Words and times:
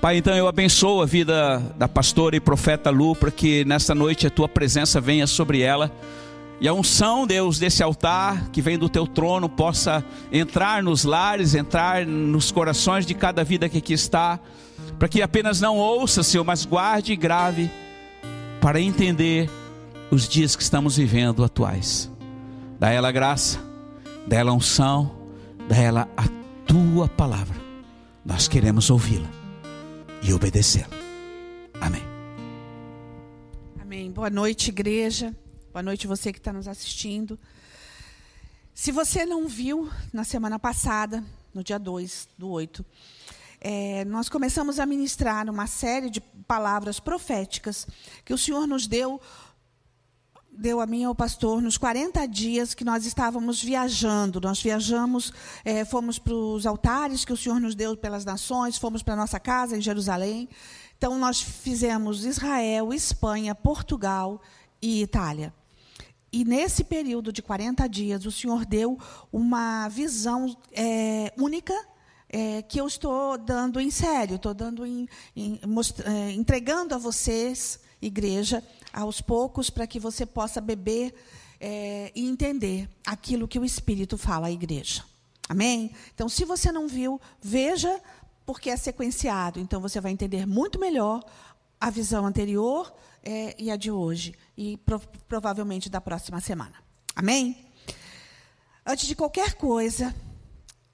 Pai, 0.00 0.16
então 0.16 0.34
eu 0.34 0.48
abençoo 0.48 1.02
a 1.02 1.06
vida 1.06 1.58
da 1.76 1.86
pastora 1.86 2.34
e 2.34 2.40
profeta 2.40 2.88
Lu, 2.88 3.14
para 3.14 3.30
que 3.30 3.66
nesta 3.66 3.94
noite 3.94 4.26
a 4.26 4.30
tua 4.30 4.48
presença 4.48 4.98
venha 4.98 5.26
sobre 5.26 5.60
ela. 5.60 5.92
E 6.58 6.66
a 6.66 6.72
unção, 6.72 7.26
Deus, 7.26 7.58
desse 7.58 7.82
altar 7.82 8.48
que 8.48 8.62
vem 8.62 8.78
do 8.78 8.88
teu 8.88 9.06
trono 9.06 9.46
possa 9.46 10.02
entrar 10.32 10.82
nos 10.82 11.04
lares, 11.04 11.54
entrar 11.54 12.06
nos 12.06 12.50
corações 12.50 13.04
de 13.04 13.12
cada 13.12 13.44
vida 13.44 13.68
que 13.68 13.76
aqui 13.76 13.92
está, 13.92 14.40
para 14.98 15.06
que 15.06 15.20
apenas 15.20 15.60
não 15.60 15.76
ouça, 15.76 16.22
Senhor, 16.22 16.44
mas 16.44 16.64
guarde 16.64 17.12
e 17.12 17.16
grave 17.16 17.70
para 18.58 18.80
entender 18.80 19.50
os 20.10 20.26
dias 20.26 20.56
que 20.56 20.62
estamos 20.62 20.96
vivendo 20.96 21.44
atuais. 21.44 22.10
Dá 22.78 22.88
ela 22.88 23.12
graça, 23.12 23.58
dá 24.26 24.38
ela 24.38 24.52
unção, 24.52 25.10
dá 25.68 25.76
ela 25.76 26.08
a 26.16 26.24
tua 26.66 27.06
palavra. 27.06 27.56
Nós 28.24 28.48
queremos 28.48 28.88
ouvi-la 28.88 29.39
e 30.22 30.32
obedecê-lo. 30.32 30.90
Amém. 31.80 32.02
Amém. 33.80 34.10
Boa 34.10 34.30
noite, 34.30 34.68
igreja. 34.68 35.34
Boa 35.72 35.82
noite, 35.82 36.06
você 36.06 36.32
que 36.32 36.38
está 36.38 36.52
nos 36.52 36.68
assistindo. 36.68 37.38
Se 38.74 38.92
você 38.92 39.24
não 39.24 39.46
viu, 39.46 39.90
na 40.12 40.24
semana 40.24 40.58
passada, 40.58 41.24
no 41.52 41.62
dia 41.62 41.78
2 41.78 42.28
do 42.36 42.48
8, 42.48 42.84
é, 43.60 44.04
nós 44.06 44.28
começamos 44.28 44.78
a 44.78 44.86
ministrar 44.86 45.48
uma 45.50 45.66
série 45.66 46.08
de 46.08 46.20
palavras 46.20 46.98
proféticas 46.98 47.86
que 48.24 48.32
o 48.32 48.38
Senhor 48.38 48.66
nos 48.66 48.86
deu 48.86 49.20
deu 50.52 50.80
a 50.80 50.86
mim 50.86 51.04
ao 51.04 51.14
pastor 51.14 51.62
nos 51.62 51.78
40 51.78 52.26
dias 52.26 52.74
que 52.74 52.84
nós 52.84 53.06
estávamos 53.06 53.62
viajando. 53.62 54.40
Nós 54.40 54.60
viajamos, 54.62 55.32
é, 55.64 55.84
fomos 55.84 56.18
para 56.18 56.34
os 56.34 56.66
altares 56.66 57.24
que 57.24 57.32
o 57.32 57.36
Senhor 57.36 57.60
nos 57.60 57.74
deu 57.74 57.96
pelas 57.96 58.24
nações, 58.24 58.76
fomos 58.76 59.02
para 59.02 59.14
a 59.14 59.16
nossa 59.16 59.40
casa 59.40 59.76
em 59.76 59.80
Jerusalém. 59.80 60.48
Então, 60.98 61.18
nós 61.18 61.40
fizemos 61.40 62.24
Israel, 62.24 62.92
Espanha, 62.92 63.54
Portugal 63.54 64.40
e 64.82 65.02
Itália. 65.02 65.54
E 66.32 66.44
nesse 66.44 66.84
período 66.84 67.32
de 67.32 67.42
40 67.42 67.88
dias, 67.88 68.24
o 68.24 68.30
Senhor 68.30 68.64
deu 68.64 68.98
uma 69.32 69.88
visão 69.88 70.56
é, 70.72 71.32
única 71.36 71.74
é, 72.28 72.62
que 72.62 72.80
eu 72.80 72.86
estou 72.86 73.36
dando 73.36 73.80
em 73.80 73.90
sério, 73.90 74.36
estou 74.36 74.54
dando 74.54 74.86
em, 74.86 75.08
em, 75.34 75.58
entregando 76.36 76.94
a 76.94 76.98
vocês, 76.98 77.80
igreja, 78.00 78.62
aos 78.92 79.20
poucos, 79.20 79.70
para 79.70 79.86
que 79.86 79.98
você 79.98 80.24
possa 80.24 80.60
beber 80.60 81.14
é, 81.60 82.10
e 82.14 82.26
entender 82.26 82.88
aquilo 83.06 83.46
que 83.46 83.58
o 83.58 83.64
Espírito 83.64 84.16
fala 84.16 84.48
à 84.48 84.50
igreja. 84.50 85.04
Amém? 85.48 85.90
Então, 86.14 86.28
se 86.28 86.44
você 86.44 86.70
não 86.70 86.86
viu, 86.86 87.20
veja, 87.40 88.00
porque 88.46 88.70
é 88.70 88.76
sequenciado. 88.76 89.60
Então, 89.60 89.80
você 89.80 90.00
vai 90.00 90.12
entender 90.12 90.46
muito 90.46 90.78
melhor 90.78 91.22
a 91.80 91.90
visão 91.90 92.24
anterior 92.24 92.92
é, 93.22 93.54
e 93.58 93.70
a 93.70 93.76
de 93.76 93.90
hoje, 93.90 94.34
e 94.56 94.76
pro, 94.78 95.00
provavelmente 95.28 95.88
da 95.88 96.00
próxima 96.00 96.40
semana. 96.40 96.74
Amém? 97.14 97.66
Antes 98.86 99.06
de 99.06 99.14
qualquer 99.14 99.54
coisa, 99.54 100.14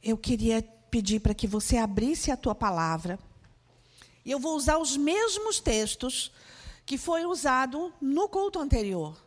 eu 0.03 0.17
queria 0.17 0.63
pedir 0.91 1.21
para 1.21 1.35
que 1.35 1.47
você 1.47 1.77
abrisse 1.77 2.31
a 2.31 2.37
tua 2.37 2.55
palavra. 2.55 3.19
E 4.25 4.31
eu 4.31 4.41
vou 4.41 4.57
usar 4.57 4.79
os 4.79 4.97
mesmos 4.97 5.61
textos 5.61 6.33
que 6.87 6.97
foi 6.97 7.27
usado 7.27 7.93
no 8.01 8.29
culto 8.29 8.61
anterior. 8.61 9.21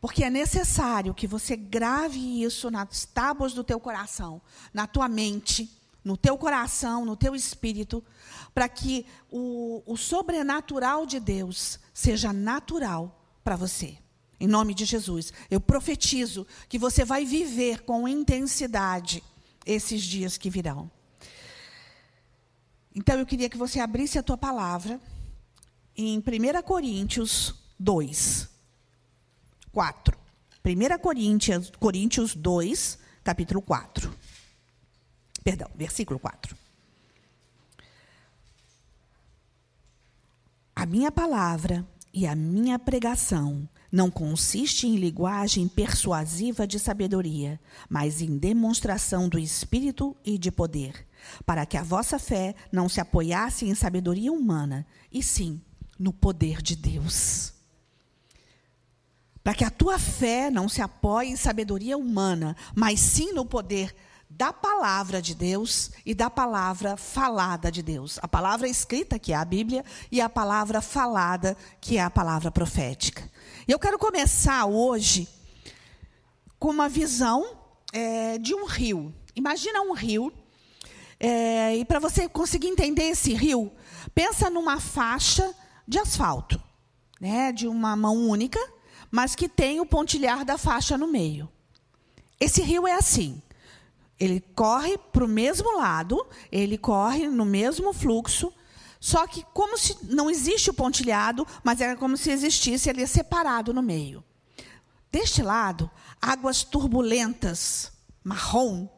Porque 0.00 0.22
é 0.22 0.30
necessário 0.30 1.14
que 1.14 1.26
você 1.26 1.56
grave 1.56 2.42
isso 2.42 2.70
nas 2.70 3.04
tábuas 3.06 3.54
do 3.54 3.64
teu 3.64 3.80
coração, 3.80 4.40
na 4.72 4.86
tua 4.86 5.08
mente, 5.08 5.68
no 6.04 6.16
teu 6.16 6.38
coração, 6.38 7.04
no 7.04 7.16
teu 7.16 7.34
espírito, 7.34 8.04
para 8.54 8.68
que 8.68 9.04
o, 9.30 9.82
o 9.86 9.96
sobrenatural 9.96 11.04
de 11.04 11.18
Deus 11.18 11.80
seja 11.92 12.32
natural 12.32 13.24
para 13.42 13.56
você. 13.56 13.98
Em 14.38 14.46
nome 14.46 14.72
de 14.72 14.84
Jesus, 14.84 15.32
eu 15.50 15.60
profetizo 15.60 16.46
que 16.68 16.78
você 16.78 17.04
vai 17.04 17.24
viver 17.24 17.82
com 17.82 18.06
intensidade 18.06 19.24
esses 19.66 20.02
dias 20.02 20.38
que 20.38 20.48
virão. 20.48 20.88
Então 22.94 23.18
eu 23.18 23.26
queria 23.26 23.48
que 23.48 23.58
você 23.58 23.80
abrisse 23.80 24.18
a 24.18 24.22
tua 24.22 24.36
palavra 24.36 25.00
em 25.98 26.18
1 26.18 26.62
Coríntios 26.62 27.56
2, 27.76 28.48
4. 29.72 30.16
1 30.64 30.98
Coríntios, 31.00 31.72
Coríntios 31.76 32.36
2, 32.36 32.98
capítulo 33.24 33.60
4. 33.60 34.14
Perdão, 35.42 35.68
versículo 35.74 36.20
4. 36.20 36.56
A 40.76 40.86
minha 40.86 41.10
palavra 41.10 41.84
e 42.14 42.28
a 42.28 42.36
minha 42.36 42.78
pregação 42.78 43.68
não 43.90 44.08
consiste 44.08 44.86
em 44.86 44.94
linguagem 44.94 45.66
persuasiva 45.66 46.64
de 46.64 46.78
sabedoria, 46.78 47.58
mas 47.88 48.20
em 48.20 48.38
demonstração 48.38 49.28
do 49.28 49.38
Espírito 49.38 50.16
e 50.24 50.38
de 50.38 50.52
poder, 50.52 51.06
para 51.44 51.66
que 51.66 51.76
a 51.76 51.82
vossa 51.82 52.20
fé 52.20 52.54
não 52.70 52.88
se 52.88 53.00
apoiasse 53.00 53.66
em 53.66 53.74
sabedoria 53.74 54.32
humana, 54.32 54.86
e 55.10 55.22
sim 55.22 55.60
no 55.98 56.12
poder 56.12 56.62
de 56.62 56.76
Deus. 56.76 57.52
Para 59.42 59.54
que 59.54 59.64
a 59.64 59.70
tua 59.70 59.98
fé 59.98 60.50
não 60.50 60.68
se 60.68 60.82
apoie 60.82 61.30
em 61.30 61.36
sabedoria 61.36 61.96
humana, 61.96 62.56
mas 62.74 63.00
sim 63.00 63.32
no 63.32 63.44
poder 63.46 63.94
da 64.28 64.52
palavra 64.52 65.22
de 65.22 65.34
Deus 65.34 65.90
e 66.04 66.14
da 66.14 66.28
palavra 66.28 66.96
falada 66.96 67.72
de 67.72 67.82
Deus. 67.82 68.18
A 68.22 68.28
palavra 68.28 68.68
escrita, 68.68 69.18
que 69.18 69.32
é 69.32 69.36
a 69.36 69.44
Bíblia, 69.44 69.84
e 70.12 70.20
a 70.20 70.28
palavra 70.28 70.82
falada, 70.82 71.56
que 71.80 71.96
é 71.96 72.02
a 72.02 72.10
palavra 72.10 72.50
profética. 72.50 73.28
E 73.66 73.72
eu 73.72 73.78
quero 73.78 73.98
começar 73.98 74.66
hoje 74.66 75.26
com 76.58 76.68
uma 76.70 76.88
visão 76.88 77.56
é, 77.92 78.38
de 78.38 78.54
um 78.54 78.66
rio. 78.66 79.14
Imagina 79.34 79.80
um 79.80 79.92
rio. 79.92 80.32
É, 81.18 81.76
e 81.76 81.84
para 81.84 81.98
você 81.98 82.28
conseguir 82.28 82.68
entender 82.68 83.04
esse 83.04 83.32
rio, 83.32 83.72
pensa 84.14 84.50
numa 84.50 84.78
faixa 84.78 85.54
de 85.88 85.98
asfalto, 85.98 86.62
né, 87.18 87.50
de 87.50 87.66
uma 87.66 87.96
mão 87.96 88.28
única, 88.28 88.60
mas 89.10 89.34
que 89.34 89.48
tem 89.48 89.80
o 89.80 89.86
pontilhar 89.86 90.44
da 90.44 90.58
faixa 90.58 90.98
no 90.98 91.08
meio. 91.08 91.48
Esse 92.38 92.60
rio 92.60 92.86
é 92.86 92.92
assim. 92.92 93.40
Ele 94.20 94.40
corre 94.54 94.98
para 94.98 95.24
o 95.24 95.28
mesmo 95.28 95.78
lado, 95.78 96.26
ele 96.52 96.76
corre 96.76 97.26
no 97.26 97.46
mesmo 97.46 97.94
fluxo, 97.94 98.52
só 99.00 99.26
que 99.26 99.44
como 99.54 99.78
se 99.78 99.96
não 100.02 100.28
existe 100.28 100.68
o 100.68 100.74
pontilhado, 100.74 101.46
mas 101.64 101.80
é 101.80 101.96
como 101.96 102.18
se 102.18 102.30
existisse 102.30 102.90
ele 102.90 103.06
separado 103.06 103.72
no 103.72 103.80
meio. 103.80 104.22
Deste 105.10 105.40
lado, 105.40 105.90
águas 106.20 106.64
turbulentas, 106.64 107.92
marrom, 108.22 108.88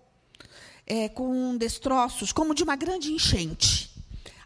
é, 0.84 1.08
com 1.08 1.56
destroços, 1.56 2.32
como 2.32 2.52
de 2.52 2.64
uma 2.64 2.74
grande 2.74 3.12
enchente. 3.12 3.89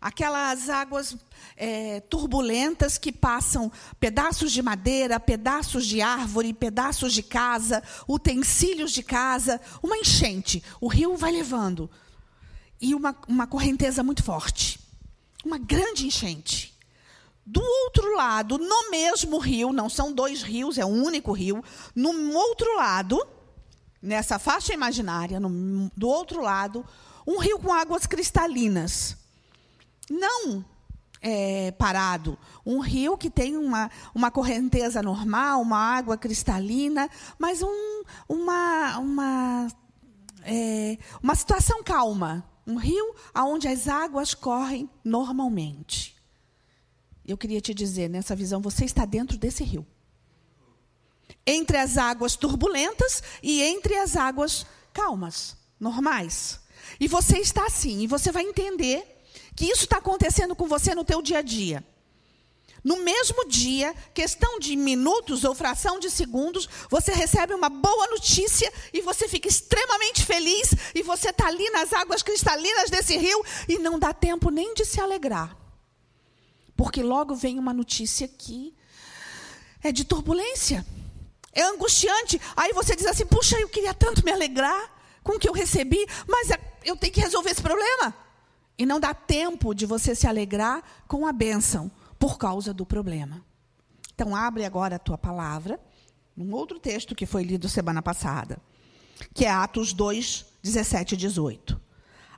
Aquelas 0.05 0.69
águas 0.69 1.17
é, 1.57 1.99
turbulentas 2.01 2.99
que 2.99 3.11
passam 3.11 3.73
pedaços 3.99 4.53
de 4.53 4.61
madeira, 4.61 5.19
pedaços 5.19 5.87
de 5.87 6.03
árvore, 6.03 6.53
pedaços 6.53 7.15
de 7.15 7.23
casa, 7.23 7.83
utensílios 8.07 8.93
de 8.93 9.03
casa, 9.03 9.59
uma 9.83 9.97
enchente. 9.97 10.63
O 10.79 10.89
rio 10.89 11.17
vai 11.17 11.33
levando. 11.33 11.91
E 12.79 12.95
uma, 12.95 13.17
uma 13.27 13.47
correnteza 13.47 14.03
muito 14.03 14.23
forte. 14.23 14.79
Uma 15.43 15.57
grande 15.57 16.07
enchente. 16.07 16.79
Do 17.47 17.63
outro 17.63 18.15
lado, 18.15 18.59
no 18.59 18.91
mesmo 18.91 19.39
rio, 19.39 19.73
não 19.73 19.89
são 19.89 20.13
dois 20.13 20.43
rios, 20.43 20.77
é 20.77 20.85
um 20.85 21.03
único 21.03 21.33
rio, 21.33 21.65
no 21.95 22.35
outro 22.35 22.77
lado, 22.77 23.27
nessa 24.03 24.39
faixa 24.39 24.75
imaginária, 24.75 25.41
no, 25.41 25.91
do 25.97 26.09
outro 26.09 26.43
lado, 26.43 26.85
um 27.27 27.39
rio 27.39 27.59
com 27.59 27.73
águas 27.73 28.05
cristalinas. 28.05 29.24
Não 30.11 30.65
é, 31.25 31.71
parado. 31.73 32.39
Um 32.67 32.81
rio 32.81 33.17
que 33.17 33.31
tem 33.31 33.57
uma, 33.57 33.91
uma 34.15 34.31
correnteza 34.31 35.03
normal, 35.03 35.63
uma 35.63 35.79
água 35.79 36.19
cristalina, 36.19 37.09
mas 37.39 37.63
um, 37.63 38.03
uma, 38.29 38.99
uma, 38.99 39.69
é, 40.43 40.99
uma 41.23 41.35
situação 41.35 41.83
calma. 41.83 42.45
Um 42.67 42.77
rio 42.77 43.15
onde 43.35 43.67
as 43.67 43.89
águas 43.89 44.35
correm 44.35 44.89
normalmente. 45.03 46.15
Eu 47.27 47.39
queria 47.39 47.61
te 47.61 47.73
dizer, 47.73 48.11
nessa 48.11 48.37
visão, 48.37 48.61
você 48.61 48.85
está 48.85 49.07
dentro 49.07 49.39
desse 49.39 49.65
rio. 49.65 49.87
Entre 51.47 51.79
as 51.79 51.97
águas 51.97 52.37
turbulentas 52.37 53.23
e 53.43 53.63
entre 53.63 53.97
as 53.97 54.15
águas 54.15 54.67
calmas, 54.93 55.57
normais. 55.81 56.61
E 57.01 57.09
você 57.09 57.39
está 57.39 57.65
assim, 57.65 58.03
e 58.03 58.07
você 58.07 58.31
vai 58.31 58.43
entender 58.43 59.14
que 59.55 59.67
isso 59.67 59.85
está 59.85 59.99
acontecendo 59.99 60.55
com 60.55 60.67
você 60.67 60.95
no 60.95 61.05
teu 61.05 61.23
dia 61.23 61.39
a 61.39 61.43
dia. 61.43 61.85
No 62.85 62.99
mesmo 62.99 63.49
dia, 63.49 63.95
questão 64.13 64.59
de 64.59 64.77
minutos 64.77 65.43
ou 65.43 65.55
fração 65.55 65.99
de 65.99 66.11
segundos, 66.11 66.69
você 66.91 67.13
recebe 67.13 67.55
uma 67.55 67.71
boa 67.71 68.09
notícia 68.09 68.71
e 68.93 69.01
você 69.01 69.27
fica 69.27 69.49
extremamente 69.49 70.23
feliz 70.23 70.75
e 70.95 71.03
você 71.03 71.31
está 71.31 71.47
ali 71.47 71.69
nas 71.71 71.95
águas 71.95 72.23
cristalinas 72.23 72.91
desse 72.91 73.17
rio 73.17 73.43
e 73.67 73.79
não 73.79 73.99
dá 73.99 74.13
tempo 74.13 74.51
nem 74.51 74.75
de 74.75 74.85
se 74.85 75.01
alegrar. 75.01 75.57
Porque 76.77 77.03
logo 77.03 77.35
vem 77.35 77.59
uma 77.59 77.73
notícia 77.73 78.29
que 78.29 78.75
é 79.83 79.91
de 79.91 80.05
turbulência. 80.05 80.85
É 81.55 81.63
angustiante. 81.63 82.39
Aí 82.55 82.75
você 82.75 82.95
diz 82.95 83.07
assim: 83.07 83.25
puxa, 83.25 83.59
eu 83.59 83.69
queria 83.69 83.95
tanto 83.95 84.23
me 84.23 84.31
alegrar 84.31 84.93
com 85.23 85.33
o 85.37 85.39
que 85.39 85.49
eu 85.49 85.55
recebi, 85.55 86.05
mas 86.29 86.51
é, 86.51 86.61
eu 86.85 86.97
tenho 86.97 87.13
que 87.15 87.21
resolver 87.21 87.51
esse 87.51 87.63
problema. 87.63 88.24
E 88.77 88.85
não 88.85 88.99
dá 88.99 89.15
tempo 89.15 89.75
de 89.75 89.87
você 89.87 90.15
se 90.15 90.27
alegrar 90.27 90.83
com 91.07 91.27
a 91.27 91.33
bênção 91.33 91.91
por 92.19 92.39
causa 92.39 92.75
do 92.75 92.85
problema. 92.85 93.45
Então, 94.15 94.35
abre 94.35 94.65
agora 94.65 94.97
a 94.97 94.99
tua 94.99 95.19
palavra, 95.19 95.81
num 96.37 96.53
outro 96.55 96.79
texto 96.79 97.15
que 97.15 97.27
foi 97.27 97.43
lido 97.43 97.69
semana 97.69 98.03
passada, 98.03 98.59
que 99.33 99.45
é 99.45 99.51
Atos 99.51 99.93
2, 99.93 100.47
17 100.63 101.15
e 101.15 101.19
18. 101.19 101.81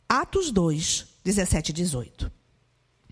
Atos 0.09 0.51
2, 0.51 1.07
17 1.25 1.71
e 1.71 1.73
18. 1.73 2.33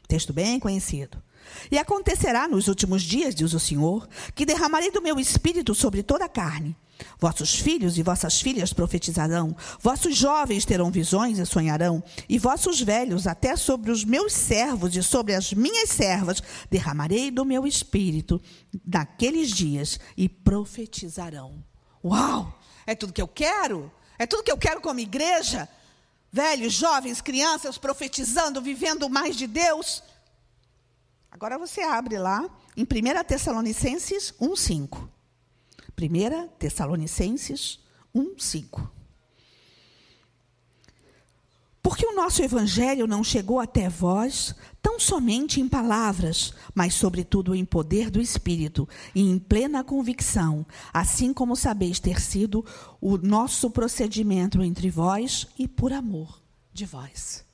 Texto 0.07 0.33
bem 0.33 0.61
conhecido. 0.61 1.23
E 1.71 1.79
acontecerá 1.79 2.49
nos 2.49 2.69
últimos 2.69 3.03
dias, 3.03 3.35
diz 3.35 3.53
o 3.53 3.61
Senhor, 3.61 4.09
que 4.35 4.47
derramarei 4.47 4.91
do 4.91 5.03
meu 5.03 5.19
espírito 5.19 5.75
sobre 5.75 6.03
toda 6.03 6.25
a 6.25 6.29
carne. 6.29 6.77
Vossos 7.19 7.55
filhos 7.55 7.99
e 7.99 8.03
vossas 8.03 8.41
filhas 8.41 8.73
profetizarão, 8.73 9.57
vossos 9.81 10.17
jovens 10.17 10.65
terão 10.65 10.91
visões 10.91 11.39
e 11.39 11.47
sonharão, 11.47 12.03
e 12.29 12.39
vossos 12.39 12.81
velhos, 12.81 13.27
até 13.27 13.57
sobre 13.57 13.91
os 13.91 14.05
meus 14.05 14.33
servos 14.33 14.95
e 14.97 15.03
sobre 15.03 15.35
as 15.35 15.53
minhas 15.53 15.91
servas, 15.91 16.43
derramarei 16.71 17.31
do 17.31 17.45
meu 17.45 17.67
espírito 17.67 18.41
naqueles 18.87 19.51
dias 19.51 19.99
e 20.17 20.29
profetizarão. 20.29 21.65
Uau! 22.05 22.61
É 22.87 22.95
tudo 22.95 23.13
que 23.13 23.23
eu 23.23 23.29
quero? 23.29 23.91
É 24.19 24.27
tudo 24.27 24.43
que 24.43 24.53
eu 24.53 24.59
quero 24.59 24.81
como 24.81 25.01
igreja? 25.01 25.69
Velhos, 26.31 26.73
jovens, 26.75 27.21
crianças 27.21 27.79
profetizando, 27.79 28.61
vivendo 28.61 29.09
mais 29.09 29.37
de 29.37 29.47
Deus? 29.47 30.03
Agora 31.35 31.59
você 31.59 31.81
abre 31.81 32.17
lá 32.17 32.49
em 32.77 32.85
1 32.85 33.25
Tessalonicenses 33.27 34.33
1,5. 34.41 35.09
1 36.01 36.49
Tessalonicenses 36.61 37.81
1,5. 38.15 38.89
Porque 41.83 42.07
o 42.07 42.15
nosso 42.15 42.41
evangelho 42.41 43.09
não 43.09 43.25
chegou 43.25 43.59
até 43.59 43.89
vós 43.89 44.55
tão 44.81 45.01
somente 45.01 45.61
em 45.61 45.69
palavras, 45.69 46.55
mas 46.73 46.95
sobretudo 46.95 47.53
em 47.53 47.65
poder 47.65 48.11
do 48.11 48.21
Espírito 48.21 48.89
e 49.13 49.21
em 49.21 49.37
plena 49.37 49.83
convicção, 49.83 50.65
assim 50.93 51.35
como 51.35 51.57
sabeis 51.57 51.99
ter 51.99 52.21
sido 52.21 52.65
o 53.01 53.19
nosso 53.19 53.69
procedimento 53.73 54.63
entre 54.63 54.89
vós 54.89 55.49
e 55.59 55.67
por 55.67 55.93
amor 55.93 56.41
de 56.73 56.87
vós. 56.87 57.45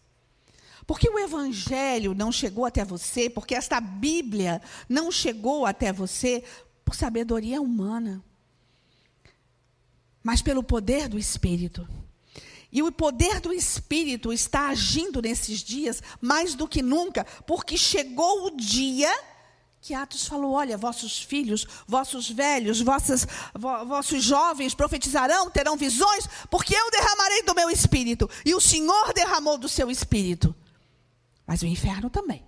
Porque 0.90 1.08
o 1.08 1.20
Evangelho 1.20 2.14
não 2.14 2.32
chegou 2.32 2.66
até 2.66 2.84
você, 2.84 3.30
porque 3.30 3.54
esta 3.54 3.80
Bíblia 3.80 4.60
não 4.88 5.08
chegou 5.12 5.64
até 5.64 5.92
você 5.92 6.42
por 6.84 6.96
sabedoria 6.96 7.62
humana, 7.62 8.20
mas 10.20 10.42
pelo 10.42 10.64
poder 10.64 11.08
do 11.08 11.16
Espírito. 11.16 11.88
E 12.72 12.82
o 12.82 12.90
poder 12.90 13.38
do 13.38 13.52
Espírito 13.52 14.32
está 14.32 14.66
agindo 14.66 15.22
nesses 15.22 15.60
dias 15.60 16.02
mais 16.20 16.56
do 16.56 16.66
que 16.66 16.82
nunca, 16.82 17.24
porque 17.46 17.78
chegou 17.78 18.46
o 18.46 18.56
dia 18.56 19.16
que 19.80 19.94
Atos 19.94 20.26
falou: 20.26 20.54
olha, 20.54 20.76
vossos 20.76 21.22
filhos, 21.22 21.68
vossos 21.86 22.28
velhos, 22.28 22.80
vossas, 22.80 23.24
vo, 23.54 23.84
vossos 23.86 24.24
jovens 24.24 24.74
profetizarão, 24.74 25.50
terão 25.50 25.76
visões, 25.76 26.28
porque 26.50 26.74
eu 26.74 26.90
derramarei 26.90 27.44
do 27.44 27.54
meu 27.54 27.70
espírito, 27.70 28.28
e 28.44 28.56
o 28.56 28.60
Senhor 28.60 29.12
derramou 29.14 29.56
do 29.56 29.68
seu 29.68 29.88
espírito 29.88 30.52
mas 31.50 31.62
o 31.62 31.66
inferno 31.66 32.08
também. 32.08 32.44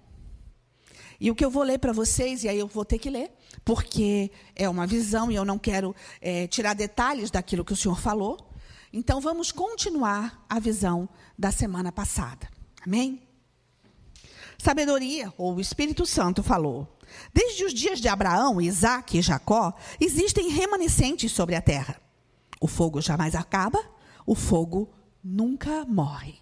E 1.19 1.29
o 1.29 1.35
que 1.35 1.45
eu 1.45 1.51
vou 1.51 1.65
ler 1.65 1.81
para 1.81 1.93
vocês, 1.93 2.45
e 2.45 2.49
aí 2.49 2.57
eu 2.57 2.69
vou 2.69 2.85
ter 2.85 3.01
que 3.01 3.11
ler, 3.11 3.33
porque 3.65 4.31
é 4.55 4.69
uma 4.69 4.87
visão 4.87 5.29
e 5.29 5.35
eu 5.35 5.45
não 5.45 5.59
quero 5.59 5.93
é, 6.21 6.47
tirar 6.47 6.73
detalhes 6.73 7.29
daquilo 7.29 7.65
que 7.65 7.73
o 7.73 7.77
senhor 7.77 7.99
falou. 7.99 8.39
Então 8.93 9.21
vamos 9.21 9.51
continuar 9.51 10.47
a 10.49 10.61
visão 10.61 11.09
da 11.37 11.51
semana 11.51 11.91
passada. 11.91 12.49
Amém? 12.87 13.21
Sabedoria, 14.57 15.35
ou 15.37 15.57
o 15.57 15.61
Espírito 15.61 16.07
Santo 16.07 16.41
falou. 16.41 16.97
Desde 17.35 17.65
os 17.65 17.75
dias 17.75 18.01
de 18.01 18.07
Abraão, 18.07 18.61
Isaac 18.61 19.19
e 19.19 19.23
Jacó, 19.23 19.75
existem 20.01 20.49
remanescentes 20.49 21.33
sobre 21.33 21.57
a 21.57 21.61
terra. 21.61 22.01
O 22.61 22.69
fogo 22.69 23.01
jamais 23.01 23.35
acaba, 23.35 23.81
o 24.25 24.37
fogo 24.37 24.95
nunca 25.25 25.85
morre. 25.87 26.42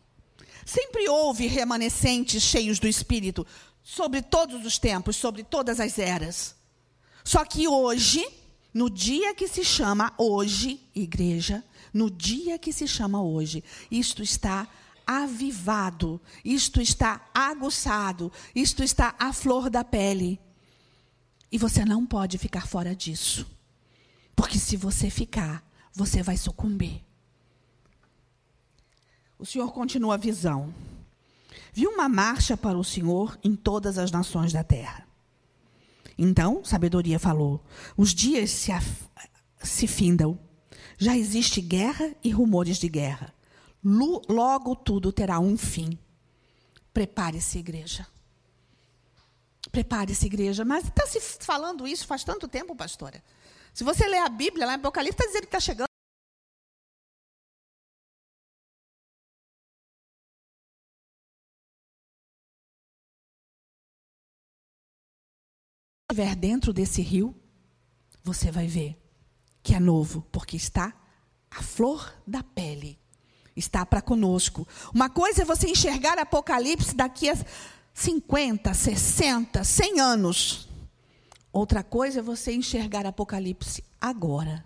Sempre 0.71 1.09
houve 1.09 1.49
remanescentes 1.49 2.45
cheios 2.45 2.79
do 2.79 2.87
Espírito, 2.87 3.45
sobre 3.83 4.23
todos 4.23 4.65
os 4.65 4.79
tempos, 4.79 5.17
sobre 5.17 5.43
todas 5.43 5.81
as 5.81 5.99
eras. 5.99 6.55
Só 7.25 7.45
que 7.45 7.67
hoje, 7.67 8.25
no 8.73 8.89
dia 8.89 9.35
que 9.35 9.49
se 9.49 9.65
chama 9.65 10.15
hoje, 10.17 10.81
igreja, 10.95 11.65
no 11.93 12.09
dia 12.09 12.57
que 12.57 12.73
se 12.73 12.87
chama 12.87 13.21
hoje, 13.21 13.65
isto 13.91 14.23
está 14.23 14.69
avivado, 15.05 16.21
isto 16.45 16.81
está 16.81 17.29
aguçado, 17.35 18.31
isto 18.55 18.85
está 18.85 19.17
à 19.19 19.33
flor 19.33 19.71
da 19.71 19.83
pele. 19.83 20.39
E 21.51 21.59
você 21.59 21.85
não 21.85 22.07
pode 22.07 22.39
ficar 22.39 22.69
fora 22.69 22.95
disso. 22.95 23.45
Porque 24.37 24.57
se 24.57 24.77
você 24.77 25.11
ficar, 25.11 25.69
você 25.93 26.23
vai 26.23 26.37
sucumbir. 26.37 27.10
O 29.41 29.47
Senhor 29.47 29.73
continua 29.73 30.15
a 30.15 30.19
visão. 30.19 30.73
Viu 31.73 31.91
uma 31.91 32.11
marcha 32.11 32.59
para 32.59 32.77
o 32.77 32.85
Senhor 32.85 33.39
em 33.43 33.57
todas 33.57 33.97
as 33.97 34.11
nações 34.11 34.53
da 34.53 34.63
terra. 34.63 35.07
Então, 36.19 36.63
sabedoria 36.63 37.19
falou: 37.19 37.65
os 37.97 38.15
dias 38.15 38.51
se, 38.51 38.71
se 39.63 39.87
findam. 39.87 40.39
Já 40.99 41.17
existe 41.17 41.63
guerra 41.63 42.15
e 42.23 42.31
rumores 42.31 42.77
de 42.77 42.87
guerra. 42.87 43.33
Logo 43.83 44.77
tudo 44.77 45.11
terá 45.11 45.41
um 45.41 45.57
fim. 45.57 45.99
Prepare-se, 46.93 47.59
igreja. 47.59 48.07
Prepare-se, 49.73 50.27
igreja. 50.27 50.67
Mas 50.67 50.85
está 50.85 51.07
se 51.07 51.19
falando 51.41 51.89
isso 51.89 52.07
faz 52.07 52.23
tanto 52.23 52.47
tempo, 52.47 52.77
pastora. 52.77 53.25
Se 53.73 53.83
você 53.83 54.07
ler 54.07 54.19
a 54.19 54.29
Bíblia, 54.29 54.67
lá 54.67 54.73
em 54.73 54.77
Apocalipse, 54.77 55.15
está 55.15 55.25
dizendo 55.25 55.43
que 55.43 55.47
está 55.47 55.61
chegando. 55.61 55.90
Estiver 66.11 66.35
dentro 66.35 66.73
desse 66.73 67.01
rio, 67.01 67.35
você 68.25 68.51
vai 68.51 68.67
ver 68.67 69.01
que 69.63 69.75
é 69.75 69.81
novo, 69.81 70.27
porque 70.33 70.57
está 70.57 70.93
a 71.51 71.63
flor 71.63 72.13
da 72.27 72.43
pele. 72.43 72.99
Está 73.55 73.85
para 73.87 74.01
conosco. 74.01 74.67
Uma 74.93 75.09
coisa 75.09 75.43
é 75.43 75.45
você 75.45 75.69
enxergar 75.69 76.19
Apocalipse 76.19 76.95
daqui 76.95 77.29
a 77.29 77.37
50, 77.95 78.73
60, 78.73 79.63
100 79.63 80.01
anos. 80.01 80.69
Outra 81.53 81.83
coisa 81.83 82.21
é 82.21 82.23
você 82.23 82.53
enxergar 82.53 83.07
Apocalipse 83.07 83.85
agora. 84.01 84.65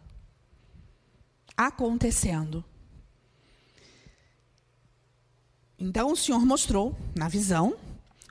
Acontecendo. 1.56 2.64
Então 5.78 6.12
o 6.12 6.16
Senhor 6.16 6.44
mostrou 6.44 6.96
na 7.14 7.28
visão 7.28 7.76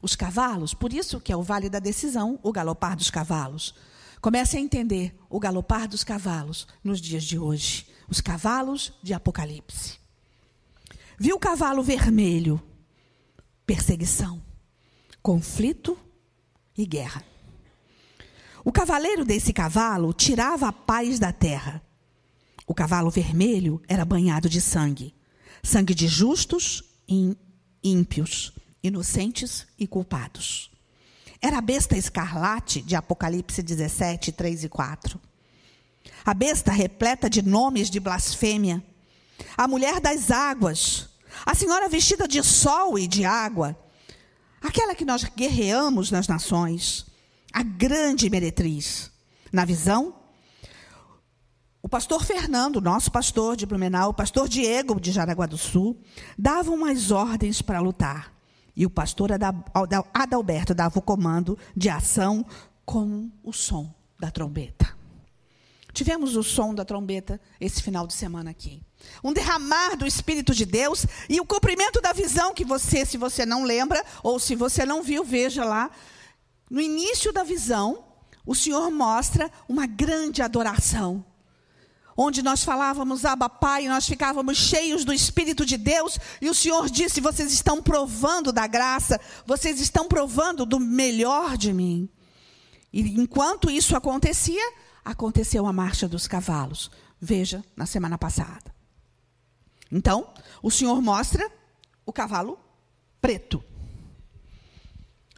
os 0.03 0.17
cavalos, 0.17 0.73
por 0.73 0.91
isso 0.91 1.21
que 1.21 1.31
é 1.31 1.35
o 1.35 1.41
vale 1.41 1.69
da 1.69 1.79
decisão, 1.79 2.37
o 2.43 2.51
galopar 2.51 2.97
dos 2.97 3.09
cavalos. 3.09 3.73
Comece 4.19 4.57
a 4.57 4.59
entender 4.59 5.17
o 5.29 5.39
galopar 5.39 5.87
dos 5.87 6.03
cavalos 6.03 6.67
nos 6.83 6.99
dias 6.99 7.23
de 7.23 7.39
hoje, 7.39 7.87
os 8.09 8.19
cavalos 8.19 8.91
de 9.01 9.13
Apocalipse. 9.13 9.97
Viu 11.17 11.37
o 11.37 11.39
cavalo 11.39 11.81
vermelho? 11.81 12.61
Perseguição, 13.65 14.43
conflito 15.21 15.97
e 16.77 16.85
guerra. 16.85 17.23
O 18.65 18.73
cavaleiro 18.73 19.23
desse 19.23 19.53
cavalo 19.53 20.11
tirava 20.11 20.67
a 20.67 20.73
paz 20.73 21.17
da 21.17 21.31
terra. 21.31 21.81
O 22.67 22.73
cavalo 22.73 23.09
vermelho 23.09 23.81
era 23.87 24.03
banhado 24.03 24.49
de 24.49 24.59
sangue, 24.59 25.15
sangue 25.63 25.95
de 25.95 26.09
justos 26.09 26.83
e 27.07 27.37
ímpios, 27.81 28.53
inocentes 28.83 29.65
e 29.79 29.87
culpados. 29.87 30.69
Era 31.41 31.57
a 31.57 31.61
besta 31.61 31.97
escarlate 31.97 32.81
de 32.81 32.95
Apocalipse 32.95 33.63
17, 33.63 34.31
3 34.33 34.65
e 34.65 34.69
4. 34.69 35.19
A 36.25 36.33
besta 36.33 36.71
repleta 36.71 37.29
de 37.29 37.41
nomes 37.41 37.89
de 37.89 37.99
blasfêmia. 37.99 38.83
A 39.57 39.67
mulher 39.67 39.99
das 39.99 40.31
águas. 40.31 41.09
A 41.45 41.55
senhora 41.55 41.89
vestida 41.89 42.27
de 42.27 42.43
sol 42.43 42.99
e 42.99 43.07
de 43.07 43.25
água. 43.25 43.77
Aquela 44.61 44.95
que 44.95 45.05
nós 45.05 45.23
guerreamos 45.23 46.11
nas 46.11 46.27
nações. 46.27 47.05
A 47.51 47.63
grande 47.63 48.29
meretriz. 48.29 49.11
Na 49.51 49.65
visão, 49.65 50.15
o 51.81 51.89
pastor 51.89 52.23
Fernando, 52.23 52.81
nosso 52.81 53.11
pastor 53.11 53.55
de 53.55 53.65
Blumenau, 53.65 54.09
o 54.09 54.13
pastor 54.13 54.47
Diego 54.47 54.99
de 54.99 55.11
Jaraguá 55.11 55.45
do 55.45 55.57
Sul, 55.57 56.01
davam 56.37 56.75
umas 56.75 57.11
ordens 57.11 57.61
para 57.61 57.79
lutar 57.79 58.33
E 58.75 58.85
o 58.85 58.89
pastor 58.89 59.29
Adalberto 60.13 60.73
dava 60.73 60.97
o 60.97 61.01
comando 61.01 61.57
de 61.75 61.89
ação 61.89 62.45
com 62.85 63.29
o 63.43 63.53
som 63.53 63.93
da 64.19 64.31
trombeta. 64.31 64.93
Tivemos 65.93 66.35
o 66.35 66.41
som 66.41 66.73
da 66.73 66.83
trombeta 66.83 67.39
esse 67.61 67.83
final 67.83 68.07
de 68.07 68.13
semana 68.13 68.49
aqui. 68.49 68.81
Um 69.23 69.31
derramar 69.31 69.95
do 69.95 70.07
Espírito 70.07 70.55
de 70.55 70.65
Deus 70.65 71.05
e 71.29 71.39
o 71.39 71.45
cumprimento 71.45 72.01
da 72.01 72.11
visão 72.11 72.53
que 72.53 72.65
você, 72.65 73.05
se 73.05 73.15
você 73.15 73.45
não 73.45 73.63
lembra, 73.63 74.03
ou 74.23 74.39
se 74.39 74.55
você 74.55 74.85
não 74.85 75.03
viu, 75.03 75.23
veja 75.23 75.63
lá. 75.63 75.91
No 76.67 76.81
início 76.81 77.31
da 77.31 77.43
visão, 77.43 78.03
o 78.43 78.55
Senhor 78.55 78.89
mostra 78.89 79.51
uma 79.69 79.85
grande 79.85 80.41
adoração 80.41 81.23
onde 82.15 82.41
nós 82.41 82.63
falávamos 82.63 83.25
Abba 83.25 83.49
Pai, 83.49 83.87
nós 83.87 84.05
ficávamos 84.05 84.57
cheios 84.57 85.03
do 85.03 85.13
Espírito 85.13 85.65
de 85.65 85.77
Deus, 85.77 86.17
e 86.41 86.49
o 86.49 86.53
Senhor 86.53 86.89
disse: 86.89 87.21
Vocês 87.21 87.51
estão 87.51 87.81
provando 87.81 88.51
da 88.51 88.67
graça, 88.67 89.19
vocês 89.45 89.79
estão 89.79 90.07
provando 90.07 90.65
do 90.65 90.79
melhor 90.79 91.57
de 91.57 91.73
mim. 91.73 92.09
E 92.91 93.01
enquanto 93.19 93.71
isso 93.71 93.95
acontecia, 93.95 94.71
aconteceu 95.03 95.65
a 95.65 95.73
marcha 95.73 96.07
dos 96.07 96.27
cavalos. 96.27 96.91
Veja, 97.19 97.63
na 97.75 97.85
semana 97.85 98.17
passada. 98.17 98.73
Então, 99.91 100.33
o 100.61 100.69
Senhor 100.69 101.01
mostra 101.01 101.49
o 102.05 102.11
cavalo 102.11 102.59
preto. 103.21 103.63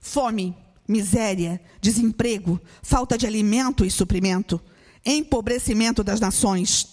Fome, 0.01 0.55
miséria, 0.87 1.61
desemprego, 1.81 2.59
falta 2.81 3.17
de 3.17 3.25
alimento 3.25 3.85
e 3.85 3.91
suprimento 3.91 4.61
empobrecimento 5.05 6.03
das 6.03 6.19
nações. 6.19 6.87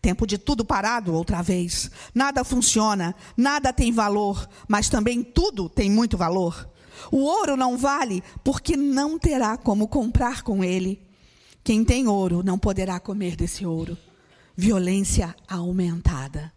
Tempo 0.00 0.26
de 0.26 0.38
tudo 0.38 0.64
parado 0.64 1.12
outra 1.12 1.42
vez. 1.42 1.90
Nada 2.14 2.44
funciona, 2.44 3.14
nada 3.36 3.72
tem 3.72 3.92
valor, 3.92 4.48
mas 4.68 4.88
também 4.88 5.22
tudo 5.22 5.68
tem 5.68 5.90
muito 5.90 6.16
valor. 6.16 6.68
O 7.10 7.18
ouro 7.18 7.56
não 7.56 7.76
vale 7.76 8.22
porque 8.42 8.76
não 8.76 9.18
terá 9.18 9.56
como 9.56 9.88
comprar 9.88 10.42
com 10.42 10.64
ele. 10.64 11.02
Quem 11.62 11.84
tem 11.84 12.06
ouro 12.06 12.42
não 12.44 12.58
poderá 12.58 13.00
comer 13.00 13.36
desse 13.36 13.66
ouro. 13.66 13.98
Violência 14.56 15.34
aumentada. 15.48 16.55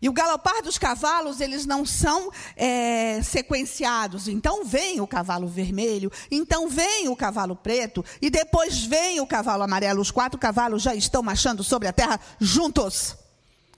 E 0.00 0.08
o 0.08 0.12
galopar 0.12 0.62
dos 0.62 0.78
cavalos, 0.78 1.40
eles 1.40 1.66
não 1.66 1.84
são 1.84 2.30
é, 2.56 3.20
sequenciados. 3.22 4.28
Então 4.28 4.64
vem 4.64 5.00
o 5.00 5.06
cavalo 5.06 5.48
vermelho, 5.48 6.10
então 6.30 6.68
vem 6.68 7.08
o 7.08 7.16
cavalo 7.16 7.56
preto, 7.56 8.04
e 8.22 8.30
depois 8.30 8.84
vem 8.84 9.20
o 9.20 9.26
cavalo 9.26 9.64
amarelo. 9.64 10.00
Os 10.00 10.10
quatro 10.10 10.38
cavalos 10.38 10.82
já 10.82 10.94
estão 10.94 11.22
marchando 11.22 11.64
sobre 11.64 11.88
a 11.88 11.92
terra 11.92 12.20
juntos. 12.38 13.16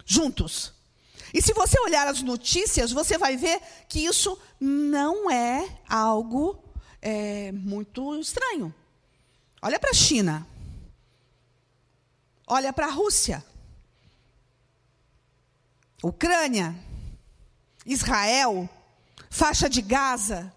Juntos. 0.05 0.75
E 1.33 1.41
se 1.41 1.53
você 1.53 1.79
olhar 1.81 2.07
as 2.09 2.23
notícias, 2.23 2.93
você 2.93 3.17
vai 3.17 3.37
ver 3.37 3.61
que 3.89 4.00
isso 4.00 4.37
não 4.59 5.31
é 5.31 5.67
algo 5.89 6.62
é, 7.00 7.53
muito 7.53 8.17
estranho. 8.17 8.75
Olha 9.62 9.79
para 9.79 9.91
a 9.91 9.95
China. 9.95 10.47
Olha 12.47 12.73
para 12.73 12.87
a 12.87 12.91
Rússia. 12.91 13.45
Ucrânia, 16.02 16.75
Israel, 17.85 18.69
faixa 19.28 19.69
de 19.69 19.83
Gaza. 19.83 20.52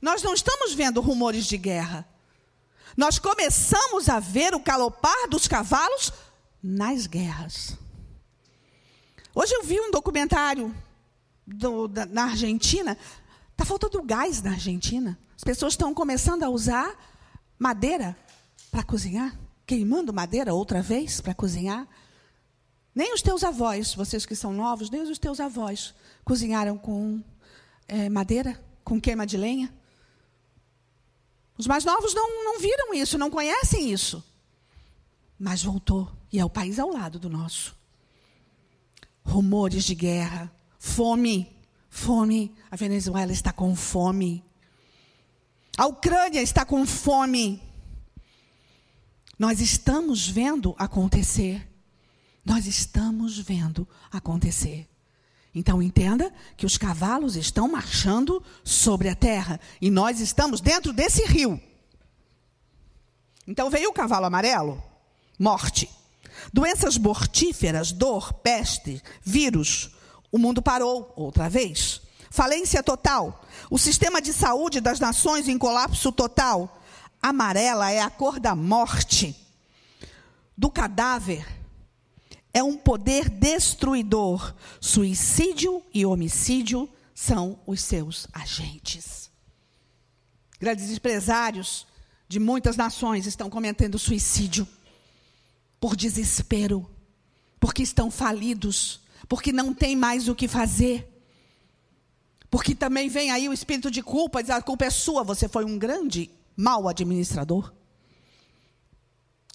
Nós 0.00 0.22
não 0.22 0.34
estamos 0.34 0.72
vendo 0.72 1.00
rumores 1.00 1.46
de 1.46 1.58
guerra. 1.58 2.06
Nós 2.96 3.18
começamos 3.18 4.08
a 4.08 4.20
ver 4.20 4.54
o 4.54 4.60
calopar 4.60 5.28
dos 5.28 5.46
cavalos 5.46 6.12
nas 6.62 7.06
guerras. 7.06 7.76
Hoje 9.34 9.52
eu 9.52 9.64
vi 9.64 9.80
um 9.80 9.90
documentário 9.90 10.74
do, 11.46 11.88
da, 11.88 12.06
na 12.06 12.24
Argentina. 12.24 12.96
Está 13.52 13.64
faltando 13.64 14.02
gás 14.02 14.40
na 14.40 14.52
Argentina. 14.52 15.18
As 15.36 15.44
pessoas 15.44 15.74
estão 15.74 15.92
começando 15.92 16.42
a 16.42 16.48
usar 16.48 16.94
madeira 17.58 18.16
para 18.70 18.82
cozinhar, 18.82 19.36
queimando 19.66 20.12
madeira 20.12 20.54
outra 20.54 20.80
vez 20.80 21.20
para 21.20 21.34
cozinhar. 21.34 21.86
Nem 22.94 23.12
os 23.12 23.20
teus 23.20 23.42
avós, 23.42 23.94
vocês 23.94 24.24
que 24.24 24.36
são 24.36 24.52
novos, 24.52 24.88
nem 24.88 25.02
os 25.02 25.18
teus 25.18 25.40
avós 25.40 25.94
cozinharam 26.24 26.78
com 26.78 27.22
é, 27.88 28.08
madeira, 28.08 28.62
com 28.84 29.00
queima 29.00 29.26
de 29.26 29.36
lenha. 29.36 29.72
Os 31.58 31.66
mais 31.66 31.84
novos 31.84 32.14
não, 32.14 32.44
não 32.44 32.60
viram 32.60 32.94
isso, 32.94 33.18
não 33.18 33.30
conhecem 33.30 33.92
isso. 33.92 34.22
Mas 35.38 35.62
voltou, 35.62 36.10
e 36.32 36.38
é 36.38 36.44
o 36.44 36.50
país 36.50 36.78
ao 36.78 36.90
lado 36.90 37.18
do 37.18 37.28
nosso. 37.28 37.76
Rumores 39.24 39.84
de 39.84 39.94
guerra, 39.94 40.52
fome, 40.78 41.50
fome. 41.88 42.54
A 42.70 42.76
Venezuela 42.76 43.32
está 43.32 43.52
com 43.52 43.74
fome. 43.74 44.44
A 45.76 45.86
Ucrânia 45.86 46.40
está 46.42 46.64
com 46.64 46.86
fome. 46.86 47.60
Nós 49.36 49.60
estamos 49.60 50.28
vendo 50.28 50.74
acontecer. 50.78 51.68
Nós 52.44 52.66
estamos 52.66 53.38
vendo 53.38 53.88
acontecer. 54.12 54.86
Então 55.54 55.80
entenda 55.80 56.32
que 56.56 56.66
os 56.66 56.76
cavalos 56.76 57.36
estão 57.36 57.68
marchando 57.68 58.42
sobre 58.62 59.08
a 59.08 59.14
terra 59.14 59.60
e 59.80 59.88
nós 59.88 60.20
estamos 60.20 60.60
dentro 60.60 60.92
desse 60.92 61.24
rio. 61.24 61.60
Então 63.46 63.70
veio 63.70 63.90
o 63.90 63.92
cavalo 63.92 64.26
amarelo, 64.26 64.82
morte. 65.38 65.88
Doenças 66.52 66.98
mortíferas, 66.98 67.92
dor, 67.92 68.32
peste, 68.34 69.00
vírus. 69.22 69.90
O 70.30 70.38
mundo 70.38 70.60
parou 70.60 71.12
outra 71.16 71.48
vez. 71.48 72.02
Falência 72.30 72.82
total. 72.82 73.44
O 73.70 73.78
sistema 73.78 74.20
de 74.20 74.32
saúde 74.32 74.80
das 74.80 74.98
nações 74.98 75.46
em 75.46 75.56
colapso 75.56 76.10
total. 76.10 76.82
Amarela 77.22 77.90
é 77.90 78.00
a 78.00 78.10
cor 78.10 78.40
da 78.40 78.54
morte, 78.54 79.34
do 80.58 80.68
cadáver 80.68 81.63
é 82.54 82.62
um 82.62 82.76
poder 82.76 83.28
destruidor. 83.28 84.54
Suicídio 84.80 85.82
e 85.92 86.06
homicídio 86.06 86.88
são 87.12 87.58
os 87.66 87.80
seus 87.82 88.28
agentes. 88.32 89.28
Grandes 90.60 90.88
empresários 90.88 91.84
de 92.28 92.38
muitas 92.38 92.76
nações 92.76 93.26
estão 93.26 93.50
cometendo 93.50 93.98
suicídio 93.98 94.66
por 95.80 95.96
desespero, 95.96 96.88
porque 97.60 97.82
estão 97.82 98.10
falidos, 98.10 99.00
porque 99.28 99.52
não 99.52 99.74
tem 99.74 99.96
mais 99.96 100.28
o 100.28 100.34
que 100.34 100.46
fazer. 100.46 101.10
Porque 102.48 102.72
também 102.74 103.08
vem 103.08 103.32
aí 103.32 103.48
o 103.48 103.52
espírito 103.52 103.90
de 103.90 104.00
culpa, 104.00 104.40
diz 104.40 104.50
a 104.50 104.62
culpa 104.62 104.84
é 104.84 104.90
sua, 104.90 105.24
você 105.24 105.48
foi 105.48 105.64
um 105.64 105.76
grande 105.76 106.30
mau 106.56 106.88
administrador. 106.88 107.74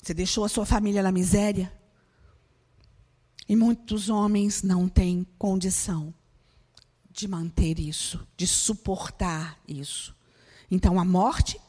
Você 0.04 0.14
deixou 0.14 0.44
a 0.44 0.50
sua 0.50 0.66
família 0.66 1.02
na 1.02 1.12
miséria. 1.12 1.79
E 3.50 3.56
muitos 3.56 4.10
homens 4.10 4.62
não 4.62 4.88
têm 4.88 5.26
condição 5.40 6.14
de 7.10 7.28
manter 7.28 7.80
isso, 7.80 8.26
de 8.38 8.46
suportar 8.46 9.60
isso. 9.68 10.16
Então 10.70 11.00
a 11.00 11.04
morte 11.04 11.60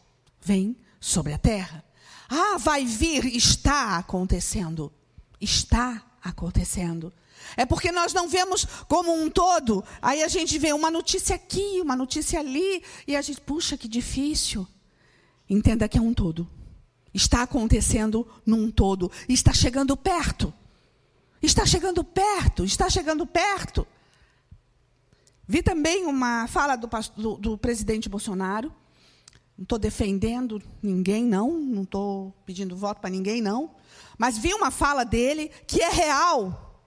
vem 0.43 0.77
sobre 1.01 1.33
a 1.33 1.39
terra. 1.39 1.83
Ah, 2.29 2.59
vai 2.59 2.85
vir, 2.85 3.25
está 3.35 3.97
acontecendo. 3.97 4.93
Está 5.41 6.05
acontecendo. 6.23 7.11
É 7.57 7.65
porque 7.65 7.91
nós 7.91 8.13
não 8.13 8.29
vemos 8.29 8.67
como 8.87 9.15
um 9.15 9.31
todo. 9.31 9.83
Aí 10.03 10.23
a 10.23 10.29
gente 10.29 10.59
vê 10.59 10.75
uma 10.75 10.91
notícia 10.91 11.35
aqui, 11.35 11.81
uma 11.81 11.97
notícia 11.97 12.39
ali, 12.39 12.85
e 13.07 13.17
a 13.17 13.23
gente, 13.23 13.41
puxa, 13.41 13.79
que 13.79 13.89
difícil. 13.89 14.69
Entenda 15.49 15.89
que 15.89 15.97
é 15.97 16.01
um 16.01 16.13
todo. 16.13 16.47
Está 17.15 17.43
acontecendo 17.43 18.29
num 18.45 18.71
todo. 18.71 19.11
Está 19.27 19.55
chegando 19.55 19.97
perto. 19.97 20.53
Está 21.43 21.65
chegando 21.65 22.05
perto, 22.05 22.65
está 22.65 22.89
chegando 22.91 23.27
perto. 23.27 23.87
Vi 25.47 25.63
também 25.63 26.07
uma 26.07 26.47
fala 26.47 26.77
do, 26.77 26.89
do, 27.17 27.37
do 27.37 27.59
presidente 27.59 28.09
Bolsonaro. 28.09 28.73
Não 29.57 29.65
estou 29.65 29.79
defendendo 29.79 30.63
ninguém, 30.83 31.25
não. 31.25 31.59
Não 31.59 31.83
estou 31.83 32.33
pedindo 32.47 32.77
voto 32.77 33.01
para 33.01 33.11
ninguém, 33.11 33.41
não. 33.41 33.75
Mas 34.17 34.39
vi 34.39 34.55
uma 34.55 34.71
fala 34.71 35.05
dele 35.05 35.51
que 35.67 35.83
é 35.83 35.91
real. 35.91 36.83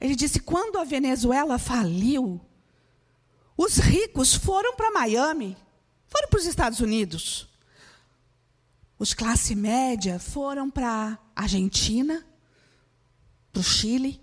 Ele 0.00 0.14
disse: 0.14 0.40
quando 0.40 0.78
a 0.78 0.84
Venezuela 0.84 1.58
faliu, 1.58 2.40
os 3.56 3.76
ricos 3.76 4.34
foram 4.34 4.74
para 4.76 4.90
Miami, 4.90 5.56
foram 6.06 6.28
para 6.28 6.40
os 6.40 6.46
Estados 6.46 6.80
Unidos. 6.80 7.48
Os 8.98 9.14
classe 9.14 9.54
média 9.54 10.18
foram 10.18 10.70
para 10.70 11.18
Argentina, 11.34 12.24
para 13.54 13.60
o 13.60 13.62
Chile. 13.62 14.20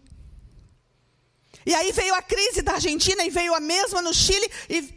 E 1.65 1.73
aí 1.73 1.91
veio 1.93 2.13
a 2.13 2.21
crise 2.21 2.61
da 2.61 2.73
Argentina 2.73 3.23
e 3.23 3.29
veio 3.29 3.55
a 3.55 3.61
mesma 3.61 4.01
no 4.01 4.13
Chile. 4.13 4.51
E, 4.69 4.93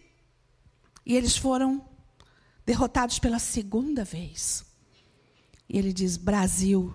e 1.06 1.16
eles 1.16 1.36
foram 1.36 1.86
derrotados 2.66 3.18
pela 3.20 3.38
segunda 3.38 4.04
vez. 4.04 4.64
E 5.68 5.78
ele 5.78 5.92
diz: 5.92 6.16
Brasil, 6.16 6.92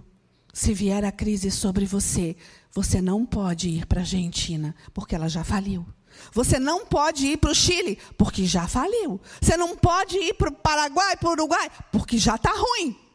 se 0.54 0.74
vier 0.74 1.06
a 1.06 1.12
crise 1.12 1.50
sobre 1.50 1.86
você, 1.86 2.36
você 2.74 3.02
não 3.02 3.26
pode 3.26 3.70
ir 3.70 3.86
para 3.86 4.02
a 4.02 4.04
Argentina, 4.04 4.76
porque 4.94 5.16
ela 5.16 5.30
já 5.30 5.44
faliu. 5.44 5.86
Você 6.34 6.60
não 6.60 6.86
pode 6.86 7.28
ir 7.28 7.38
para 7.38 7.52
o 7.52 7.56
Chile, 7.56 7.98
porque 8.18 8.46
já 8.46 8.68
faliu. 8.68 9.22
Você 9.40 9.56
não 9.56 9.78
pode 9.78 10.18
ir 10.18 10.34
para 10.34 10.50
o 10.50 10.56
Paraguai, 10.56 11.16
para 11.16 11.30
o 11.30 11.32
Uruguai, 11.32 11.72
porque 11.92 12.18
já 12.18 12.36
está 12.36 12.52
ruim. 12.52 13.09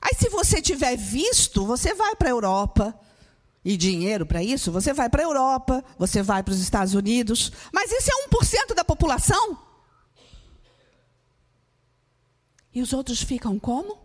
Aí, 0.00 0.14
se 0.14 0.28
você 0.28 0.62
tiver 0.62 0.96
visto, 0.96 1.66
você 1.66 1.94
vai 1.94 2.14
para 2.14 2.28
a 2.28 2.30
Europa. 2.30 2.98
E 3.64 3.76
dinheiro 3.76 4.24
para 4.24 4.42
isso, 4.42 4.72
você 4.72 4.94
vai 4.94 5.10
para 5.10 5.22
a 5.22 5.26
Europa, 5.26 5.84
você 5.98 6.22
vai 6.22 6.42
para 6.42 6.52
os 6.52 6.60
Estados 6.60 6.94
Unidos. 6.94 7.52
Mas 7.72 7.90
isso 7.90 8.10
é 8.10 8.28
1% 8.28 8.74
da 8.74 8.84
população. 8.84 9.58
E 12.72 12.80
os 12.80 12.92
outros 12.92 13.20
ficam 13.20 13.58
como? 13.58 13.98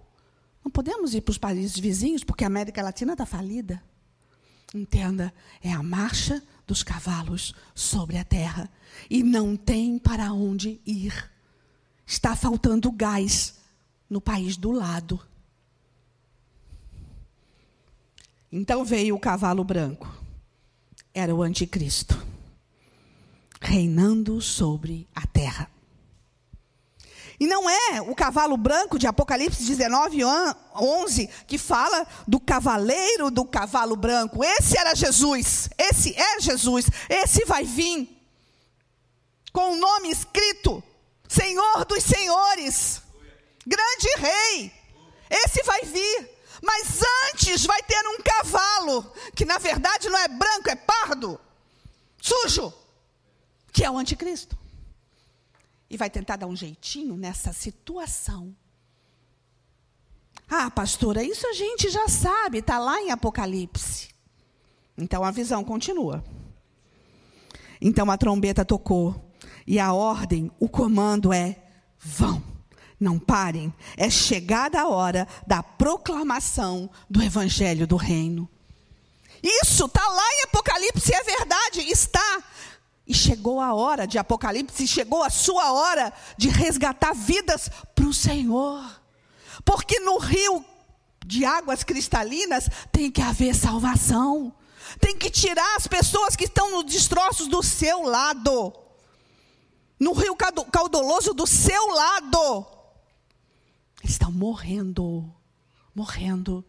Não 0.64 0.72
podemos 0.72 1.14
ir 1.14 1.22
para 1.22 1.32
os 1.32 1.38
países 1.38 1.78
vizinhos, 1.78 2.24
porque 2.24 2.44
a 2.44 2.48
América 2.48 2.82
Latina 2.82 3.14
está 3.14 3.26
falida. 3.26 3.84
Entenda, 4.74 5.32
é 5.62 5.72
a 5.72 5.84
marcha 5.84 6.42
dos 6.66 6.82
cavalos 6.82 7.54
sobre 7.76 8.18
a 8.18 8.24
terra. 8.24 8.70
E 9.10 9.22
não 9.22 9.56
tem 9.56 10.00
para 10.00 10.34
onde 10.34 10.82
ir. 10.86 11.32
Está 12.06 12.36
faltando 12.36 12.92
gás 12.92 13.60
no 14.10 14.20
país 14.20 14.58
do 14.58 14.72
lado. 14.72 15.20
Então 18.56 18.86
veio 18.86 19.16
o 19.16 19.20
cavalo 19.20 19.64
branco. 19.64 20.08
Era 21.12 21.34
o 21.34 21.42
anticristo. 21.42 22.24
Reinando 23.60 24.40
sobre 24.40 25.08
a 25.16 25.26
terra. 25.26 25.72
E 27.40 27.48
não 27.48 27.68
é 27.68 28.00
o 28.00 28.14
cavalo 28.14 28.56
branco 28.56 29.00
de 29.00 29.08
Apocalipse 29.08 29.66
19, 29.66 30.20
11, 30.76 31.28
que 31.48 31.58
fala 31.58 32.06
do 32.28 32.40
cavaleiro 32.40 33.32
do 33.32 33.44
cavalo 33.44 33.96
branco. 33.96 34.44
Esse 34.44 34.78
era 34.78 34.94
Jesus. 34.94 35.68
Esse 35.76 36.14
é 36.16 36.40
Jesus. 36.40 36.86
Esse 37.10 37.46
vai 37.46 37.64
vir. 37.64 38.08
Com 39.52 39.72
o 39.72 39.78
nome 39.78 40.12
escrito: 40.12 40.84
Senhor 41.28 41.86
dos 41.86 42.04
Senhores. 42.04 43.02
Grande 43.66 44.08
Rei. 44.20 44.72
Esse 45.28 45.64
vai 45.64 45.82
vir. 45.86 46.33
Mas 46.64 47.02
antes 47.28 47.66
vai 47.66 47.84
ter 47.84 48.02
um 48.08 48.22
cavalo, 48.24 49.14
que 49.36 49.44
na 49.44 49.58
verdade 49.58 50.08
não 50.08 50.18
é 50.18 50.30
branco, 50.30 50.70
é 50.70 50.76
pardo, 50.76 51.40
sujo, 52.22 52.74
que 53.74 53.84
é 53.84 53.92
o 53.92 53.98
anticristo 53.98 54.58
e 55.94 55.98
vai 55.98 56.10
tentar 56.10 56.38
dar 56.38 56.48
um 56.48 56.56
jeitinho 56.56 57.16
nessa 57.16 57.54
situação. 57.54 58.56
Ah, 60.50 60.72
pastora, 60.72 61.22
isso 61.22 61.46
a 61.46 61.54
gente 61.54 61.88
já 61.90 62.08
sabe, 62.08 62.60
está 62.60 62.80
lá 62.80 63.00
em 63.00 63.12
Apocalipse. 63.12 64.10
Então 64.98 65.24
a 65.24 65.30
visão 65.30 65.64
continua. 65.64 66.24
Então 67.80 68.10
a 68.10 68.18
trombeta 68.18 68.66
tocou 68.66 69.32
e 69.68 69.80
a 69.80 69.94
ordem, 69.94 70.50
o 70.60 70.68
comando 70.68 71.32
é: 71.32 71.62
vão, 72.00 72.42
não 73.04 73.20
parem. 73.20 73.74
É 73.96 74.10
chegada 74.10 74.82
a 74.82 74.88
hora 74.88 75.28
da 75.46 75.62
proclamação 75.62 76.90
do 77.10 77.22
evangelho 77.22 77.86
do 77.86 77.96
reino. 77.96 78.50
Isso 79.44 79.86
está 79.86 80.08
lá 80.08 80.24
em 80.24 80.44
Apocalipse, 80.46 81.14
é 81.14 81.22
verdade, 81.24 81.82
está. 81.82 82.44
E 83.06 83.14
chegou 83.14 83.60
a 83.60 83.74
hora 83.74 84.08
de 84.08 84.18
Apocalipse, 84.18 84.88
chegou 84.88 85.22
a 85.22 85.30
sua 85.30 85.74
hora 85.74 86.14
de 86.38 86.48
resgatar 86.48 87.14
vidas 87.14 87.70
para 87.94 88.06
o 88.06 88.14
Senhor. 88.14 88.82
Porque 89.66 90.00
no 90.00 90.18
rio 90.18 90.64
de 91.26 91.44
águas 91.44 91.84
cristalinas 91.84 92.70
tem 92.92 93.12
que 93.12 93.22
haver 93.22 93.54
salvação. 93.54 94.54
Tem 95.00 95.18
que 95.18 95.30
tirar 95.30 95.76
as 95.76 95.88
pessoas 95.88 96.36
que 96.36 96.46
estão 96.46 96.72
nos 96.72 96.86
destroços 96.86 97.48
do 97.48 97.62
seu 97.62 98.04
lado. 98.04 98.74
No 100.00 100.14
rio 100.14 100.36
caudoloso 100.72 101.34
do 101.34 101.46
seu 101.46 101.88
lado. 101.88 102.66
Eles 104.04 104.14
estão 104.14 104.32
morrendo. 104.32 105.34
Morrendo. 105.96 106.64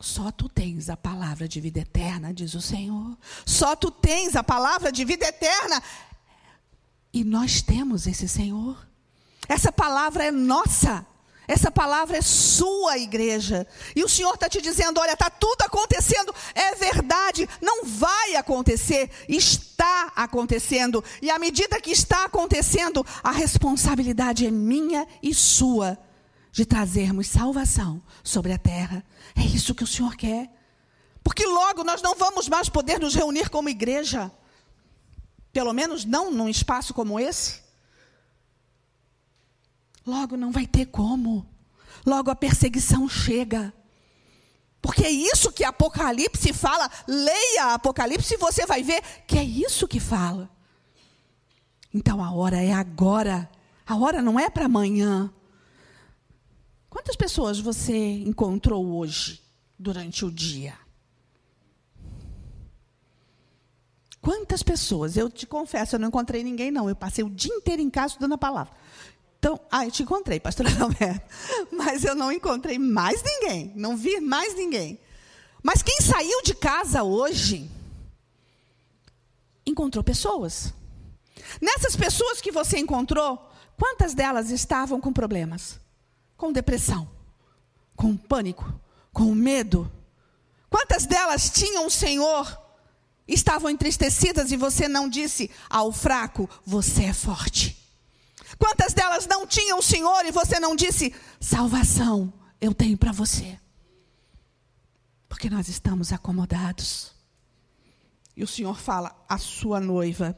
Só 0.00 0.30
tu 0.30 0.48
tens 0.48 0.90
a 0.90 0.96
palavra 0.96 1.48
de 1.48 1.60
vida 1.60 1.80
eterna, 1.80 2.34
diz 2.34 2.54
o 2.54 2.60
Senhor. 2.60 3.16
Só 3.46 3.74
tu 3.74 3.90
tens 3.90 4.36
a 4.36 4.42
palavra 4.42 4.92
de 4.92 5.04
vida 5.04 5.26
eterna. 5.26 5.82
E 7.12 7.24
nós 7.24 7.62
temos 7.62 8.06
esse 8.06 8.28
Senhor. 8.28 8.86
Essa 9.48 9.72
palavra 9.72 10.24
é 10.24 10.30
nossa. 10.30 11.06
Essa 11.48 11.70
palavra 11.70 12.16
é 12.16 12.22
sua 12.22 12.98
igreja. 12.98 13.66
E 13.94 14.02
o 14.02 14.08
Senhor 14.08 14.34
está 14.34 14.48
te 14.48 14.60
dizendo: 14.60 15.00
olha, 15.00 15.12
está 15.12 15.30
tudo 15.30 15.62
acontecendo, 15.62 16.34
é 16.54 16.74
verdade, 16.74 17.48
não 17.60 17.84
vai 17.84 18.36
acontecer, 18.36 19.10
está 19.28 20.12
acontecendo. 20.16 21.02
E 21.22 21.30
à 21.30 21.38
medida 21.38 21.80
que 21.80 21.90
está 21.90 22.24
acontecendo, 22.24 23.04
a 23.22 23.30
responsabilidade 23.30 24.46
é 24.46 24.50
minha 24.50 25.06
e 25.22 25.32
sua 25.32 25.98
de 26.50 26.64
trazermos 26.64 27.28
salvação 27.28 28.02
sobre 28.24 28.52
a 28.52 28.58
terra. 28.58 29.04
É 29.36 29.42
isso 29.42 29.74
que 29.74 29.84
o 29.84 29.86
Senhor 29.86 30.16
quer. 30.16 30.50
Porque 31.22 31.44
logo 31.44 31.84
nós 31.84 32.00
não 32.00 32.14
vamos 32.14 32.48
mais 32.48 32.68
poder 32.68 32.98
nos 32.98 33.14
reunir 33.14 33.50
como 33.50 33.68
igreja. 33.68 34.32
Pelo 35.52 35.72
menos 35.72 36.04
não 36.04 36.30
num 36.30 36.48
espaço 36.48 36.94
como 36.94 37.20
esse. 37.20 37.65
Logo 40.06 40.36
não 40.36 40.52
vai 40.52 40.66
ter 40.66 40.86
como. 40.86 41.44
Logo 42.06 42.30
a 42.30 42.36
perseguição 42.36 43.08
chega. 43.08 43.74
Porque 44.80 45.04
é 45.04 45.10
isso 45.10 45.50
que 45.50 45.64
Apocalipse 45.64 46.52
fala. 46.52 46.88
Leia 47.08 47.74
Apocalipse 47.74 48.34
e 48.34 48.38
você 48.38 48.64
vai 48.64 48.82
ver 48.82 49.02
que 49.26 49.36
é 49.36 49.42
isso 49.42 49.88
que 49.88 49.98
fala. 49.98 50.48
Então 51.92 52.22
a 52.22 52.30
hora 52.30 52.62
é 52.62 52.72
agora. 52.72 53.50
A 53.84 53.96
hora 53.96 54.22
não 54.22 54.38
é 54.38 54.48
para 54.48 54.66
amanhã. 54.66 55.32
Quantas 56.88 57.16
pessoas 57.16 57.58
você 57.58 57.96
encontrou 57.96 58.96
hoje, 58.96 59.42
durante 59.78 60.24
o 60.24 60.30
dia? 60.30 60.74
Quantas 64.20 64.62
pessoas? 64.62 65.16
Eu 65.16 65.30
te 65.30 65.46
confesso, 65.46 65.94
eu 65.94 66.00
não 66.00 66.08
encontrei 66.08 66.42
ninguém, 66.42 66.70
não. 66.70 66.88
Eu 66.88 66.96
passei 66.96 67.22
o 67.22 67.30
dia 67.30 67.54
inteiro 67.54 67.82
em 67.82 67.90
casa 67.90 68.14
estudando 68.14 68.32
a 68.32 68.38
palavra. 68.38 68.72
Então, 69.46 69.60
ah, 69.70 69.84
eu 69.84 69.90
te 69.92 70.02
encontrei, 70.02 70.40
pastora 70.40 70.68
Alberto. 70.82 71.24
Mas 71.70 72.04
eu 72.04 72.16
não 72.16 72.32
encontrei 72.32 72.78
mais 72.78 73.22
ninguém. 73.22 73.72
Não 73.76 73.96
vi 73.96 74.20
mais 74.20 74.56
ninguém. 74.56 74.98
Mas 75.62 75.82
quem 75.82 76.00
saiu 76.00 76.42
de 76.42 76.54
casa 76.54 77.04
hoje, 77.04 77.70
encontrou 79.64 80.02
pessoas. 80.02 80.74
Nessas 81.60 81.94
pessoas 81.94 82.40
que 82.40 82.50
você 82.50 82.78
encontrou, 82.78 83.38
quantas 83.78 84.14
delas 84.14 84.50
estavam 84.50 85.00
com 85.00 85.12
problemas? 85.12 85.78
com 86.36 86.52
depressão, 86.52 87.08
com 87.94 88.16
pânico, 88.16 88.78
com 89.12 89.34
medo. 89.34 89.90
Quantas 90.68 91.06
delas 91.06 91.50
tinham 91.50 91.86
o 91.86 91.90
Senhor, 91.90 92.60
estavam 93.26 93.70
entristecidas 93.70 94.52
e 94.52 94.56
você 94.56 94.86
não 94.88 95.08
disse 95.08 95.50
ao 95.70 95.90
fraco: 95.92 96.48
Você 96.64 97.04
é 97.04 97.14
forte? 97.14 97.85
Quantas 98.58 98.92
delas 98.92 99.26
não 99.26 99.46
tinham 99.46 99.78
o 99.78 99.82
Senhor 99.82 100.24
e 100.24 100.30
você 100.30 100.60
não 100.60 100.76
disse: 100.76 101.14
Salvação 101.40 102.32
eu 102.60 102.72
tenho 102.72 102.96
para 102.96 103.12
você? 103.12 103.58
Porque 105.28 105.50
nós 105.50 105.68
estamos 105.68 106.12
acomodados. 106.12 107.12
E 108.36 108.44
o 108.44 108.46
Senhor 108.46 108.78
fala: 108.78 109.14
A 109.28 109.38
sua 109.38 109.80
noiva 109.80 110.36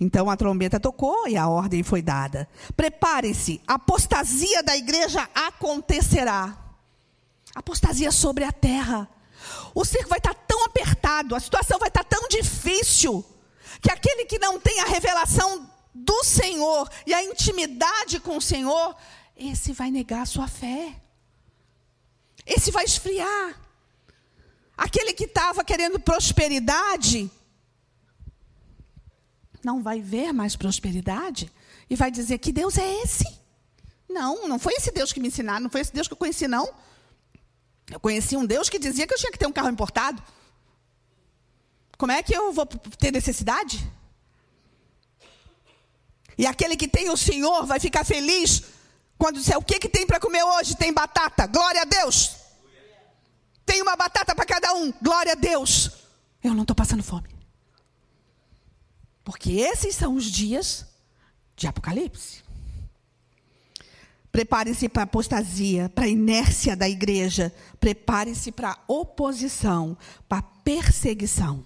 então 0.00 0.28
a 0.28 0.36
trombeta 0.36 0.80
tocou 0.80 1.28
e 1.28 1.36
a 1.36 1.48
ordem 1.48 1.82
foi 1.82 2.02
dada. 2.02 2.48
Prepare-se, 2.76 3.62
a 3.66 3.74
apostasia 3.74 4.62
da 4.62 4.76
igreja 4.76 5.28
acontecerá. 5.34 6.56
Apostasia 7.54 8.10
sobre 8.10 8.44
a 8.44 8.52
terra. 8.52 9.08
O 9.74 9.84
circo 9.84 10.08
vai 10.08 10.18
estar 10.18 10.34
tão 10.34 10.64
apertado, 10.64 11.34
a 11.34 11.40
situação 11.40 11.78
vai 11.78 11.88
estar 11.88 12.04
tão 12.04 12.28
difícil, 12.28 13.24
que 13.80 13.90
aquele 13.90 14.24
que 14.24 14.38
não 14.38 14.58
tem 14.58 14.80
a 14.80 14.86
revelação 14.86 15.70
do 15.96 16.22
Senhor 16.24 16.90
e 17.06 17.14
a 17.14 17.22
intimidade 17.22 18.20
com 18.20 18.36
o 18.36 18.42
Senhor, 18.42 18.94
esse 19.36 19.72
vai 19.72 19.90
negar 19.90 20.22
a 20.22 20.26
sua 20.26 20.46
fé. 20.46 20.94
Esse 22.44 22.70
vai 22.70 22.84
esfriar. 22.84 23.60
Aquele 24.76 25.12
que 25.14 25.24
estava 25.24 25.64
querendo 25.64 25.98
prosperidade, 25.98 27.30
não 29.64 29.82
vai 29.82 30.00
ver 30.00 30.32
mais 30.32 30.54
prosperidade 30.54 31.50
e 31.88 31.96
vai 31.96 32.10
dizer 32.10 32.38
que 32.38 32.52
Deus 32.52 32.76
é 32.76 33.02
esse. 33.02 33.26
Não, 34.08 34.46
não 34.46 34.58
foi 34.58 34.74
esse 34.74 34.92
Deus 34.92 35.12
que 35.12 35.20
me 35.20 35.28
ensinaram, 35.28 35.60
não 35.60 35.70
foi 35.70 35.80
esse 35.80 35.92
Deus 35.92 36.06
que 36.06 36.12
eu 36.12 36.18
conheci, 36.18 36.46
não. 36.46 36.72
Eu 37.90 37.98
conheci 37.98 38.36
um 38.36 38.44
Deus 38.44 38.68
que 38.68 38.78
dizia 38.78 39.06
que 39.06 39.14
eu 39.14 39.18
tinha 39.18 39.32
que 39.32 39.38
ter 39.38 39.46
um 39.46 39.52
carro 39.52 39.70
importado. 39.70 40.22
Como 41.96 42.12
é 42.12 42.22
que 42.22 42.34
eu 42.34 42.52
vou 42.52 42.66
ter 42.66 43.10
necessidade? 43.10 43.90
E 46.38 46.46
aquele 46.46 46.76
que 46.76 46.88
tem 46.88 47.10
o 47.10 47.16
Senhor 47.16 47.64
vai 47.66 47.80
ficar 47.80 48.04
feliz 48.04 48.62
quando 49.16 49.38
disser: 49.38 49.56
O 49.56 49.62
que, 49.62 49.78
que 49.78 49.88
tem 49.88 50.06
para 50.06 50.20
comer 50.20 50.42
hoje? 50.42 50.76
Tem 50.76 50.92
batata, 50.92 51.46
glória 51.46 51.82
a 51.82 51.84
Deus. 51.84 52.36
Tem 53.64 53.82
uma 53.82 53.96
batata 53.96 54.34
para 54.34 54.44
cada 54.44 54.74
um, 54.74 54.92
glória 55.02 55.32
a 55.32 55.34
Deus. 55.34 55.90
Eu 56.42 56.54
não 56.54 56.62
estou 56.62 56.76
passando 56.76 57.02
fome. 57.02 57.28
Porque 59.24 59.52
esses 59.52 59.96
são 59.96 60.14
os 60.14 60.24
dias 60.24 60.86
de 61.56 61.66
Apocalipse. 61.66 62.44
Prepare-se 64.30 64.88
para 64.88 65.02
a 65.02 65.04
apostasia, 65.04 65.88
para 65.88 66.04
a 66.04 66.08
inércia 66.08 66.76
da 66.76 66.88
igreja. 66.88 67.52
Prepare-se 67.80 68.52
para 68.52 68.72
a 68.72 68.78
oposição, 68.86 69.96
para 70.28 70.38
a 70.38 70.42
perseguição. 70.42 71.64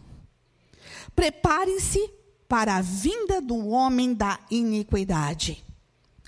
Prepare-se 1.15 2.09
para 2.51 2.75
a 2.75 2.83
vinda 2.83 3.41
do 3.41 3.69
homem 3.69 4.13
da 4.13 4.41
iniquidade. 4.51 5.65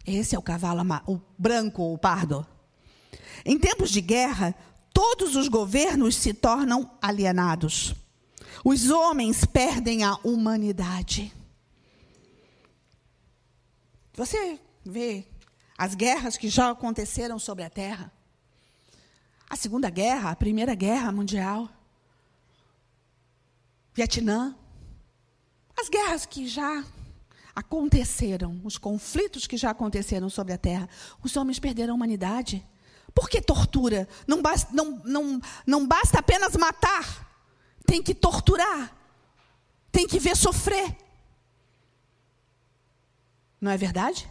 Esse 0.06 0.36
é 0.36 0.38
o 0.38 0.42
cavalo 0.42 0.80
o 1.04 1.20
branco 1.36 1.82
ou 1.82 1.98
pardo. 1.98 2.46
Em 3.44 3.58
tempos 3.58 3.90
de 3.90 4.00
guerra, 4.00 4.54
todos 4.94 5.34
os 5.34 5.48
governos 5.48 6.14
se 6.14 6.32
tornam 6.32 6.88
alienados. 7.02 7.92
Os 8.64 8.88
homens 8.88 9.44
perdem 9.44 10.04
a 10.04 10.14
humanidade. 10.22 11.34
Você 14.14 14.60
vê 14.84 15.26
as 15.76 15.96
guerras 15.96 16.36
que 16.36 16.48
já 16.48 16.70
aconteceram 16.70 17.36
sobre 17.40 17.64
a 17.64 17.70
Terra? 17.70 18.12
A 19.50 19.56
Segunda 19.56 19.90
Guerra, 19.90 20.30
a 20.30 20.36
Primeira 20.36 20.76
Guerra 20.76 21.10
Mundial, 21.10 21.68
Vietnã, 23.92 24.56
as 25.76 25.88
guerras 25.88 26.26
que 26.26 26.46
já 26.46 26.84
aconteceram, 27.54 28.60
os 28.64 28.78
conflitos 28.78 29.46
que 29.46 29.56
já 29.56 29.70
aconteceram 29.70 30.28
sobre 30.30 30.52
a 30.52 30.58
Terra, 30.58 30.88
os 31.22 31.36
homens 31.36 31.58
perderam 31.58 31.92
a 31.92 31.96
humanidade. 31.96 32.66
Por 33.14 33.28
que 33.28 33.40
tortura? 33.40 34.08
Não 34.26 34.40
basta, 34.40 34.72
não, 34.72 35.02
não, 35.04 35.40
não 35.66 35.86
basta 35.86 36.18
apenas 36.18 36.56
matar, 36.56 37.28
tem 37.86 38.02
que 38.02 38.14
torturar, 38.14 38.96
tem 39.90 40.06
que 40.06 40.18
ver 40.18 40.36
sofrer. 40.36 40.96
Não 43.60 43.70
é 43.70 43.76
verdade? 43.76 44.28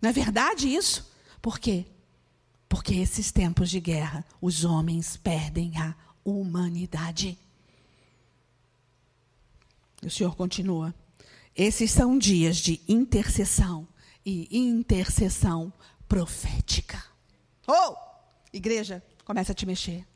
Não 0.00 0.08
é 0.08 0.12
verdade 0.12 0.72
isso? 0.72 1.12
Por 1.42 1.58
quê? 1.58 1.86
Porque 2.68 2.94
esses 2.94 3.32
tempos 3.32 3.70
de 3.70 3.80
guerra, 3.80 4.24
os 4.40 4.64
homens 4.64 5.16
perdem 5.16 5.76
a 5.78 5.94
humanidade. 6.24 7.38
O 10.04 10.10
Senhor 10.10 10.36
continua. 10.36 10.94
Esses 11.54 11.90
são 11.90 12.16
dias 12.16 12.56
de 12.56 12.80
intercessão 12.88 13.88
e 14.24 14.48
intercessão 14.56 15.72
profética. 16.08 17.02
Oh, 17.66 17.96
igreja, 18.52 19.02
começa 19.24 19.52
a 19.52 19.54
te 19.54 19.66
mexer. 19.66 20.06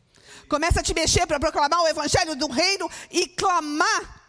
Começa 0.48 0.80
a 0.80 0.82
te 0.82 0.94
mexer 0.94 1.26
para 1.26 1.40
proclamar 1.40 1.80
o 1.80 1.88
evangelho 1.88 2.36
do 2.36 2.46
reino 2.46 2.88
e 3.10 3.26
clamar 3.26 4.22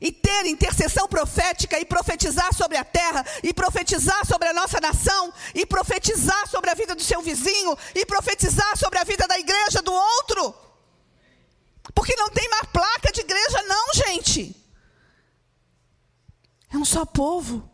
e 0.00 0.10
ter 0.10 0.46
intercessão 0.46 1.08
profética 1.08 1.78
e 1.78 1.84
profetizar 1.84 2.54
sobre 2.54 2.76
a 2.76 2.84
terra, 2.84 3.24
e 3.42 3.52
profetizar 3.52 4.24
sobre 4.26 4.48
a 4.48 4.52
nossa 4.52 4.80
nação, 4.80 5.32
e 5.54 5.66
profetizar 5.66 6.48
sobre 6.48 6.70
a 6.70 6.74
vida 6.74 6.94
do 6.94 7.02
seu 7.02 7.20
vizinho, 7.20 7.76
e 7.94 8.06
profetizar 8.06 8.76
sobre 8.78 8.98
a 8.98 9.04
vida 9.04 9.26
da 9.26 9.38
igreja 9.38 9.82
do 9.82 9.92
outro. 9.92 10.54
Porque 11.94 12.14
não 12.16 12.30
tem 12.30 12.48
mais 12.48 12.66
placa 12.66 13.12
de 13.12 13.20
igreja, 13.20 13.62
não, 13.62 13.94
gente. 13.94 14.59
É 16.72 16.76
um 16.76 16.84
só 16.84 17.04
povo, 17.04 17.68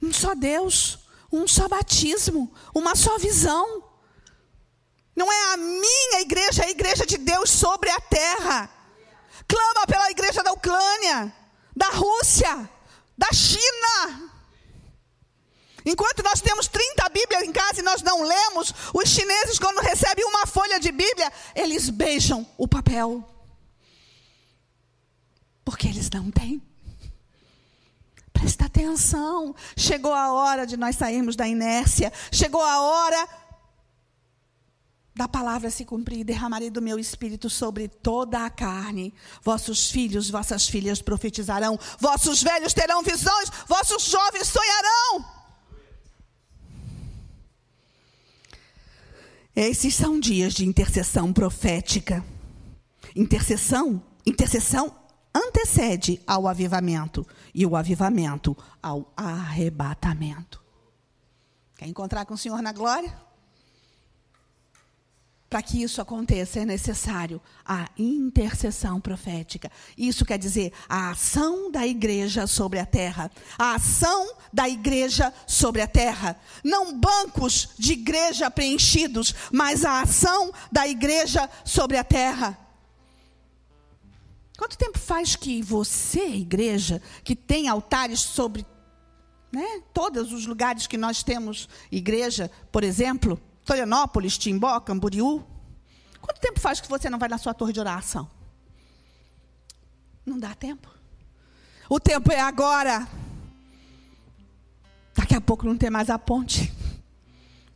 um 0.00 0.12
só 0.12 0.34
Deus, 0.34 0.98
um 1.30 1.46
só 1.46 1.68
batismo, 1.68 2.52
uma 2.74 2.96
só 2.96 3.18
visão. 3.18 3.84
Não 5.14 5.30
é 5.30 5.52
a 5.52 5.56
minha 5.58 6.20
igreja, 6.20 6.62
é 6.62 6.66
a 6.66 6.70
igreja 6.70 7.04
de 7.04 7.18
Deus 7.18 7.50
sobre 7.50 7.90
a 7.90 8.00
terra. 8.00 8.70
Clama 9.46 9.86
pela 9.86 10.10
igreja 10.10 10.42
da 10.42 10.52
Ucrânia, 10.52 11.34
da 11.76 11.90
Rússia, 11.90 12.70
da 13.16 13.30
China. 13.32 14.30
Enquanto 15.84 16.22
nós 16.22 16.40
temos 16.40 16.68
30 16.68 17.08
Bíblias 17.10 17.42
em 17.42 17.52
casa 17.52 17.80
e 17.80 17.82
nós 17.82 18.02
não 18.02 18.22
lemos, 18.22 18.72
os 18.94 19.08
chineses, 19.08 19.58
quando 19.58 19.80
recebem 19.80 20.24
uma 20.24 20.46
folha 20.46 20.80
de 20.80 20.90
Bíblia, 20.90 21.30
eles 21.54 21.90
beijam 21.90 22.46
o 22.56 22.66
papel. 22.66 23.28
Porque 25.64 25.88
eles 25.88 26.08
não 26.10 26.30
têm. 26.30 26.62
Presta 28.42 28.64
atenção. 28.64 29.54
Chegou 29.76 30.12
a 30.12 30.32
hora 30.32 30.66
de 30.66 30.76
nós 30.76 30.96
sairmos 30.96 31.36
da 31.36 31.46
inércia. 31.46 32.12
Chegou 32.32 32.60
a 32.60 32.80
hora 32.80 33.28
da 35.14 35.28
palavra 35.28 35.70
se 35.70 35.84
cumprir, 35.84 36.24
derramarei 36.24 36.68
do 36.68 36.82
meu 36.82 36.98
espírito 36.98 37.48
sobre 37.48 37.86
toda 37.86 38.44
a 38.44 38.50
carne. 38.50 39.14
Vossos 39.44 39.92
filhos, 39.92 40.28
vossas 40.28 40.68
filhas 40.68 41.00
profetizarão, 41.00 41.78
vossos 42.00 42.42
velhos 42.42 42.74
terão 42.74 43.00
visões, 43.00 43.48
vossos 43.68 44.02
jovens 44.06 44.48
sonharão. 44.48 45.24
Esses 49.54 49.94
são 49.94 50.18
dias 50.18 50.52
de 50.52 50.66
intercessão 50.66 51.32
profética. 51.32 52.24
Intercessão, 53.14 54.02
intercessão 54.26 54.92
antecede 55.32 56.20
ao 56.26 56.48
avivamento 56.48 57.24
e 57.54 57.66
o 57.66 57.76
avivamento 57.76 58.56
ao 58.82 59.12
arrebatamento. 59.16 60.62
Quer 61.76 61.86
encontrar 61.86 62.24
com 62.24 62.34
o 62.34 62.38
Senhor 62.38 62.62
na 62.62 62.72
glória? 62.72 63.12
Para 65.52 65.60
que 65.60 65.82
isso 65.82 66.00
aconteça, 66.00 66.60
é 66.60 66.64
necessário 66.64 67.38
a 67.62 67.86
intercessão 67.98 68.98
profética. 68.98 69.70
Isso 69.98 70.24
quer 70.24 70.38
dizer 70.38 70.72
a 70.88 71.10
ação 71.10 71.70
da 71.70 71.86
igreja 71.86 72.46
sobre 72.46 72.78
a 72.78 72.86
terra. 72.86 73.30
A 73.58 73.74
ação 73.74 74.34
da 74.50 74.66
igreja 74.66 75.30
sobre 75.46 75.82
a 75.82 75.86
terra. 75.86 76.40
Não 76.64 76.98
bancos 76.98 77.68
de 77.78 77.92
igreja 77.92 78.50
preenchidos, 78.50 79.34
mas 79.52 79.84
a 79.84 80.00
ação 80.00 80.50
da 80.70 80.88
igreja 80.88 81.50
sobre 81.66 81.98
a 81.98 82.04
terra. 82.04 82.58
Quanto 84.56 84.76
tempo 84.76 84.98
faz 84.98 85.34
que 85.34 85.62
você, 85.62 86.26
igreja, 86.26 87.00
que 87.24 87.34
tem 87.34 87.68
altares 87.68 88.20
sobre 88.20 88.66
né, 89.52 89.82
todos 89.92 90.32
os 90.32 90.46
lugares 90.46 90.86
que 90.86 90.96
nós 90.96 91.22
temos 91.22 91.68
igreja, 91.90 92.50
por 92.70 92.84
exemplo, 92.84 93.40
Florianópolis, 93.64 94.38
Timbó, 94.38 94.78
Camboriú. 94.80 95.44
Quanto 96.20 96.40
tempo 96.40 96.60
faz 96.60 96.80
que 96.80 96.88
você 96.88 97.10
não 97.10 97.18
vai 97.18 97.28
na 97.28 97.38
sua 97.38 97.52
torre 97.52 97.72
de 97.72 97.80
oração? 97.80 98.28
Não 100.24 100.38
dá 100.38 100.54
tempo. 100.54 100.88
O 101.88 101.98
tempo 101.98 102.30
é 102.32 102.40
agora. 102.40 103.06
Daqui 105.14 105.34
a 105.34 105.40
pouco 105.40 105.66
não 105.66 105.76
tem 105.76 105.90
mais 105.90 106.08
a 106.08 106.18
ponte. 106.18 106.72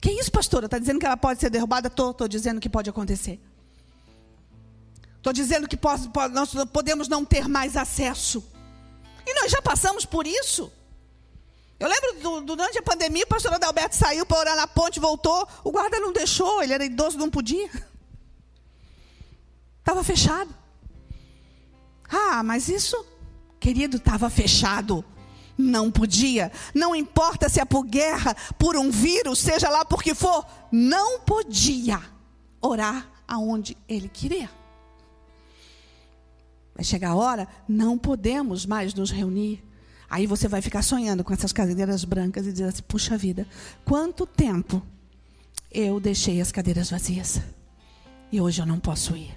Que 0.00 0.10
isso, 0.10 0.30
pastora? 0.30 0.66
Está 0.66 0.78
dizendo 0.78 1.00
que 1.00 1.06
ela 1.06 1.16
pode 1.16 1.40
ser 1.40 1.50
derrubada? 1.50 1.88
Estou 1.88 2.28
dizendo 2.28 2.60
que 2.60 2.68
pode 2.68 2.88
acontecer. 2.88 3.40
Estou 5.26 5.34
dizendo 5.34 5.66
que 5.66 5.76
pode, 5.76 6.08
nós 6.32 6.54
podemos 6.72 7.08
não 7.08 7.24
ter 7.24 7.48
mais 7.48 7.76
acesso. 7.76 8.44
E 9.26 9.34
nós 9.34 9.50
já 9.50 9.60
passamos 9.60 10.04
por 10.04 10.24
isso. 10.24 10.70
Eu 11.80 11.88
lembro 11.88 12.20
do, 12.20 12.40
durante 12.42 12.78
a 12.78 12.82
pandemia, 12.82 13.24
o 13.24 13.26
pastor 13.26 13.52
Adalberto 13.52 13.96
saiu 13.96 14.24
para 14.24 14.38
orar 14.38 14.54
na 14.54 14.68
ponte, 14.68 15.00
voltou. 15.00 15.48
O 15.64 15.72
guarda 15.72 15.98
não 15.98 16.12
deixou, 16.12 16.62
ele 16.62 16.72
era 16.72 16.84
idoso, 16.84 17.18
não 17.18 17.28
podia. 17.28 17.68
Estava 19.80 20.04
fechado. 20.04 20.54
Ah, 22.08 22.44
mas 22.44 22.68
isso, 22.68 23.04
querido, 23.58 23.96
estava 23.96 24.30
fechado. 24.30 25.04
Não 25.58 25.90
podia. 25.90 26.52
Não 26.72 26.94
importa 26.94 27.48
se 27.48 27.60
é 27.60 27.64
por 27.64 27.82
guerra, 27.82 28.32
por 28.56 28.76
um 28.76 28.92
vírus, 28.92 29.40
seja 29.40 29.68
lá 29.70 29.84
por 29.84 30.04
que 30.04 30.14
for, 30.14 30.46
não 30.70 31.18
podia 31.18 32.00
orar 32.60 33.10
aonde 33.26 33.76
ele 33.88 34.08
queria. 34.08 34.48
Vai 36.76 36.84
chegar 36.84 37.12
a 37.12 37.14
hora, 37.16 37.48
não 37.66 37.96
podemos 37.96 38.66
mais 38.66 38.92
nos 38.92 39.10
reunir. 39.10 39.64
Aí 40.10 40.26
você 40.26 40.46
vai 40.46 40.60
ficar 40.60 40.82
sonhando 40.82 41.24
com 41.24 41.32
essas 41.32 41.50
cadeiras 41.50 42.04
brancas 42.04 42.46
e 42.46 42.52
dizer 42.52 42.64
assim: 42.64 42.82
puxa 42.86 43.16
vida, 43.16 43.46
quanto 43.82 44.26
tempo 44.26 44.82
eu 45.72 45.98
deixei 45.98 46.38
as 46.38 46.52
cadeiras 46.52 46.90
vazias 46.90 47.40
e 48.30 48.40
hoje 48.40 48.60
eu 48.60 48.66
não 48.66 48.78
posso 48.78 49.16
ir. 49.16 49.34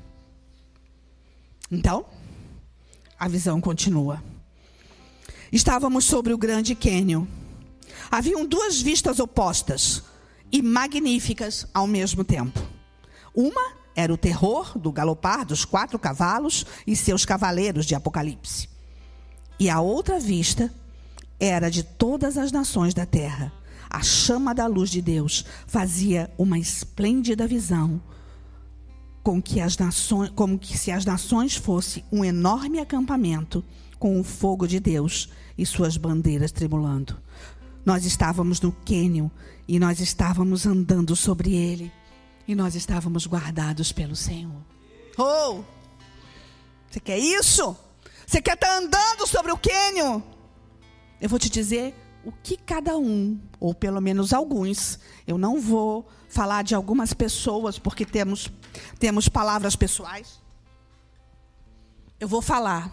Então, 1.72 2.06
a 3.18 3.28
visão 3.30 3.62
continua. 3.62 4.22
Estávamos 5.50 6.04
sobre 6.04 6.34
o 6.34 6.38
grande 6.38 6.76
cânion. 6.76 7.26
Haviam 8.12 8.46
duas 8.46 8.82
vistas 8.82 9.18
opostas 9.20 10.04
e 10.52 10.62
magníficas 10.62 11.66
ao 11.74 11.88
mesmo 11.88 12.24
tempo. 12.26 12.60
Uma 13.34 13.79
era 14.00 14.14
o 14.14 14.18
terror 14.18 14.80
do 14.80 14.94
galopar 14.94 15.46
dos 15.46 15.66
quatro 15.66 16.00
cavalos 16.00 16.66
e 16.88 16.96
seus 16.96 17.26
cavaleiros 17.26 17.86
de 17.86 17.96
Apocalipse. 17.96 18.70
E 19.60 19.70
a 19.70 19.82
outra 19.82 20.18
vista 20.22 20.74
era 21.38 21.70
de 21.70 21.84
todas 21.84 22.38
as 22.38 22.50
nações 22.50 22.94
da 22.94 23.06
terra. 23.06 23.52
A 23.90 24.02
chama 24.02 24.56
da 24.56 24.68
luz 24.68 24.90
de 24.90 25.02
Deus 25.02 25.44
fazia 25.68 26.32
uma 26.38 26.58
esplêndida 26.58 27.46
visão, 27.46 28.02
com 29.22 29.42
que 29.42 29.60
as 29.60 29.78
nações, 29.78 30.32
como 30.34 30.58
que 30.58 30.78
se 30.78 30.92
as 30.92 31.04
nações 31.04 31.58
fosse 31.58 32.06
um 32.10 32.24
enorme 32.24 32.80
acampamento 32.80 33.62
com 34.00 34.18
o 34.18 34.24
fogo 34.24 34.66
de 34.66 34.80
Deus 34.80 35.28
e 35.58 35.66
suas 35.66 35.98
bandeiras 35.98 36.54
tremulando. 36.54 37.18
Nós 37.86 38.06
estávamos 38.06 38.62
no 38.62 38.72
cânion 38.72 39.28
e 39.68 39.78
nós 39.78 40.00
estávamos 40.00 40.66
andando 40.66 41.18
sobre 41.18 41.54
ele 41.54 41.92
e 42.50 42.56
nós 42.56 42.74
estávamos 42.74 43.28
guardados 43.28 43.92
pelo 43.92 44.16
Senhor. 44.16 44.60
Oh! 45.16 45.64
Você 46.90 47.00
quer 47.00 47.20
isso? 47.20 47.78
Você 48.26 48.42
quer 48.42 48.56
estar 48.56 48.70
tá 48.70 48.78
andando 48.80 49.28
sobre 49.28 49.52
o 49.52 49.58
cânion? 49.58 50.20
Eu 51.22 51.30
vou 51.30 51.38
te 51.38 51.48
dizer 51.48 51.94
o 52.26 52.32
que 52.32 52.58
cada 52.58 52.98
um, 52.98 53.40
ou 53.60 53.72
pelo 53.76 54.02
menos 54.02 54.34
alguns, 54.34 54.98
eu 55.28 55.38
não 55.38 55.62
vou 55.62 56.10
falar 56.28 56.64
de 56.64 56.74
algumas 56.74 57.14
pessoas 57.14 57.78
porque 57.78 58.04
temos 58.04 58.50
temos 58.98 59.30
palavras 59.30 59.76
pessoais. 59.76 60.42
Eu 62.20 62.28
vou 62.28 62.42
falar 62.42 62.92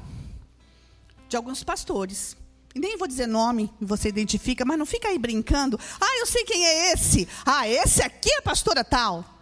de 1.31 1.37
alguns 1.37 1.65
pastores. 1.65 2.37
E 2.75 2.79
nem 2.79 2.99
vou 2.99 3.09
dizer 3.09 3.27
nome, 3.27 3.73
você 3.81 4.11
identifica, 4.11 4.67
mas 4.67 4.79
não 4.79 4.85
fica 4.85 5.09
aí 5.09 5.19
brincando. 5.19 5.81
Ah, 5.99 6.19
eu 6.21 6.27
sei 6.27 6.45
quem 6.45 6.63
é 6.63 6.93
esse. 6.93 7.27
Ah, 7.47 7.67
esse 7.67 8.03
aqui 8.03 8.31
é 8.31 8.37
a 8.37 8.43
pastora 8.43 8.85
tal. 8.85 9.36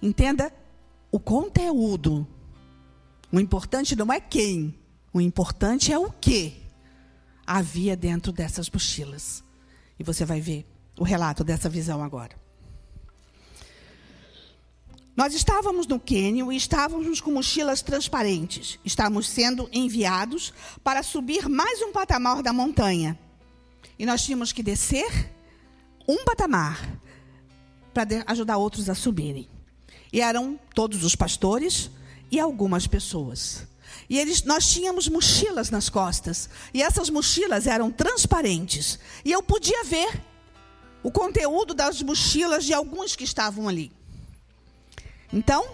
Entenda 0.00 0.52
o 1.10 1.18
conteúdo. 1.18 2.26
O 3.32 3.38
importante 3.38 3.94
não 3.96 4.12
é 4.12 4.20
quem, 4.20 4.78
o 5.12 5.20
importante 5.20 5.92
é 5.92 5.98
o 5.98 6.10
que 6.10 6.62
havia 7.46 7.96
dentro 7.96 8.30
dessas 8.32 8.70
mochilas. 8.70 9.42
E 9.98 10.04
você 10.04 10.24
vai 10.24 10.40
ver 10.40 10.66
o 10.98 11.04
relato 11.04 11.42
dessa 11.42 11.68
visão 11.68 12.02
agora. 12.02 12.36
Nós 15.16 15.34
estávamos 15.34 15.86
no 15.88 15.98
Quênia 15.98 16.44
e 16.52 16.56
estávamos 16.56 17.20
com 17.20 17.32
mochilas 17.32 17.82
transparentes. 17.82 18.78
Estávamos 18.84 19.28
sendo 19.28 19.68
enviados 19.72 20.54
para 20.84 21.02
subir 21.02 21.48
mais 21.48 21.82
um 21.82 21.90
patamar 21.90 22.40
da 22.40 22.52
montanha. 22.52 23.18
E 23.98 24.06
nós 24.06 24.22
tínhamos 24.22 24.52
que 24.52 24.62
descer 24.62 25.34
um 26.06 26.24
patamar 26.24 27.00
para 27.92 28.06
ajudar 28.28 28.58
outros 28.58 28.88
a 28.88 28.94
subirem. 28.94 29.48
E 30.12 30.20
eram 30.20 30.58
todos 30.74 31.04
os 31.04 31.14
pastores 31.14 31.90
e 32.30 32.38
algumas 32.38 32.86
pessoas. 32.86 33.66
E 34.08 34.18
eles, 34.18 34.42
nós 34.42 34.66
tínhamos 34.70 35.08
mochilas 35.08 35.70
nas 35.70 35.88
costas. 35.88 36.48
E 36.72 36.82
essas 36.82 37.10
mochilas 37.10 37.66
eram 37.66 37.90
transparentes. 37.90 38.98
E 39.24 39.32
eu 39.32 39.42
podia 39.42 39.84
ver 39.84 40.22
o 41.02 41.10
conteúdo 41.10 41.74
das 41.74 42.02
mochilas 42.02 42.64
de 42.64 42.72
alguns 42.72 43.14
que 43.14 43.24
estavam 43.24 43.68
ali. 43.68 43.92
Então, 45.32 45.68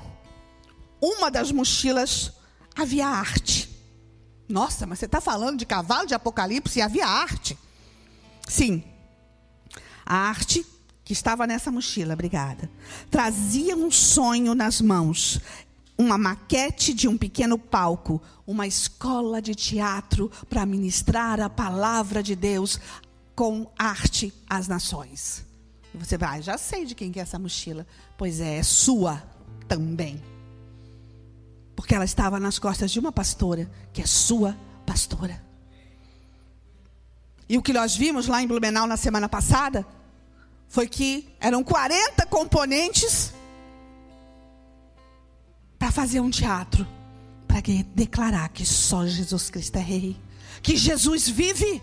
uma 1.01 1.31
das 1.31 1.53
mochilas 1.53 2.33
havia 2.75 3.07
arte. 3.07 3.71
Nossa, 4.49 4.87
mas 4.87 4.99
você 4.99 5.07
está 5.07 5.21
falando 5.21 5.59
de 5.59 5.65
cavalo 5.65 6.07
de 6.07 6.15
Apocalipse 6.15 6.79
e 6.79 6.83
havia 6.83 7.07
arte? 7.07 7.57
Sim. 8.47 8.85
A 10.05 10.17
arte 10.17 10.67
que 11.05 11.13
estava 11.13 11.47
nessa 11.47 11.71
mochila, 11.71 12.15
obrigada, 12.15 12.71
trazia 13.11 13.77
um 13.77 13.91
sonho 13.91 14.55
nas 14.55 14.81
mãos, 14.81 15.39
uma 15.99 16.17
maquete 16.17 16.95
de 16.95 17.07
um 17.07 17.17
pequeno 17.17 17.59
palco, 17.59 18.21
uma 18.47 18.67
escola 18.67 19.41
de 19.41 19.55
teatro 19.55 20.31
para 20.49 20.65
ministrar 20.65 21.41
a 21.41 21.51
palavra 21.51 22.23
de 22.23 22.35
Deus 22.35 22.81
com 23.35 23.71
arte 23.79 24.33
às 24.49 24.67
nações. 24.67 25.45
E 25.95 25.99
você 25.99 26.17
vai, 26.17 26.39
ah, 26.39 26.41
já 26.41 26.59
sei 26.59 26.85
de 26.85 26.95
quem 26.95 27.13
que 27.13 27.21
é 27.21 27.23
essa 27.23 27.39
mochila. 27.39 27.87
Pois 28.17 28.41
é, 28.41 28.57
é 28.57 28.63
sua 28.63 29.23
também. 29.69 30.21
Porque 31.77 31.95
ela 31.95 32.05
estava 32.05 32.41
nas 32.41 32.59
costas 32.59 32.91
de 32.91 32.99
uma 32.99 33.13
pastora, 33.13 33.71
que 33.93 34.03
é 34.03 34.07
sua 34.07 34.57
pastora. 34.85 35.41
E 37.49 37.57
o 37.59 37.63
que 37.63 37.73
nós 37.73 37.95
vimos 37.95 38.27
lá 38.27 38.43
em 38.43 38.47
Blumenau 38.47 38.87
na 38.87 38.97
semana 38.97 39.29
passada 39.29 39.87
foi 40.69 40.89
que 40.89 41.29
eram 41.41 41.63
40 41.63 42.27
componentes 42.27 43.33
para 45.79 45.93
fazer 45.93 46.21
um 46.21 46.31
teatro, 46.31 46.87
para 47.47 47.61
declarar 47.95 48.49
que 48.49 48.65
só 48.65 49.07
Jesus 49.07 49.51
Cristo 49.51 49.77
é 49.77 49.83
rei, 49.83 50.17
que 50.63 50.77
Jesus 50.77 51.29
vive. 51.29 51.83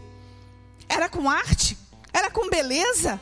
Era 0.90 1.08
com 1.08 1.30
arte, 1.30 1.78
era 2.12 2.30
com 2.30 2.50
beleza. 2.50 3.20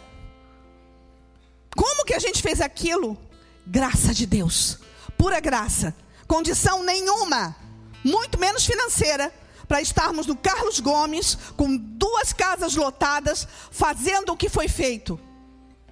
Como 1.76 2.06
que 2.06 2.14
a 2.14 2.20
gente 2.20 2.42
fez 2.42 2.62
aquilo? 2.62 3.18
Graça 3.66 4.14
de 4.14 4.26
Deus, 4.26 4.80
pura 5.18 5.40
graça, 5.40 5.96
condição 6.28 6.82
nenhuma, 6.84 7.56
muito 8.04 8.40
menos 8.40 8.66
financeira, 8.66 9.32
para 9.68 9.82
estarmos 9.82 10.26
no 10.26 10.36
Carlos 10.36 10.80
Gomes, 10.80 11.38
com 11.56 11.78
duas 11.78 12.34
casas 12.34 12.76
lotadas, 12.76 13.48
fazendo 13.70 14.32
o 14.32 14.38
que 14.38 14.50
foi 14.50 14.68
feito, 14.68 15.20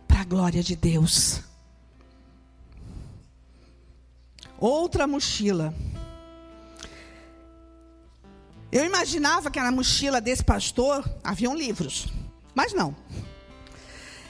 para 0.08 0.22
a 0.22 0.24
glória 0.24 0.64
de 0.64 0.76
Deus. 0.76 1.42
Outra 4.58 5.06
mochila. 5.06 5.74
Eu 8.72 8.86
imaginava 8.86 9.50
que 9.50 9.60
na 9.60 9.72
mochila 9.72 10.20
desse 10.20 10.44
pastor 10.44 11.08
haviam 11.24 11.56
livros, 11.56 12.08
mas 12.54 12.74
não. 12.74 12.96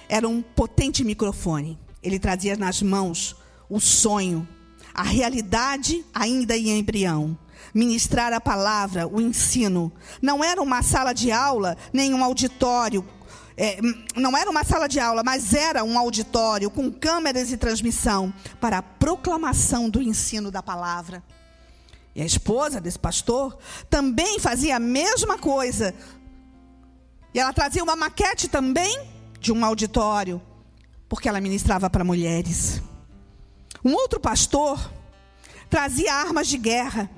Era 0.09 0.27
um 0.27 0.41
potente 0.41 1.03
microfone. 1.03 1.77
Ele 2.03 2.19
trazia 2.19 2.55
nas 2.55 2.81
mãos 2.81 3.35
o 3.69 3.79
sonho, 3.79 4.47
a 4.93 5.03
realidade 5.03 6.05
ainda 6.13 6.57
em 6.57 6.77
embrião. 6.79 7.37
Ministrar 7.73 8.31
a 8.33 8.39
palavra, 8.39 9.07
o 9.07 9.19
ensino. 9.19 9.91
Não 10.21 10.43
era 10.43 10.61
uma 10.61 10.81
sala 10.81 11.13
de 11.13 11.31
aula, 11.31 11.75
nem 11.91 12.13
um 12.13 12.23
auditório. 12.23 13.05
É, 13.59 13.79
não 14.15 14.37
era 14.37 14.49
uma 14.49 14.63
sala 14.63 14.87
de 14.87 14.99
aula, 14.99 15.23
mas 15.23 15.53
era 15.53 15.83
um 15.83 15.97
auditório 15.97 16.69
com 16.69 16.91
câmeras 16.91 17.51
e 17.51 17.57
transmissão 17.57 18.31
para 18.61 18.77
a 18.77 18.83
proclamação 18.83 19.89
do 19.89 19.99
ensino 19.99 20.51
da 20.51 20.61
palavra. 20.61 21.23
E 22.15 22.21
a 22.21 22.25
esposa 22.25 22.79
desse 22.79 22.99
pastor 22.99 23.57
também 23.89 24.39
fazia 24.39 24.75
a 24.75 24.79
mesma 24.79 25.39
coisa. 25.39 25.93
E 27.33 27.39
ela 27.39 27.51
trazia 27.51 27.83
uma 27.83 27.95
maquete 27.95 28.47
também 28.47 29.07
de 29.39 29.51
um 29.51 29.65
auditório 29.65 30.41
porque 31.09 31.29
ela 31.29 31.39
ministrava 31.39 31.89
para 31.89 32.03
mulheres. 32.03 32.81
Um 33.83 33.93
outro 33.93 34.19
pastor 34.19 34.91
trazia 35.69 36.13
armas 36.13 36.47
de 36.47 36.57
guerra. 36.57 37.09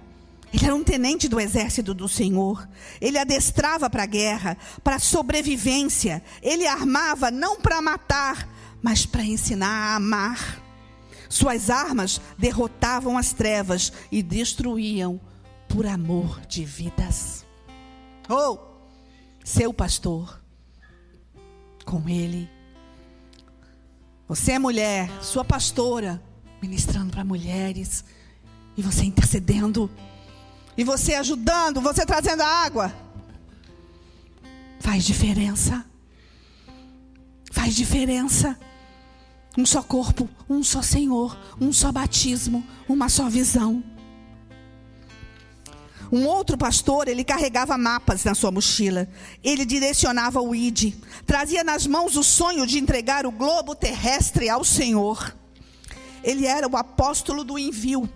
Ele 0.54 0.66
era 0.66 0.76
um 0.76 0.84
tenente 0.84 1.28
do 1.28 1.40
exército 1.40 1.94
do 1.94 2.08
Senhor. 2.08 2.68
Ele 3.00 3.18
adestrava 3.18 3.90
para 3.90 4.04
a 4.04 4.08
guerra, 4.08 4.58
para 4.84 4.96
a 4.96 5.00
sobrevivência. 5.00 6.24
Ele 6.42 6.68
armava 6.68 7.30
não 7.30 7.62
para 7.62 7.82
matar, 7.82 8.50
mas 8.82 9.06
para 9.06 9.24
ensinar 9.24 9.68
a 9.70 9.96
amar. 9.96 10.62
Suas 11.30 11.70
armas 11.70 12.20
derrotavam 12.38 13.18
as 13.18 13.34
trevas 13.34 13.94
e 14.12 14.24
destruíam 14.24 15.22
por 15.68 15.86
amor 15.86 16.42
de 16.48 16.66
vidas. 16.66 17.46
Oh, 18.28 18.58
seu 19.44 19.72
pastor, 19.72 20.42
com 21.86 22.10
ele 22.10 22.50
você 24.30 24.52
é 24.52 24.60
mulher, 24.60 25.10
sua 25.24 25.44
pastora, 25.44 26.22
ministrando 26.62 27.12
para 27.12 27.26
mulheres, 27.26 28.06
e 28.78 28.82
você 28.84 29.04
intercedendo, 29.04 29.90
e 30.80 30.84
você 30.86 31.14
ajudando, 31.16 31.82
você 31.82 32.06
trazendo 32.06 32.42
a 32.42 32.48
água. 32.48 32.96
Faz 34.80 35.04
diferença. 35.04 35.86
Faz 37.52 37.76
diferença. 37.76 38.58
Um 39.58 39.66
só 39.66 39.84
corpo, 39.84 40.30
um 40.50 40.64
só 40.64 40.82
Senhor, 40.82 41.38
um 41.60 41.74
só 41.74 41.92
batismo, 41.92 42.66
uma 42.88 43.10
só 43.10 43.28
visão. 43.28 43.84
Um 46.10 46.26
outro 46.26 46.58
pastor, 46.58 47.10
ele 47.10 47.26
carregava 47.26 47.78
mapas 47.78 48.24
na 48.24 48.34
sua 48.34 48.50
mochila. 48.50 49.06
Ele 49.44 49.66
direcionava 49.66 50.40
o 50.40 50.56
ID. 50.56 50.94
Trazia 51.26 51.62
nas 51.62 51.86
mãos 51.86 52.16
o 52.16 52.24
sonho 52.24 52.66
de 52.66 52.80
entregar 52.80 53.26
o 53.26 53.32
globo 53.34 53.76
terrestre 53.76 54.48
ao 54.48 54.64
Senhor. 54.64 55.36
Ele 56.24 56.46
era 56.46 56.70
o 56.70 56.78
apóstolo 56.78 57.44
do 57.44 57.60
envio. 57.60 58.10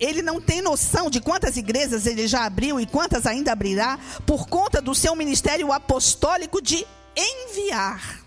Ele 0.00 0.22
não 0.22 0.40
tem 0.40 0.62
noção 0.62 1.10
de 1.10 1.20
quantas 1.20 1.58
igrejas 1.58 2.06
ele 2.06 2.26
já 2.26 2.46
abriu 2.46 2.80
e 2.80 2.86
quantas 2.86 3.26
ainda 3.26 3.52
abrirá, 3.52 3.98
por 4.24 4.48
conta 4.48 4.80
do 4.80 4.94
seu 4.94 5.14
ministério 5.14 5.70
apostólico 5.70 6.62
de 6.62 6.86
enviar. 7.14 8.24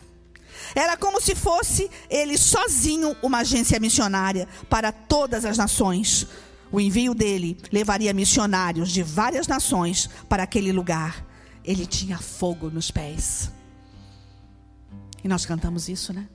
Era 0.75 0.95
como 0.95 1.19
se 1.19 1.33
fosse 1.33 1.89
ele 2.09 2.37
sozinho 2.37 3.15
uma 3.23 3.39
agência 3.39 3.79
missionária 3.79 4.47
para 4.69 4.91
todas 4.91 5.45
as 5.45 5.57
nações. 5.57 6.27
O 6.71 6.79
envio 6.79 7.13
dele 7.13 7.57
levaria 7.71 8.13
missionários 8.13 8.91
de 8.91 9.03
várias 9.03 9.47
nações 9.47 10.09
para 10.29 10.43
aquele 10.43 10.71
lugar. 10.71 11.25
Ele 11.63 11.85
tinha 11.85 12.17
fogo 12.17 12.69
nos 12.69 12.91
pés. 12.91 13.51
E 15.23 15.27
nós 15.27 15.45
cantamos 15.45 15.87
isso, 15.87 16.11
né? 16.11 16.27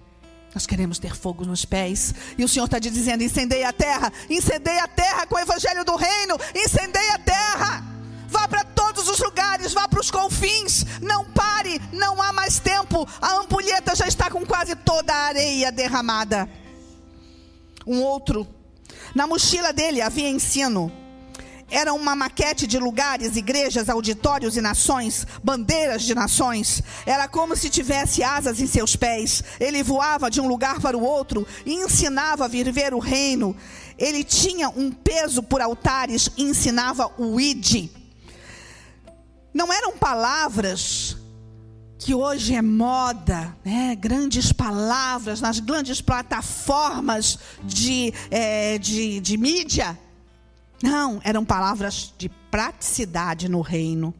Nós 0.54 0.66
queremos 0.66 0.98
ter 0.98 1.14
fogo 1.14 1.44
nos 1.44 1.64
pés. 1.64 2.14
E 2.36 2.44
o 2.44 2.48
Senhor 2.48 2.64
está 2.64 2.78
dizendo: 2.78 3.22
incendeie 3.22 3.64
a 3.64 3.72
terra, 3.72 4.12
incendeie 4.30 4.78
a 4.78 4.88
terra 4.88 5.26
com 5.26 5.36
o 5.36 5.40
evangelho 5.40 5.84
do 5.84 5.96
reino, 5.96 6.36
incendeie 6.54 7.10
a 7.10 7.18
terra. 7.18 7.84
Vá 8.28 8.46
para 8.46 8.64
todos 8.64 9.08
os 9.08 9.18
os 9.18 9.24
lugares, 9.24 9.72
vá 9.72 9.88
para 9.88 10.00
os 10.00 10.10
confins, 10.10 10.84
não 11.02 11.24
pare, 11.24 11.80
não 11.92 12.22
há 12.22 12.32
mais 12.32 12.58
tempo. 12.58 13.06
A 13.20 13.34
ampulheta 13.36 13.94
já 13.94 14.06
está 14.06 14.30
com 14.30 14.46
quase 14.46 14.76
toda 14.76 15.12
a 15.12 15.26
areia 15.26 15.72
derramada. 15.72 16.48
Um 17.86 18.02
outro, 18.02 18.46
na 19.14 19.26
mochila 19.26 19.72
dele 19.72 20.00
havia 20.00 20.28
ensino. 20.28 20.92
Era 21.70 21.92
uma 21.92 22.16
maquete 22.16 22.66
de 22.66 22.78
lugares, 22.78 23.36
igrejas, 23.36 23.90
auditórios 23.90 24.56
e 24.56 24.60
nações, 24.60 25.26
bandeiras 25.44 26.02
de 26.02 26.14
nações. 26.14 26.82
Era 27.04 27.28
como 27.28 27.54
se 27.54 27.68
tivesse 27.68 28.22
asas 28.22 28.58
em 28.60 28.66
seus 28.66 28.96
pés. 28.96 29.44
Ele 29.60 29.82
voava 29.82 30.30
de 30.30 30.40
um 30.40 30.48
lugar 30.48 30.80
para 30.80 30.96
o 30.96 31.02
outro 31.02 31.46
e 31.66 31.74
ensinava 31.74 32.46
a 32.46 32.48
viver 32.48 32.94
o 32.94 32.98
reino. 32.98 33.54
Ele 33.98 34.24
tinha 34.24 34.70
um 34.70 34.90
peso 34.90 35.42
por 35.42 35.60
altares 35.60 36.30
e 36.38 36.44
ensinava 36.44 37.10
o 37.18 37.38
id. 37.38 37.90
Não 39.52 39.70
eram 39.70 39.98
palavras 39.98 41.16
que 41.98 42.14
hoje 42.14 42.54
é 42.54 42.62
moda, 42.62 43.54
né? 43.64 43.94
grandes 43.94 44.52
palavras 44.52 45.40
nas 45.40 45.58
grandes 45.58 46.00
plataformas 46.00 47.38
de, 47.62 48.14
é, 48.30 48.78
de, 48.78 49.20
de 49.20 49.36
mídia. 49.36 49.98
Não, 50.82 51.20
eram 51.24 51.44
palavras 51.44 52.14
de 52.16 52.28
praticidade 52.28 53.48
no 53.48 53.60
reino. 53.60 54.14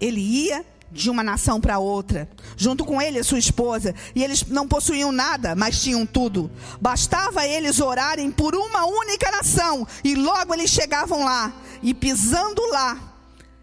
Ele 0.00 0.20
ia 0.20 0.64
de 0.92 1.08
uma 1.08 1.22
nação 1.22 1.60
para 1.60 1.78
outra, 1.78 2.28
junto 2.56 2.84
com 2.84 3.00
ele 3.00 3.18
e 3.18 3.24
sua 3.24 3.38
esposa, 3.38 3.94
e 4.14 4.24
eles 4.24 4.44
não 4.46 4.66
possuíam 4.66 5.12
nada, 5.12 5.54
mas 5.54 5.80
tinham 5.80 6.04
tudo. 6.04 6.50
Bastava 6.80 7.46
eles 7.46 7.80
orarem 7.80 8.30
por 8.30 8.54
uma 8.54 8.84
única 8.86 9.30
nação, 9.30 9.86
e 10.02 10.14
logo 10.14 10.52
eles 10.52 10.70
chegavam 10.70 11.24
lá, 11.24 11.52
e 11.82 11.94
pisando 11.94 12.60
lá, 12.70 12.98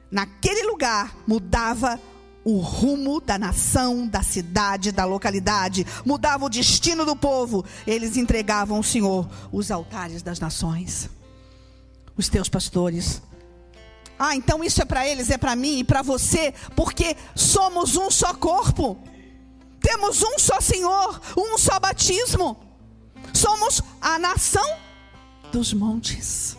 naquele 0.09 0.63
lugar, 0.63 1.15
mudava 1.27 1.99
o 2.45 2.59
rumo 2.59 3.19
da 3.19 3.37
nação, 3.37 4.07
da 4.07 4.23
cidade, 4.23 4.93
da 4.93 5.03
localidade, 5.03 5.85
mudava 6.05 6.45
o 6.45 6.49
destino 6.49 7.03
do 7.03 7.13
povo. 7.13 7.65
Eles 7.85 8.15
entregavam 8.15 8.77
ao 8.77 8.83
Senhor 8.83 9.27
os 9.51 9.69
altares 9.69 10.21
das 10.21 10.39
nações, 10.39 11.09
os 12.17 12.27
teus 12.27 12.49
pastores, 12.49 13.21
ah, 14.19 14.35
então 14.35 14.63
isso 14.63 14.81
é 14.81 14.85
para 14.85 15.07
eles, 15.07 15.29
é 15.29 15.37
para 15.37 15.55
mim 15.55 15.79
e 15.79 15.83
para 15.83 16.01
você, 16.01 16.53
porque 16.75 17.15
somos 17.35 17.95
um 17.95 18.09
só 18.09 18.33
corpo. 18.33 18.97
Temos 19.79 20.23
um 20.23 20.39
só 20.39 20.59
Senhor, 20.59 21.21
um 21.37 21.57
só 21.57 21.79
batismo. 21.79 22.57
Somos 23.33 23.81
a 24.01 24.17
nação 24.17 24.77
dos 25.51 25.71
montes. 25.71 26.57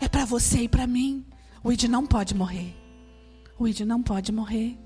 É 0.00 0.08
para 0.08 0.24
você 0.24 0.60
e 0.60 0.68
para 0.68 0.86
mim. 0.86 1.26
O 1.62 1.70
Id 1.70 1.84
não 1.84 2.06
pode 2.06 2.34
morrer. 2.34 2.74
O 3.58 3.68
Id 3.68 3.80
não 3.80 4.02
pode 4.02 4.32
morrer. 4.32 4.78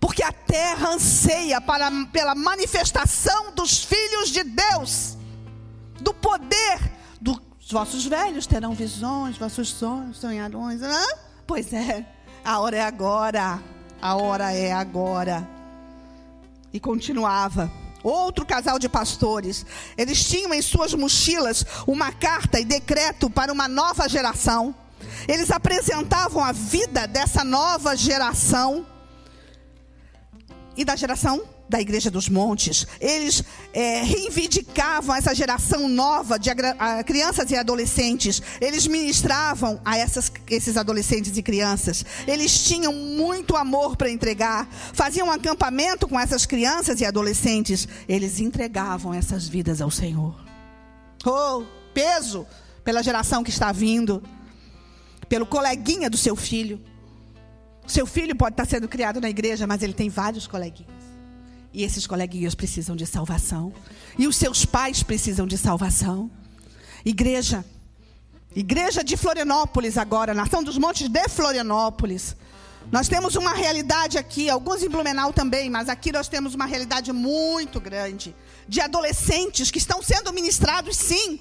Porque 0.00 0.22
a 0.22 0.32
terra 0.32 0.90
anseia 0.90 1.60
para, 1.60 1.90
pela 2.12 2.34
manifestação 2.34 3.52
dos 3.52 3.84
filhos 3.84 4.30
de 4.30 4.42
Deus, 4.42 5.16
do 6.00 6.14
poder 6.14 6.97
os 7.68 7.72
vossos 7.72 8.06
velhos 8.06 8.46
terão 8.46 8.72
visões, 8.72 9.36
vossos 9.36 9.68
sonhos, 9.68 10.16
sonharões. 10.16 10.80
Hã? 10.80 11.04
Pois 11.46 11.70
é, 11.70 12.02
a 12.42 12.60
hora 12.60 12.78
é 12.78 12.80
agora. 12.80 13.62
A 14.00 14.16
hora 14.16 14.50
é 14.54 14.72
agora. 14.72 15.46
E 16.72 16.80
continuava. 16.80 17.70
Outro 18.02 18.46
casal 18.46 18.78
de 18.78 18.88
pastores. 18.88 19.66
Eles 19.98 20.26
tinham 20.26 20.54
em 20.54 20.62
suas 20.62 20.94
mochilas 20.94 21.62
uma 21.86 22.10
carta 22.10 22.58
e 22.58 22.64
decreto 22.64 23.28
para 23.28 23.52
uma 23.52 23.68
nova 23.68 24.08
geração. 24.08 24.74
Eles 25.28 25.50
apresentavam 25.50 26.42
a 26.42 26.52
vida 26.52 27.06
dessa 27.06 27.44
nova 27.44 27.94
geração 27.94 28.86
e 30.74 30.86
da 30.86 30.96
geração 30.96 31.42
da 31.68 31.80
Igreja 31.80 32.10
dos 32.10 32.28
Montes, 32.28 32.86
eles 33.00 33.44
é, 33.72 34.02
reivindicavam 34.02 35.14
essa 35.14 35.34
geração 35.34 35.88
nova 35.88 36.38
de 36.38 36.50
crianças 37.04 37.50
e 37.50 37.56
adolescentes. 37.56 38.40
Eles 38.60 38.86
ministravam 38.86 39.80
a 39.84 39.96
essas, 39.96 40.32
esses 40.48 40.76
adolescentes 40.76 41.36
e 41.36 41.42
crianças. 41.42 42.04
Eles 42.26 42.64
tinham 42.64 42.92
muito 42.92 43.56
amor 43.56 43.96
para 43.96 44.10
entregar. 44.10 44.68
Faziam 44.92 45.28
um 45.28 45.32
acampamento 45.32 46.08
com 46.08 46.18
essas 46.18 46.46
crianças 46.46 47.00
e 47.00 47.04
adolescentes. 47.04 47.86
Eles 48.08 48.40
entregavam 48.40 49.12
essas 49.12 49.46
vidas 49.46 49.80
ao 49.80 49.90
Senhor. 49.90 50.34
Oh, 51.26 51.64
peso 51.92 52.46
pela 52.84 53.02
geração 53.02 53.44
que 53.44 53.50
está 53.50 53.70
vindo, 53.72 54.22
pelo 55.28 55.44
coleguinha 55.44 56.08
do 56.08 56.16
seu 56.16 56.34
filho. 56.34 56.80
Seu 57.86 58.06
filho 58.06 58.36
pode 58.36 58.54
estar 58.54 58.66
sendo 58.66 58.88
criado 58.88 59.20
na 59.20 59.28
igreja, 59.28 59.66
mas 59.66 59.82
ele 59.82 59.92
tem 59.92 60.08
vários 60.08 60.46
coleguinhas. 60.46 60.97
E 61.72 61.84
esses 61.84 62.06
coleguinhas 62.06 62.54
precisam 62.54 62.96
de 62.96 63.06
salvação. 63.06 63.72
E 64.18 64.26
os 64.26 64.36
seus 64.36 64.64
pais 64.64 65.02
precisam 65.02 65.46
de 65.46 65.58
salvação. 65.58 66.30
Igreja, 67.04 67.64
igreja 68.54 69.04
de 69.04 69.16
Florianópolis 69.16 69.96
agora, 69.96 70.34
Nação 70.34 70.62
dos 70.62 70.78
Montes 70.78 71.08
de 71.08 71.28
Florianópolis. 71.28 72.36
Nós 72.90 73.06
temos 73.06 73.36
uma 73.36 73.52
realidade 73.52 74.16
aqui, 74.16 74.48
alguns 74.48 74.82
em 74.82 74.88
Blumenau 74.88 75.32
também, 75.32 75.68
mas 75.68 75.90
aqui 75.90 76.10
nós 76.10 76.26
temos 76.26 76.54
uma 76.54 76.64
realidade 76.64 77.12
muito 77.12 77.78
grande 77.78 78.34
de 78.66 78.80
adolescentes 78.80 79.70
que 79.70 79.78
estão 79.78 80.02
sendo 80.02 80.32
ministrados, 80.32 80.96
sim, 80.96 81.40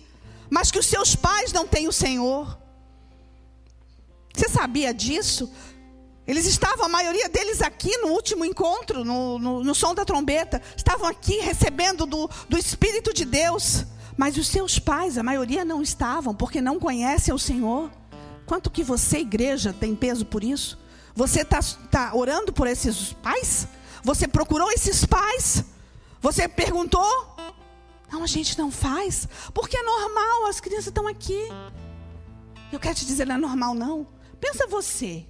mas 0.50 0.72
que 0.72 0.80
os 0.80 0.86
seus 0.86 1.16
pais 1.16 1.54
não 1.54 1.66
têm 1.66 1.88
o 1.88 1.92
Senhor. 1.92 2.58
Você 4.34 4.50
sabia 4.50 4.94
disso? 4.94 5.52
Eles 6.28 6.46
estavam, 6.46 6.86
a 6.86 6.90
maioria 6.90 7.30
deles 7.30 7.62
aqui 7.62 7.96
no 8.00 8.10
último 8.10 8.44
encontro, 8.44 9.06
no, 9.06 9.40
no, 9.40 9.63
no 9.63 9.74
som 9.74 9.96
da 9.96 10.04
trombeta, 10.04 10.62
estavam 10.76 11.08
aqui 11.08 11.38
recebendo 11.38 12.06
do, 12.06 12.30
do 12.50 12.58
Espírito 12.58 13.13
de 13.13 13.24
Deus. 13.24 13.86
Mas 14.18 14.36
os 14.36 14.48
seus 14.48 14.78
pais, 14.78 15.18
a 15.18 15.24
maioria 15.24 15.63
não 15.63 15.82
estavam, 15.82 16.36
porque 16.36 16.60
não 16.60 16.80
conhecem 16.80 17.34
o 17.34 17.40
Senhor. 17.40 17.90
Quanto 18.46 18.70
que 18.70 18.84
você, 18.84 19.20
igreja, 19.20 19.72
tem 19.72 19.96
peso 19.96 20.26
por 20.26 20.44
isso? 20.44 20.78
Você 21.16 21.44
está 21.44 21.60
tá 21.90 22.13
orando 22.13 22.52
por 22.52 22.68
esses 22.68 23.13
pais? 23.13 23.66
Você 24.04 24.28
procurou 24.28 24.70
esses 24.72 25.06
pais? 25.06 25.63
Você 26.20 26.48
perguntou? 26.48 27.38
Não, 28.12 28.24
a 28.24 28.28
gente 28.28 28.58
não 28.58 28.70
faz. 28.70 29.30
Porque 29.54 29.78
é 29.78 29.84
normal, 29.84 30.48
as 30.48 30.60
crianças 30.60 30.88
estão 30.88 31.08
aqui. 31.08 31.48
Eu 32.72 32.80
quero 32.80 32.96
te 32.96 33.06
dizer, 33.06 33.26
não 33.26 33.36
é 33.36 33.38
normal, 33.38 33.74
não. 33.74 34.08
Pensa 34.42 34.68
você 34.68 35.26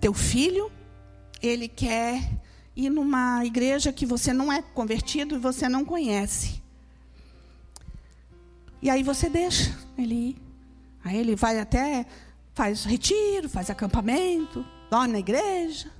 teu 0.00 0.14
filho, 0.14 0.70
ele 1.42 1.68
quer 1.68 2.40
ir 2.74 2.90
numa 2.90 3.44
igreja 3.44 3.92
que 3.92 4.06
você 4.06 4.32
não 4.32 4.52
é 4.52 4.62
convertido 4.62 5.34
e 5.34 5.38
você 5.38 5.68
não 5.68 5.84
conhece. 5.84 6.62
E 8.82 8.88
aí 8.88 9.02
você 9.02 9.28
deixa 9.28 9.76
ele 9.98 10.14
ir. 10.14 10.42
Aí 11.04 11.16
ele 11.16 11.36
vai 11.36 11.58
até, 11.58 12.06
faz 12.54 12.84
retiro, 12.84 13.48
faz 13.48 13.68
acampamento, 13.68 14.64
dorme 14.90 15.12
na 15.12 15.18
igreja. 15.18 15.90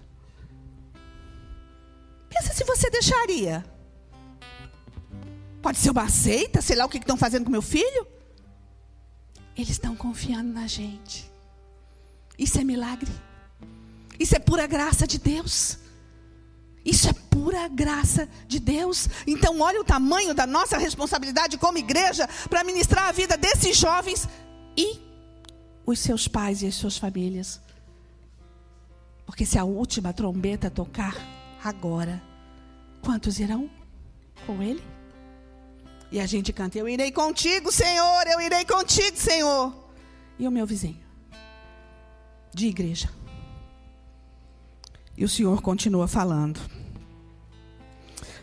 Pensa 2.29 2.55
se 2.55 2.65
você 2.65 2.89
deixaria. 2.91 3.65
Pode 5.61 5.77
ser 5.77 5.91
uma 5.91 6.09
seita, 6.09 6.63
sei 6.63 6.77
lá 6.77 6.87
o 6.87 6.89
que 6.89 6.99
estão 6.99 7.17
fazendo 7.17 7.45
com 7.45 7.51
meu 7.51 7.63
filho. 7.63 8.07
Eles 9.55 9.71
estão 9.71 9.95
confiando 9.95 10.53
na 10.53 10.67
gente. 10.67 11.31
Isso 12.39 12.59
é 12.59 12.65
milagre. 12.65 13.13
Isso 14.21 14.37
é 14.37 14.39
pura 14.39 14.67
graça 14.67 15.07
de 15.07 15.19
Deus. 15.19 15.79
Isso 16.85 17.09
é 17.09 17.13
pura 17.31 17.67
graça 17.69 18.29
de 18.47 18.61
Deus. 18.61 19.09
Então, 19.27 19.59
olha 19.61 19.81
o 19.81 19.85
tamanho 19.85 20.35
da 20.35 20.47
nossa 20.47 20.77
responsabilidade 20.77 21.57
como 21.57 21.79
igreja 21.79 22.29
para 22.51 22.63
ministrar 22.63 23.09
a 23.09 23.13
vida 23.13 23.39
desses 23.39 23.79
jovens 23.79 24.29
e 24.77 25.01
os 25.87 25.99
seus 26.01 26.29
pais 26.29 26.61
e 26.61 26.67
as 26.67 26.75
suas 26.75 26.99
famílias. 26.99 27.63
Porque 29.25 29.47
se 29.47 29.59
a 29.59 29.65
última 29.65 30.13
trombeta 30.13 30.71
tocar 30.71 31.17
agora, 31.65 32.23
quantos 33.03 33.41
irão 33.41 33.71
com 34.47 34.63
ele? 34.63 34.85
E 36.13 36.21
a 36.21 36.27
gente 36.27 36.53
canta: 36.53 36.79
Eu 36.79 36.87
irei 36.87 37.11
contigo, 37.11 37.73
Senhor, 37.73 38.27
eu 38.27 38.41
irei 38.41 38.67
contigo, 38.67 39.17
Senhor. 39.17 39.73
E 40.39 40.47
o 40.47 40.51
meu 40.51 40.67
vizinho, 40.67 41.01
de 42.53 42.67
igreja. 42.67 43.20
E 45.21 45.25
o 45.25 45.29
Senhor 45.29 45.61
continua 45.61 46.09
falando. 46.09 46.59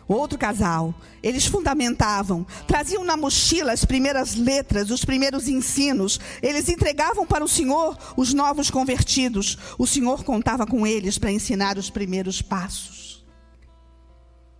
Outro 0.06 0.38
casal, 0.38 0.94
eles 1.20 1.44
fundamentavam, 1.44 2.46
traziam 2.68 3.02
na 3.02 3.16
mochila 3.16 3.72
as 3.72 3.84
primeiras 3.84 4.36
letras, 4.36 4.88
os 4.90 5.04
primeiros 5.04 5.48
ensinos, 5.48 6.20
eles 6.40 6.68
entregavam 6.68 7.26
para 7.26 7.44
o 7.44 7.48
Senhor 7.48 7.98
os 8.16 8.32
novos 8.32 8.70
convertidos. 8.70 9.58
O 9.76 9.88
Senhor 9.88 10.22
contava 10.22 10.64
com 10.64 10.86
eles 10.86 11.18
para 11.18 11.32
ensinar 11.32 11.76
os 11.76 11.90
primeiros 11.90 12.40
passos. 12.40 13.26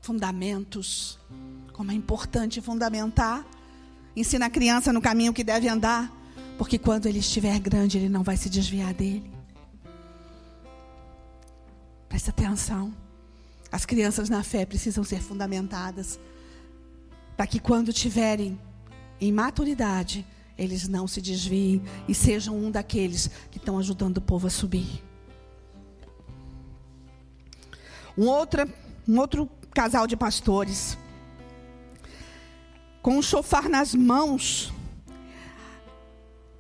Fundamentos. 0.03 1.21
Como 1.73 1.93
é 1.93 1.95
importante 1.95 2.61
fundamentar. 2.61 3.47
Ensina 4.16 4.47
a 4.47 4.51
criança 4.51 4.93
no 4.93 5.01
caminho 5.01 5.33
que 5.33 5.45
deve 5.45 5.69
andar, 5.69 6.12
porque 6.59 6.79
quando 6.79 7.07
ele 7.07 7.21
estiver 7.21 7.61
grande, 7.61 7.97
ele 7.97 8.09
não 8.09 8.25
vai 8.25 8.37
se 8.37 8.51
desviar 8.51 8.93
dele. 8.93 9.38
Presta 12.09 12.30
atenção. 12.30 12.94
As 13.70 13.84
crianças 13.84 14.28
na 14.28 14.42
fé 14.42 14.64
precisam 14.64 15.04
ser 15.04 15.20
fundamentadas 15.20 16.18
para 17.36 17.46
que 17.46 17.61
quando 17.61 17.92
tiverem 17.92 18.59
em 19.20 19.30
maturidade, 19.32 20.26
eles 20.56 20.88
não 20.88 21.06
se 21.06 21.20
desviem 21.20 21.82
e 22.09 22.14
sejam 22.14 22.56
um 22.56 22.70
daqueles 22.70 23.30
que 23.50 23.59
estão 23.59 23.78
ajudando 23.78 24.18
o 24.18 24.22
povo 24.22 24.46
a 24.46 24.50
subir. 24.50 25.04
Um 28.16 28.26
outro, 28.26 28.68
um 29.06 29.18
outro 29.18 29.48
casal 29.72 30.06
de 30.06 30.16
pastores, 30.16 30.98
com 33.00 33.18
um 33.18 33.22
chofar 33.22 33.68
nas 33.68 33.94
mãos 33.94 34.72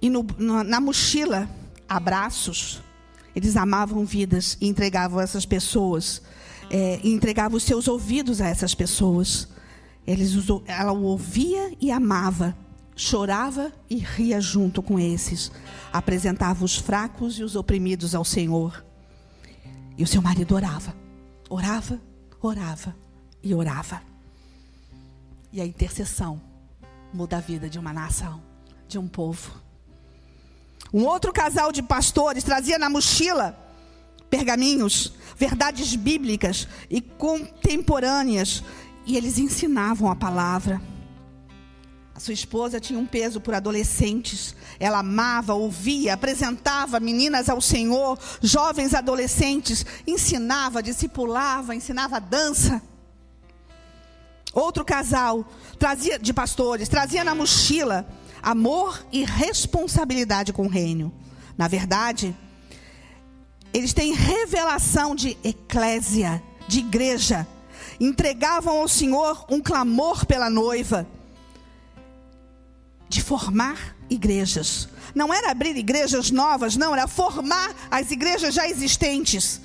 e 0.00 0.08
no, 0.08 0.24
na, 0.38 0.62
na 0.62 0.80
mochila, 0.80 1.48
abraços. 1.88 2.80
Eles 3.38 3.56
amavam 3.56 4.04
vidas 4.04 4.58
e 4.60 4.66
entregavam 4.66 5.20
essas 5.20 5.46
pessoas, 5.46 6.20
é, 6.68 6.98
entregavam 7.04 7.56
os 7.56 7.62
seus 7.62 7.86
ouvidos 7.86 8.40
a 8.40 8.48
essas 8.48 8.74
pessoas. 8.74 9.46
Eles, 10.04 10.34
ela 10.66 10.90
o 10.90 11.04
ouvia 11.04 11.72
e 11.80 11.92
amava, 11.92 12.56
chorava 12.96 13.72
e 13.88 13.94
ria 13.94 14.40
junto 14.40 14.82
com 14.82 14.98
esses. 14.98 15.52
Apresentava 15.92 16.64
os 16.64 16.74
fracos 16.74 17.38
e 17.38 17.44
os 17.44 17.54
oprimidos 17.54 18.12
ao 18.12 18.24
Senhor. 18.24 18.84
E 19.96 20.02
o 20.02 20.06
seu 20.06 20.20
marido 20.20 20.56
orava, 20.56 20.92
orava, 21.48 22.00
orava 22.42 22.96
e 23.40 23.54
orava. 23.54 24.02
E 25.52 25.60
a 25.60 25.64
intercessão 25.64 26.40
muda 27.14 27.36
a 27.36 27.40
vida 27.40 27.70
de 27.70 27.78
uma 27.78 27.92
nação, 27.92 28.42
de 28.88 28.98
um 28.98 29.06
povo. 29.06 29.67
Um 30.92 31.04
outro 31.04 31.32
casal 31.32 31.70
de 31.70 31.82
pastores 31.82 32.44
trazia 32.44 32.78
na 32.78 32.88
mochila 32.88 33.56
pergaminhos, 34.30 35.12
verdades 35.36 35.94
bíblicas 35.94 36.68
e 36.90 37.00
contemporâneas 37.00 38.62
e 39.06 39.16
eles 39.16 39.38
ensinavam 39.38 40.10
a 40.10 40.16
palavra. 40.16 40.80
A 42.14 42.20
sua 42.20 42.34
esposa 42.34 42.80
tinha 42.80 42.98
um 42.98 43.06
peso 43.06 43.40
por 43.40 43.54
adolescentes. 43.54 44.54
Ela 44.80 44.98
amava, 44.98 45.54
ouvia, 45.54 46.14
apresentava 46.14 46.98
meninas 46.98 47.48
ao 47.48 47.60
Senhor, 47.60 48.18
jovens 48.42 48.92
adolescentes, 48.92 49.86
ensinava, 50.04 50.82
discipulava, 50.82 51.76
ensinava 51.76 52.20
dança. 52.20 52.82
Outro 54.52 54.84
casal 54.84 55.46
trazia 55.78 56.18
de 56.18 56.32
pastores, 56.32 56.88
trazia 56.88 57.22
na 57.22 57.36
mochila 57.36 58.04
amor 58.42 59.04
e 59.12 59.24
responsabilidade 59.24 60.52
com 60.52 60.66
o 60.66 60.68
reino. 60.68 61.12
Na 61.56 61.68
verdade, 61.68 62.34
eles 63.72 63.92
têm 63.92 64.12
revelação 64.12 65.14
de 65.14 65.36
eclésia, 65.44 66.42
de 66.66 66.80
igreja, 66.80 67.46
entregavam 68.00 68.78
ao 68.78 68.88
Senhor 68.88 69.44
um 69.50 69.60
clamor 69.60 70.24
pela 70.24 70.48
noiva 70.48 71.06
de 73.08 73.22
formar 73.22 73.96
igrejas. 74.10 74.88
Não 75.14 75.32
era 75.32 75.50
abrir 75.50 75.76
igrejas 75.76 76.30
novas, 76.30 76.76
não, 76.76 76.94
era 76.94 77.06
formar 77.08 77.74
as 77.90 78.10
igrejas 78.10 78.54
já 78.54 78.68
existentes. 78.68 79.60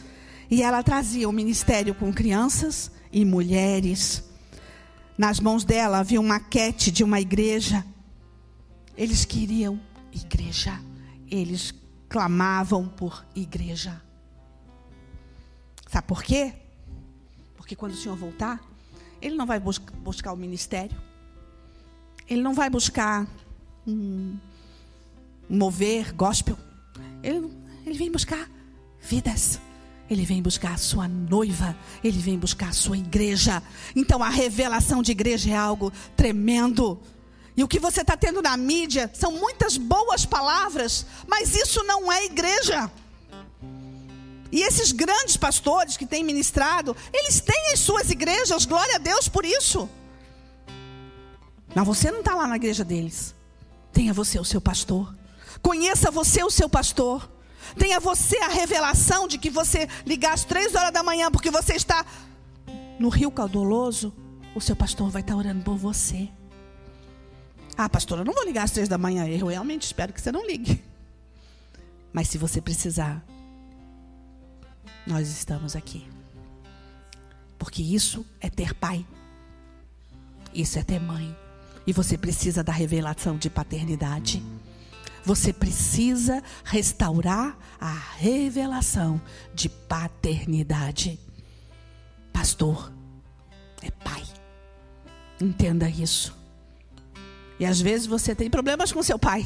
E 0.50 0.62
ela 0.62 0.84
trazia 0.84 1.28
o 1.28 1.32
um 1.32 1.34
ministério 1.34 1.94
com 1.94 2.14
crianças 2.14 2.92
e 3.12 3.26
mulheres. 3.26 4.24
Nas 5.18 5.40
mãos 5.40 5.64
dela 5.64 6.00
havia 6.00 6.20
uma 6.20 6.36
maquete 6.36 6.92
de 6.92 7.04
uma 7.04 7.20
igreja. 7.20 7.86
Eles 8.98 9.26
queriam 9.26 9.80
igreja. 10.12 10.80
Eles 11.30 11.74
clamavam 12.08 12.88
por 12.88 13.26
igreja. 13.36 14.02
Sabe 15.90 16.08
por 16.08 16.24
quê? 16.24 16.54
Porque 17.56 17.76
quando 17.76 17.94
o 17.94 17.96
Senhor 17.96 18.16
voltar, 18.16 18.62
Ele 19.22 19.36
não 19.36 19.46
vai 19.46 19.60
bus 19.60 19.78
buscar 19.78 20.34
o 20.34 20.38
ministério. 20.38 21.00
Ele 22.30 22.42
não 22.42 22.54
vai 22.54 22.70
buscar 22.70 23.28
um 23.86 24.38
mover 25.50 26.14
gospel. 26.14 26.58
Ele, 27.22 27.50
ele 27.86 27.98
vem 27.98 28.12
buscar 28.12 28.50
vidas. 29.02 29.60
Ele 30.10 30.26
vem 30.26 30.42
buscar 30.42 30.74
a 30.74 30.78
sua 30.78 31.08
noiva, 31.08 31.76
ele 32.04 32.20
vem 32.20 32.38
buscar 32.38 32.70
a 32.70 32.74
sua 32.74 32.98
igreja. 32.98 33.64
Então 33.96 34.22
a 34.22 34.30
revelação 34.30 35.02
de 35.02 35.12
igreja 35.12 35.52
é 35.52 35.56
algo 35.56 35.92
tremendo. 36.16 37.00
E 37.56 37.64
o 37.64 37.68
que 37.68 37.80
você 37.80 38.02
está 38.02 38.18
tendo 38.18 38.42
na 38.42 38.58
mídia 38.58 39.12
são 39.14 39.32
muitas 39.32 39.78
boas 39.78 40.26
palavras, 40.26 41.06
mas 41.28 41.56
isso 41.56 41.84
não 41.84 42.12
é 42.12 42.26
igreja. 42.26 42.92
E 44.52 44.62
esses 44.62 44.92
grandes 44.92 45.38
pastores 45.38 45.98
que 45.98 46.06
têm 46.06 46.24
ministrado, 46.24 46.96
eles 47.12 47.40
têm 47.40 47.74
as 47.74 47.80
suas 47.80 48.10
igrejas, 48.10 48.66
glória 48.66 48.96
a 48.96 49.00
Deus 49.00 49.28
por 49.28 49.46
isso. 49.46 49.90
Mas 51.74 51.86
você 51.86 52.12
não 52.12 52.20
está 52.20 52.36
lá 52.36 52.48
na 52.48 52.56
igreja 52.56 52.84
deles. 52.84 53.34
Tenha 53.92 54.14
você 54.14 54.40
o 54.40 54.46
seu 54.46 54.62
pastor. 54.62 55.14
Conheça 55.62 56.12
você 56.12 56.44
o 56.44 56.52
seu 56.52 56.70
pastor. 56.70 57.30
Tenha 57.78 58.00
você 58.00 58.38
a 58.38 58.48
revelação 58.48 59.28
de 59.28 59.38
que 59.38 59.50
você 59.50 59.88
ligar 60.06 60.34
às 60.34 60.44
três 60.44 60.76
horas 60.76 60.92
da 60.92 61.02
manhã 61.02 61.32
porque 61.32 61.50
você 61.50 61.74
está 61.74 62.06
no 63.00 63.10
rio 63.10 63.32
caudoloso, 63.32 64.14
o 64.56 64.62
seu 64.62 64.76
pastor 64.76 65.10
vai 65.10 65.22
estar 65.22 65.36
orando 65.36 65.64
por 65.64 65.78
você. 65.78 66.30
Ah, 67.78 67.90
pastor, 67.90 68.20
eu 68.20 68.26
não 68.26 68.34
vou 68.34 68.46
ligar 68.46 68.64
às 68.64 68.72
três 68.72 68.88
da 68.88 68.98
manhã. 68.98 69.28
Eu 69.28 69.48
realmente 69.48 69.84
espero 69.84 70.14
que 70.14 70.22
você 70.22 70.32
não 70.32 70.46
ligue. 70.46 70.84
Mas 72.12 72.28
se 72.28 72.38
você 72.38 72.62
precisar, 72.62 73.24
nós 75.06 75.30
estamos 75.30 75.76
aqui. 75.76 76.08
Porque 77.58 77.82
isso 77.82 78.26
é 78.40 78.50
ter 78.50 78.74
pai. 78.74 79.06
Isso 80.54 80.78
é 80.78 80.84
ter 80.84 81.00
mãe. 81.00 81.36
E 81.88 81.92
você 81.92 82.18
precisa 82.18 82.64
da 82.64 82.72
revelação 82.72 83.38
de 83.38 83.50
paternidade. 83.50 84.44
Você 85.26 85.52
precisa 85.52 86.44
restaurar 86.64 87.58
a 87.80 87.94
revelação 88.18 89.20
de 89.54 89.68
paternidade. 89.70 91.20
Pastor 92.32 92.92
é 93.82 93.90
pai. 93.90 94.24
Entenda 95.42 95.90
isso. 95.90 96.43
E 97.60 97.66
às 97.66 97.80
vezes 97.80 98.08
você 98.08 98.34
tem 98.36 98.50
problemas 98.50 98.92
com 98.92 99.02
seu 99.04 99.18
pai. 99.20 99.46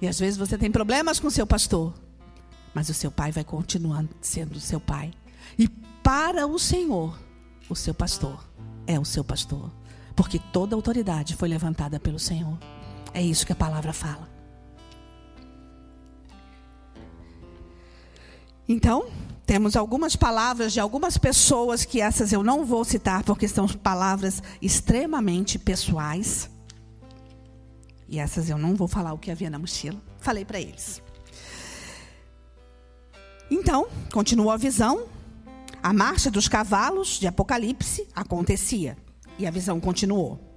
E 0.00 0.06
às 0.06 0.18
vezes 0.18 0.36
você 0.36 0.56
tem 0.56 0.70
problemas 0.70 1.18
com 1.18 1.30
seu 1.30 1.46
pastor. 1.46 1.94
Mas 2.74 2.88
o 2.88 2.94
seu 2.94 3.10
pai 3.10 3.32
vai 3.32 3.44
continuar 3.44 4.04
sendo 4.20 4.60
seu 4.60 4.78
pai. 4.78 5.12
E 5.58 5.68
para 6.02 6.46
o 6.46 6.58
Senhor, 6.58 7.18
o 7.68 7.74
seu 7.74 7.94
pastor 7.94 8.44
é 8.86 8.98
o 8.98 9.04
seu 9.04 9.24
pastor. 9.24 9.70
Porque 10.14 10.38
toda 10.38 10.74
autoridade 10.76 11.34
foi 11.34 11.48
levantada 11.48 11.98
pelo 11.98 12.18
Senhor. 12.18 12.58
É 13.12 13.22
isso 13.22 13.46
que 13.46 13.52
a 13.52 13.56
palavra 13.56 13.92
fala. 13.92 14.28
Então, 18.68 19.08
temos 19.48 19.76
algumas 19.76 20.14
palavras 20.14 20.74
de 20.74 20.78
algumas 20.78 21.16
pessoas 21.16 21.82
que 21.82 22.02
essas 22.02 22.34
eu 22.34 22.42
não 22.42 22.66
vou 22.66 22.84
citar 22.84 23.24
porque 23.24 23.48
são 23.48 23.66
palavras 23.66 24.42
extremamente 24.60 25.58
pessoais. 25.58 26.50
E 28.06 28.18
essas 28.18 28.50
eu 28.50 28.58
não 28.58 28.74
vou 28.74 28.86
falar 28.86 29.14
o 29.14 29.18
que 29.18 29.30
havia 29.30 29.48
na 29.48 29.58
mochila. 29.58 29.98
Falei 30.20 30.44
para 30.44 30.60
eles. 30.60 31.02
Então, 33.50 33.88
continua 34.12 34.52
a 34.52 34.58
visão. 34.58 35.06
A 35.82 35.94
marcha 35.94 36.30
dos 36.30 36.46
cavalos 36.46 37.18
de 37.18 37.26
Apocalipse 37.26 38.06
acontecia. 38.14 38.98
E 39.38 39.46
a 39.46 39.50
visão 39.50 39.80
continuou. 39.80 40.47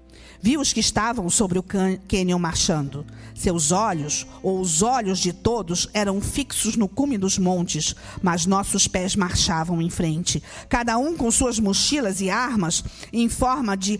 Viu 0.43 0.59
os 0.59 0.73
que 0.73 0.79
estavam 0.79 1.29
sobre 1.29 1.59
o 1.59 1.63
cânion 1.63 2.39
marchando. 2.39 3.05
Seus 3.35 3.71
olhos, 3.71 4.25
ou 4.41 4.59
os 4.59 4.81
olhos 4.81 5.19
de 5.19 5.31
todos, 5.31 5.87
eram 5.93 6.19
fixos 6.19 6.75
no 6.75 6.87
cume 6.87 7.15
dos 7.15 7.37
montes, 7.37 7.95
mas 8.23 8.47
nossos 8.47 8.87
pés 8.87 9.15
marchavam 9.15 9.79
em 9.79 9.89
frente, 9.89 10.41
cada 10.67 10.97
um 10.97 11.15
com 11.15 11.29
suas 11.29 11.59
mochilas 11.59 12.21
e 12.21 12.29
armas, 12.29 12.83
em 13.13 13.29
forma 13.29 13.77
de, 13.77 13.99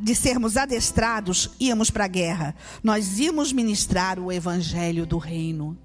de 0.00 0.14
sermos 0.14 0.56
adestrados, 0.56 1.50
íamos 1.60 1.90
para 1.90 2.06
a 2.06 2.08
guerra. 2.08 2.54
Nós 2.82 3.18
íamos 3.18 3.52
ministrar 3.52 4.18
o 4.18 4.32
evangelho 4.32 5.04
do 5.04 5.18
reino. 5.18 5.76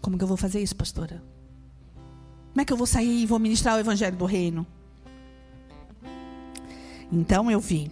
Como 0.00 0.16
que 0.16 0.22
eu 0.22 0.28
vou 0.28 0.36
fazer 0.36 0.62
isso, 0.62 0.76
pastora? 0.76 1.22
Como 2.52 2.60
é 2.60 2.64
que 2.64 2.72
eu 2.72 2.76
vou 2.76 2.86
sair 2.86 3.22
e 3.22 3.26
vou 3.26 3.38
ministrar 3.38 3.76
o 3.76 3.80
evangelho 3.80 4.16
do 4.16 4.24
reino? 4.24 4.64
Então 7.12 7.50
eu 7.50 7.60
vi 7.60 7.90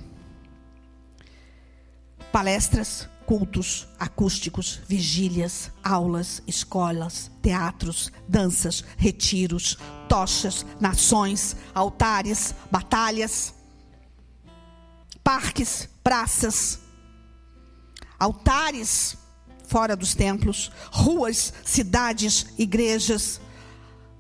palestras, 2.33 3.09
cultos 3.27 3.87
acústicos, 3.99 4.81
vigílias, 4.89 5.71
aulas, 5.83 6.43
escolas, 6.47 7.31
teatros, 7.43 8.11
danças, 8.27 8.83
retiros, 8.97 9.77
tochas, 10.09 10.65
nações, 10.81 11.57
altares, 11.75 12.55
batalhas, 12.71 13.55
parques, 15.23 15.89
praças, 16.03 16.81
altares 18.19 19.19
fora 19.69 19.95
dos 19.95 20.15
templos, 20.15 20.73
ruas, 20.91 21.53
cidades, 21.65 22.47
igrejas. 22.59 23.41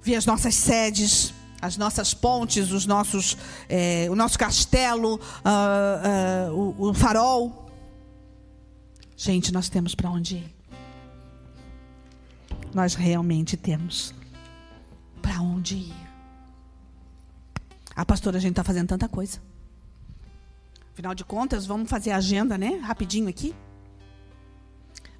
vi 0.02 0.14
as 0.14 0.26
nossas 0.26 0.54
sedes, 0.54 1.32
as 1.60 1.76
nossas 1.76 2.14
pontes, 2.14 2.70
os 2.70 2.86
nossos, 2.86 3.36
é, 3.68 4.06
o 4.10 4.14
nosso 4.14 4.38
castelo, 4.38 5.14
uh, 5.14 6.52
uh, 6.52 6.74
o, 6.78 6.90
o 6.90 6.94
farol. 6.94 7.67
Gente, 9.20 9.52
nós 9.52 9.68
temos 9.68 9.96
para 9.96 10.08
onde 10.08 10.36
ir. 10.36 10.56
Nós 12.72 12.94
realmente 12.94 13.56
temos 13.56 14.14
para 15.20 15.40
onde 15.40 15.74
ir. 15.74 16.08
A 17.96 18.06
pastora, 18.06 18.36
a 18.36 18.40
gente 18.40 18.52
está 18.52 18.62
fazendo 18.62 18.86
tanta 18.86 19.08
coisa. 19.08 19.40
Afinal 20.92 21.16
de 21.16 21.24
contas, 21.24 21.66
vamos 21.66 21.90
fazer 21.90 22.12
a 22.12 22.18
agenda, 22.18 22.56
né? 22.56 22.76
Rapidinho 22.76 23.28
aqui. 23.28 23.56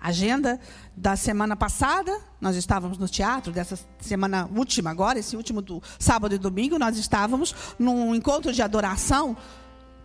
Agenda 0.01 0.61
da 0.97 1.17
semana 1.17 1.57
passada, 1.57 2.21
nós 2.41 2.55
estávamos 2.55 2.99
no 2.99 3.09
teatro, 3.09 3.53
dessa 3.53 3.77
semana 3.99 4.49
última 4.55 4.91
agora, 4.91 5.19
esse 5.19 5.37
último 5.37 5.61
do 5.61 5.83
sábado 5.99 6.37
e 6.37 6.39
domingo, 6.39 6.79
nós 6.79 6.97
estávamos 6.97 7.53
num 7.77 8.15
encontro 8.15 8.53
de 8.53 8.63
adoração. 8.63 9.37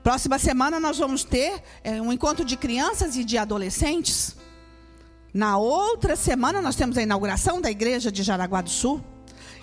Próxima 0.03 0.37
semana 0.37 0.79
nós 0.79 0.97
vamos 0.97 1.23
ter 1.23 1.63
é, 1.83 2.01
um 2.01 2.11
encontro 2.11 2.43
de 2.43 2.57
crianças 2.57 3.15
e 3.15 3.23
de 3.23 3.37
adolescentes. 3.37 4.35
Na 5.33 5.57
outra 5.57 6.15
semana 6.15 6.61
nós 6.61 6.75
temos 6.75 6.97
a 6.97 7.01
inauguração 7.01 7.61
da 7.61 7.71
igreja 7.71 8.11
de 8.11 8.21
Jaraguá 8.21 8.61
do 8.61 8.69
Sul. 8.69 9.01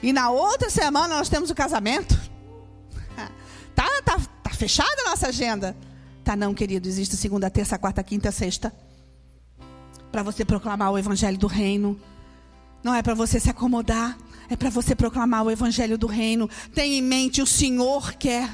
E 0.03 0.13
na 0.13 0.31
outra 0.31 0.71
semana 0.71 1.17
nós 1.17 1.29
temos 1.29 1.51
o 1.51 1.55
casamento. 1.55 2.19
Tá, 3.73 3.87
tá, 4.05 4.21
tá 4.43 4.51
fechada 4.51 4.95
a 5.07 5.11
nossa 5.11 5.29
agenda. 5.29 5.75
Tá 6.23 6.37
não, 6.37 6.53
querido, 6.53 6.87
existe 6.87 7.17
segunda, 7.17 7.49
terça, 7.49 7.79
quarta, 7.79 8.03
quinta, 8.03 8.31
sexta 8.31 8.71
para 10.11 10.23
você 10.23 10.45
proclamar 10.45 10.91
o 10.91 10.99
evangelho 10.99 11.39
do 11.39 11.47
reino. 11.47 11.99
Não 12.83 12.95
é 12.95 13.03
para 13.03 13.15
você 13.15 13.39
se 13.39 13.51
acomodar, 13.51 14.19
é 14.49 14.57
para 14.57 14.71
você 14.71 14.95
proclamar 14.95 15.45
o 15.45 15.51
evangelho 15.51 15.97
do 15.97 16.07
reino. 16.07 16.49
Tenha 16.75 16.99
em 16.99 17.03
mente, 17.03 17.41
o 17.41 17.47
Senhor 17.47 18.15
quer 18.15 18.51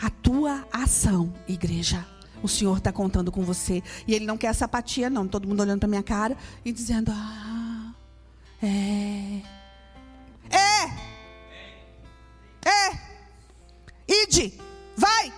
a 0.00 0.10
tua 0.10 0.66
ação, 0.72 1.32
igreja. 1.46 2.06
O 2.42 2.48
Senhor 2.48 2.78
está 2.78 2.92
contando 2.92 3.32
com 3.32 3.42
você. 3.42 3.82
E 4.06 4.14
Ele 4.14 4.24
não 4.24 4.38
quer 4.38 4.48
essa 4.48 4.64
apatia, 4.64 5.10
não. 5.10 5.26
Todo 5.26 5.48
mundo 5.48 5.60
olhando 5.60 5.80
para 5.80 5.88
minha 5.88 6.02
cara 6.02 6.36
e 6.64 6.72
dizendo: 6.72 7.10
Ah, 7.12 7.92
é. 8.62 9.42
É! 10.50 10.84
É! 12.64 12.98
Ide! 14.06 14.54
Vai! 14.96 15.32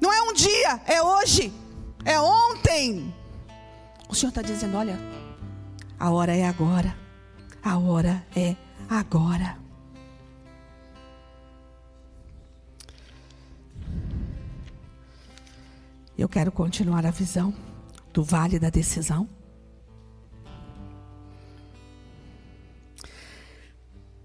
Não 0.00 0.12
é 0.12 0.22
um 0.22 0.32
dia, 0.32 0.80
é 0.86 1.02
hoje. 1.02 1.52
É 2.04 2.20
ontem. 2.20 3.14
O 4.08 4.14
Senhor 4.14 4.28
está 4.28 4.42
dizendo: 4.42 4.76
olha, 4.76 4.98
a 5.98 6.10
hora 6.10 6.36
é 6.36 6.46
agora. 6.46 6.96
A 7.62 7.78
hora 7.78 8.24
é 8.36 8.54
agora. 8.88 9.63
Eu 16.16 16.28
quero 16.28 16.52
continuar 16.52 17.04
a 17.04 17.10
visão 17.10 17.52
do 18.12 18.22
vale 18.22 18.58
da 18.58 18.70
decisão. 18.70 19.28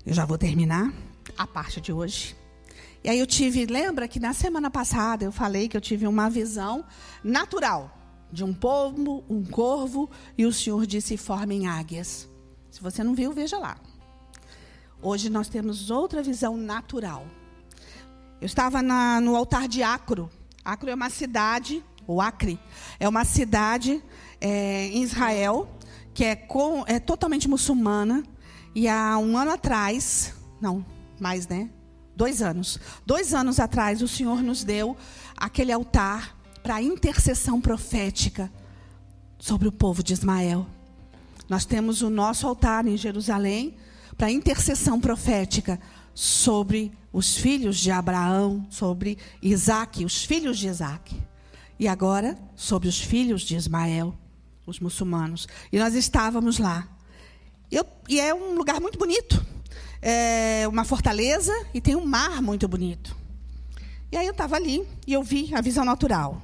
Eu 0.06 0.14
já 0.14 0.24
vou 0.24 0.38
terminar 0.38 0.94
a 1.36 1.48
parte 1.48 1.82
de 1.82 1.92
hoje. 1.92 2.36
E 3.04 3.10
aí 3.10 3.20
eu 3.20 3.26
tive, 3.26 3.66
lembra 3.66 4.08
que 4.08 4.20
na 4.20 4.34
semana 4.34 4.70
passada 4.70 5.26
eu 5.26 5.32
falei 5.32 5.68
que 5.68 5.76
eu 5.76 5.82
tive 5.82 6.06
uma 6.06 6.30
visão 6.30 6.86
natural 7.24 7.98
de 8.32 8.44
um 8.44 8.54
povo, 8.54 9.24
um 9.28 9.44
corvo, 9.44 10.10
e 10.38 10.46
o 10.46 10.54
Senhor 10.54 10.86
disse: 10.86 11.18
formem 11.18 11.68
águias. 11.68 12.30
Se 12.70 12.82
você 12.82 13.04
não 13.04 13.16
viu, 13.16 13.34
veja 13.34 13.58
lá. 13.58 13.78
Hoje 15.02 15.30
nós 15.30 15.50
temos 15.50 15.90
outra 15.90 16.22
visão 16.22 16.56
natural. 16.56 17.26
Eu 18.40 18.46
estava 18.46 18.82
na, 18.82 19.20
no 19.20 19.36
altar 19.36 19.68
de 19.68 19.82
Acro. 19.82 20.30
Acro 20.70 20.89
é 20.89 20.93
uma 20.93 21.09
cidade, 21.09 21.84
ou 22.05 22.22
Acre, 22.22 22.59
é 22.99 23.09
uma 23.09 23.26
cidade 23.26 24.03
é, 24.39 24.88
em 24.88 25.01
Israel 25.01 25.67
que 26.13 26.24
é, 26.24 26.36
com, 26.36 26.84
é 26.86 26.99
totalmente 26.99 27.47
muçulmana. 27.47 28.24
E 28.76 28.88
há 28.88 29.17
um 29.17 29.36
ano 29.36 29.51
atrás, 29.51 30.34
não, 30.61 30.86
mais, 31.20 31.47
né? 31.47 31.70
Dois 32.15 32.41
anos. 32.41 32.80
Dois 33.03 33.34
anos 33.34 33.59
atrás, 33.59 34.01
o 34.01 34.07
Senhor 34.07 34.43
nos 34.43 34.63
deu 34.63 34.95
aquele 35.36 35.72
altar 35.72 36.38
para 36.61 36.82
intercessão 36.82 37.59
profética 37.59 38.51
sobre 39.39 39.67
o 39.67 39.72
povo 39.72 40.03
de 40.03 40.13
Ismael. 40.13 40.67
Nós 41.47 41.65
temos 41.65 42.03
o 42.03 42.11
nosso 42.11 42.45
altar 42.45 42.86
em 42.86 42.95
Jerusalém 42.95 43.76
para 44.15 44.30
intercessão 44.30 44.99
profética 44.99 45.80
sobre 46.20 46.91
os 47.13 47.38
filhos 47.38 47.78
de 47.78 47.91
Abraão, 47.91 48.67
sobre 48.70 49.17
Isaac, 49.41 50.03
os 50.03 50.26
filhos 50.26 50.59
de 50.59 50.67
Isaac. 50.67 51.15
E 51.80 51.88
agora 51.88 52.38
sobre 52.57 52.89
os 52.89 52.99
filhos 52.99 53.41
de 53.41 53.55
Ismael, 53.55 54.13
os 54.65 54.82
muçulmanos. 54.82 55.47
E 55.72 55.80
nós 55.80 55.95
estávamos 55.95 56.59
lá. 56.59 56.86
Eu, 57.72 57.86
e 58.09 58.20
é 58.20 58.34
um 58.34 58.53
lugar 58.55 58.82
muito 58.82 58.99
bonito. 58.99 59.41
É 60.01 60.67
uma 60.67 60.84
fortaleza 60.84 61.53
e 61.74 61.80
tem 61.80 61.95
um 61.95 62.05
mar 62.05 62.41
muito 62.41 62.67
bonito. 62.67 63.15
E 64.11 64.17
aí 64.17 64.26
eu 64.26 64.34
estava 64.34 64.57
ali 64.57 64.86
e 65.07 65.13
eu 65.13 65.24
vi 65.24 65.55
a 65.55 65.61
visão 65.61 65.86
natural 65.86 66.41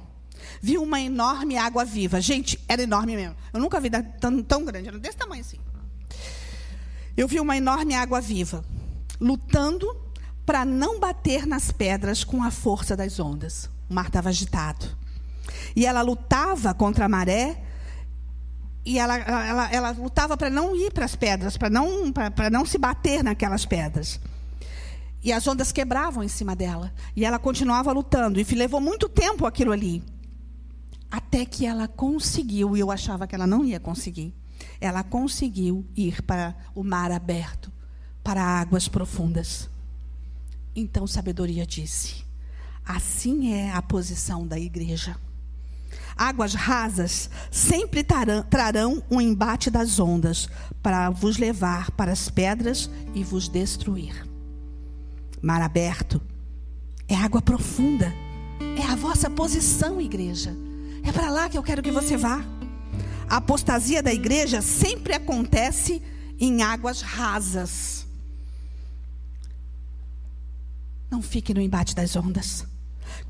vi 0.62 0.78
uma 0.78 1.00
enorme 1.00 1.58
água 1.58 1.84
viva. 1.84 2.18
Gente, 2.18 2.58
era 2.66 2.82
enorme 2.82 3.14
mesmo. 3.14 3.36
Eu 3.52 3.60
nunca 3.60 3.78
vi 3.78 3.90
tão, 3.90 4.42
tão 4.42 4.64
grande, 4.64 4.88
era 4.88 4.98
desse 4.98 5.18
tamanho 5.18 5.42
assim. 5.42 5.58
Eu 7.14 7.28
vi 7.28 7.40
uma 7.40 7.56
enorme 7.56 7.94
água 7.94 8.22
viva, 8.22 8.64
lutando 9.20 9.86
para 10.44 10.64
não 10.64 11.00
bater 11.00 11.46
nas 11.46 11.72
pedras 11.72 12.22
com 12.22 12.42
a 12.42 12.50
força 12.50 12.96
das 12.96 13.18
ondas. 13.18 13.68
O 13.88 13.94
mar 13.94 14.06
estava 14.06 14.28
agitado. 14.28 14.86
E 15.74 15.86
ela 15.86 16.02
lutava 16.02 16.72
contra 16.74 17.04
a 17.04 17.08
maré 17.08 17.62
e 18.84 19.00
ela, 19.00 19.16
ela, 19.16 19.72
ela 19.72 19.90
lutava 19.90 20.36
para 20.36 20.48
não 20.48 20.76
ir 20.76 20.92
para 20.92 21.04
as 21.04 21.16
pedras, 21.16 21.56
para 21.56 21.68
não, 21.68 22.12
não 22.52 22.64
se 22.64 22.78
bater 22.78 23.24
naquelas 23.24 23.66
pedras. 23.66 24.20
E 25.24 25.32
as 25.32 25.44
ondas 25.44 25.72
quebravam 25.72 26.22
em 26.22 26.28
cima 26.28 26.54
dela. 26.54 26.92
E 27.16 27.24
ela 27.24 27.36
continuava 27.36 27.90
lutando. 27.90 28.38
E 28.38 28.44
levou 28.54 28.80
muito 28.80 29.08
tempo 29.08 29.44
aquilo 29.44 29.72
ali. 29.72 30.04
Até 31.10 31.44
que 31.44 31.66
ela 31.66 31.88
conseguiu, 31.88 32.76
e 32.76 32.80
eu 32.80 32.92
achava 32.92 33.26
que 33.26 33.34
ela 33.34 33.46
não 33.46 33.64
ia 33.64 33.80
conseguir, 33.80 34.32
ela 34.80 35.02
conseguiu 35.02 35.84
ir 35.96 36.22
para 36.22 36.54
o 36.74 36.84
mar 36.84 37.10
aberto, 37.10 37.72
para 38.26 38.42
águas 38.42 38.88
profundas. 38.88 39.70
Então 40.74 41.06
sabedoria 41.06 41.64
disse: 41.64 42.24
assim 42.84 43.52
é 43.54 43.70
a 43.70 43.80
posição 43.80 44.44
da 44.44 44.58
igreja. 44.58 45.16
Águas 46.16 46.52
rasas 46.52 47.30
sempre 47.52 48.04
trarão 48.50 49.00
um 49.08 49.20
embate 49.20 49.70
das 49.70 50.00
ondas 50.00 50.48
para 50.82 51.08
vos 51.08 51.36
levar 51.36 51.92
para 51.92 52.10
as 52.10 52.28
pedras 52.28 52.90
e 53.14 53.22
vos 53.22 53.48
destruir. 53.48 54.26
Mar 55.40 55.62
aberto 55.62 56.20
é 57.06 57.14
água 57.14 57.40
profunda, 57.40 58.12
é 58.76 58.82
a 58.90 58.96
vossa 58.96 59.30
posição, 59.30 60.00
igreja. 60.00 60.52
É 61.04 61.12
para 61.12 61.30
lá 61.30 61.48
que 61.48 61.56
eu 61.56 61.62
quero 61.62 61.80
que 61.80 61.92
você 61.92 62.16
vá. 62.16 62.44
A 63.28 63.36
apostasia 63.36 64.02
da 64.02 64.12
igreja 64.12 64.60
sempre 64.60 65.12
acontece 65.12 66.02
em 66.40 66.62
águas 66.62 67.02
rasas. 67.02 68.05
Não 71.10 71.22
fique 71.22 71.54
no 71.54 71.60
embate 71.60 71.94
das 71.94 72.16
ondas. 72.16 72.66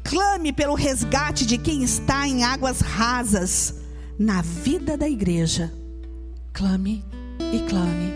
Clame 0.02 0.52
pelo 0.52 0.74
resgate 0.74 1.44
de 1.44 1.58
quem 1.58 1.82
está 1.82 2.26
em 2.26 2.44
águas 2.44 2.80
rasas 2.80 3.74
na 4.18 4.40
vida 4.42 4.96
da 4.96 5.08
igreja. 5.08 5.72
Clame 6.52 7.04
e 7.52 7.60
clame. 7.68 8.12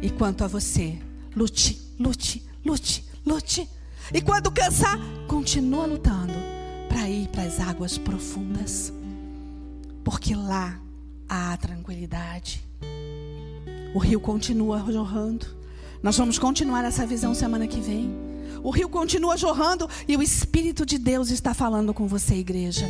E 0.00 0.10
quanto 0.10 0.44
a 0.44 0.46
você, 0.46 0.98
lute, 1.34 1.94
lute, 1.98 2.44
lute, 2.64 3.04
lute. 3.24 3.68
E 4.12 4.20
quando 4.20 4.50
cansar, 4.50 4.98
continua 5.26 5.86
lutando 5.86 6.34
para 6.88 7.08
ir 7.10 7.28
para 7.28 7.42
as 7.42 7.60
águas 7.60 7.98
profundas, 7.98 8.92
porque 10.04 10.34
lá 10.34 10.80
há 11.28 11.56
tranquilidade. 11.56 12.64
O 13.94 13.98
rio 13.98 14.20
continua 14.20 14.84
jorrando. 14.92 15.46
Nós 16.02 16.16
vamos 16.16 16.38
continuar 16.38 16.84
essa 16.84 17.06
visão 17.06 17.34
semana 17.34 17.66
que 17.66 17.80
vem. 17.80 18.25
O 18.62 18.70
rio 18.70 18.88
continua 18.88 19.36
jorrando 19.36 19.88
e 20.06 20.16
o 20.16 20.22
Espírito 20.22 20.84
de 20.84 20.98
Deus 20.98 21.30
está 21.30 21.54
falando 21.54 21.94
com 21.94 22.06
você, 22.06 22.34
igreja. 22.34 22.86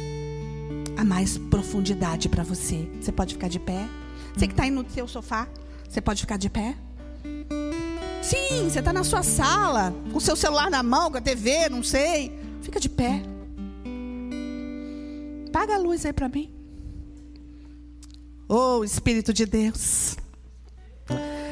Há 0.97 1.05
mais 1.05 1.37
profundidade 1.37 2.29
para 2.29 2.43
você. 2.43 2.89
Você 3.01 3.13
pode 3.13 3.35
ficar 3.35 3.49
de 3.49 3.59
pé. 3.59 3.87
Você 4.35 4.47
que 4.47 4.53
está 4.53 4.65
aí 4.65 4.71
no 4.71 4.89
seu 4.91 5.07
sofá, 5.07 5.49
você 5.89 6.01
pode 6.01 6.21
ficar 6.21 6.37
de 6.37 6.49
pé. 6.49 6.77
Sim, 8.23 8.69
você 8.69 8.81
está 8.81 8.93
na 8.93 9.05
sua 9.05 9.23
sala, 9.23 9.95
com 10.11 10.19
o 10.19 10.21
seu 10.21 10.35
celular 10.35 10.71
na 10.71 10.83
mão, 10.83 11.11
com 11.11 11.19
a 11.19 11.21
TV, 11.21 11.69
não 11.69 11.83
sei. 11.83 12.37
Fica 12.61 12.81
de 12.81 12.89
pé. 12.89 13.23
Apaga 15.49 15.77
a 15.77 15.79
luz 15.79 16.05
aí 16.05 16.13
para 16.13 16.29
mim. 16.29 16.51
Oh, 18.49 18.85
Espírito 18.85 19.33
de 19.33 19.47
Deus. 19.47 20.17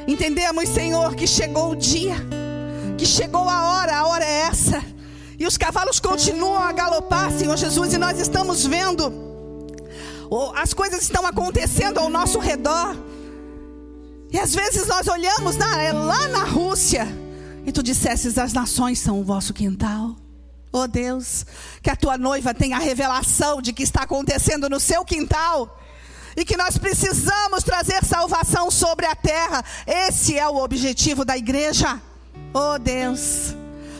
Entendemos, 0.06 0.68
Senhor, 0.68 1.14
que 1.14 1.26
chegou 1.26 1.72
o 1.72 1.76
dia, 1.76 2.16
que 2.96 3.06
chegou 3.06 3.48
a 3.48 3.66
hora, 3.68 3.96
a 3.96 4.06
hora 4.06 4.24
é 4.24 4.40
essa. 4.42 4.82
E 5.38 5.46
os 5.46 5.56
cavalos 5.56 5.98
continuam 5.98 6.62
a 6.62 6.72
galopar, 6.72 7.30
Senhor 7.32 7.56
Jesus, 7.56 7.92
e 7.92 7.98
nós 7.98 8.18
estamos 8.18 8.64
vendo, 8.64 9.12
as 10.56 10.72
coisas 10.72 11.02
estão 11.02 11.26
acontecendo 11.26 11.98
ao 11.98 12.08
nosso 12.08 12.38
redor. 12.38 12.96
E 14.30 14.38
às 14.38 14.54
vezes 14.54 14.86
nós 14.86 15.06
olhamos 15.06 15.56
na, 15.56 15.82
é 15.82 15.92
lá 15.92 16.28
na 16.28 16.44
Rússia, 16.44 17.06
e 17.66 17.72
tu 17.72 17.82
dissesses: 17.82 18.38
as 18.38 18.52
nações 18.52 18.98
são 18.98 19.20
o 19.20 19.24
vosso 19.24 19.52
quintal. 19.52 20.16
Oh 20.72 20.88
Deus, 20.88 21.46
que 21.82 21.90
a 21.90 21.94
tua 21.94 22.18
noiva 22.18 22.52
tenha 22.52 22.76
a 22.76 22.80
revelação 22.80 23.62
de 23.62 23.72
que 23.72 23.84
está 23.84 24.02
acontecendo 24.02 24.68
no 24.68 24.80
seu 24.80 25.04
quintal 25.04 25.80
e 26.36 26.44
que 26.44 26.56
nós 26.56 26.76
precisamos 26.76 27.62
trazer 27.62 28.04
salvação 28.04 28.70
sobre 28.70 29.06
a 29.06 29.14
terra. 29.14 29.64
Esse 29.86 30.36
é 30.36 30.48
o 30.48 30.56
objetivo 30.56 31.24
da 31.24 31.36
igreja. 31.36 32.00
Oh 32.56 32.78
Deus, 32.78 33.52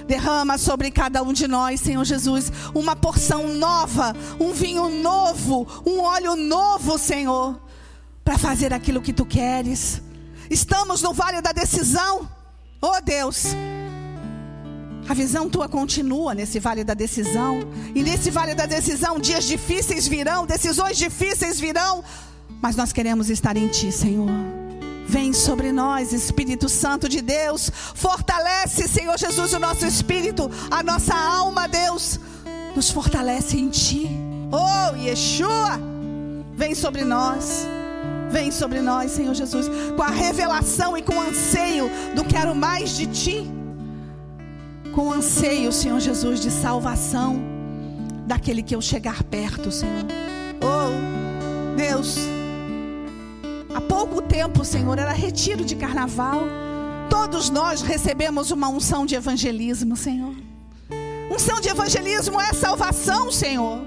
derrama 0.07 0.57
sobre 0.59 0.89
cada 0.89 1.25
um 1.25 1.33
de 1.33 1.49
nós, 1.49 1.81
Senhor 1.81 2.05
Jesus, 2.05 2.53
uma 2.73 2.95
porção 2.95 3.49
nova, 3.49 4.15
um 4.39 4.53
vinho 4.53 4.89
novo, 4.89 5.67
um 5.85 6.01
óleo 6.01 6.37
novo, 6.37 6.97
Senhor, 6.97 7.61
para 8.25 8.39
fazer 8.39 8.73
aquilo 8.73 9.03
que 9.03 9.13
tu 9.13 9.27
queres. 9.27 10.01
Estamos 10.49 11.03
no 11.03 11.13
vale 11.13 11.41
da 11.43 11.51
decisão. 11.51 12.31
Oh 12.81 13.01
Deus, 13.01 13.47
a 15.09 15.15
visão 15.15 15.51
tua 15.51 15.69
continua 15.69 16.33
nesse 16.33 16.61
vale 16.61 16.85
da 16.85 16.95
decisão. 16.95 17.59
E 17.93 18.05
nesse 18.05 18.31
vale 18.31 18.55
da 18.55 18.67
decisão, 18.67 19.19
dias 19.19 19.45
difíceis 19.45 20.07
virão, 20.07 20.47
decisões 20.47 20.97
difíceis 20.97 21.59
virão. 21.59 22.05
Mas 22.63 22.77
nós 22.77 22.93
queremos 22.93 23.29
estar 23.31 23.57
em 23.57 23.67
ti, 23.67 23.91
Senhor. 23.91 24.31
Vem 25.07 25.33
sobre 25.33 25.71
nós, 25.71 26.13
Espírito 26.13 26.69
Santo 26.69 27.09
de 27.09 27.21
Deus. 27.21 27.71
Fortalece, 27.95 28.89
Senhor 28.89 29.19
Jesus, 29.19 29.53
o 29.53 29.59
nosso 29.59 29.87
espírito, 29.87 30.51
a 30.71 30.83
nossa 30.83 31.15
alma, 31.15 31.69
Deus. 31.69 32.19
Nos 32.75 32.91
fortalece 32.91 33.57
em 33.57 33.69
ti. 33.69 34.09
Oh, 34.51 34.97
Yeshua, 34.97 35.79
vem 36.55 36.75
sobre 36.75 37.05
nós. 37.05 37.67
Vem 38.31 38.51
sobre 38.51 38.81
nós, 38.81 39.13
Senhor 39.13 39.35
Jesus, 39.35 39.67
com 39.95 40.03
a 40.03 40.11
revelação 40.11 40.97
e 40.97 41.03
com 41.03 41.15
o 41.15 41.21
anseio 41.21 41.89
do 42.17 42.25
quero 42.25 42.55
mais 42.55 42.97
de 42.97 43.07
ti 43.07 43.55
com 44.95 45.13
anseio, 45.13 45.73
Senhor 45.73 45.99
Jesus, 45.99 46.41
de 46.41 46.51
salvação 46.51 47.43
daquele 48.27 48.63
que 48.63 48.75
eu 48.75 48.81
chegar 48.81 49.25
perto, 49.25 49.71
Senhor. 49.71 50.05
Oh, 50.63 51.77
Deus, 51.77 52.17
há 53.75 53.81
pouco 53.81 54.22
tempo, 54.22 54.64
Senhor, 54.64 54.99
era 54.99 55.12
retiro 55.12 55.64
de 55.64 55.75
carnaval. 55.75 56.43
Todos 57.11 57.51
nós 57.51 57.83
recebemos 57.83 58.51
uma 58.51 58.68
unção 58.68 59.05
de 59.05 59.14
evangelismo, 59.14 59.97
Senhor. 59.97 60.35
Unção 61.31 61.61
de 61.61 61.68
evangelismo 61.68 62.41
é 62.41 62.53
salvação, 62.53 63.31
Senhor. 63.31 63.81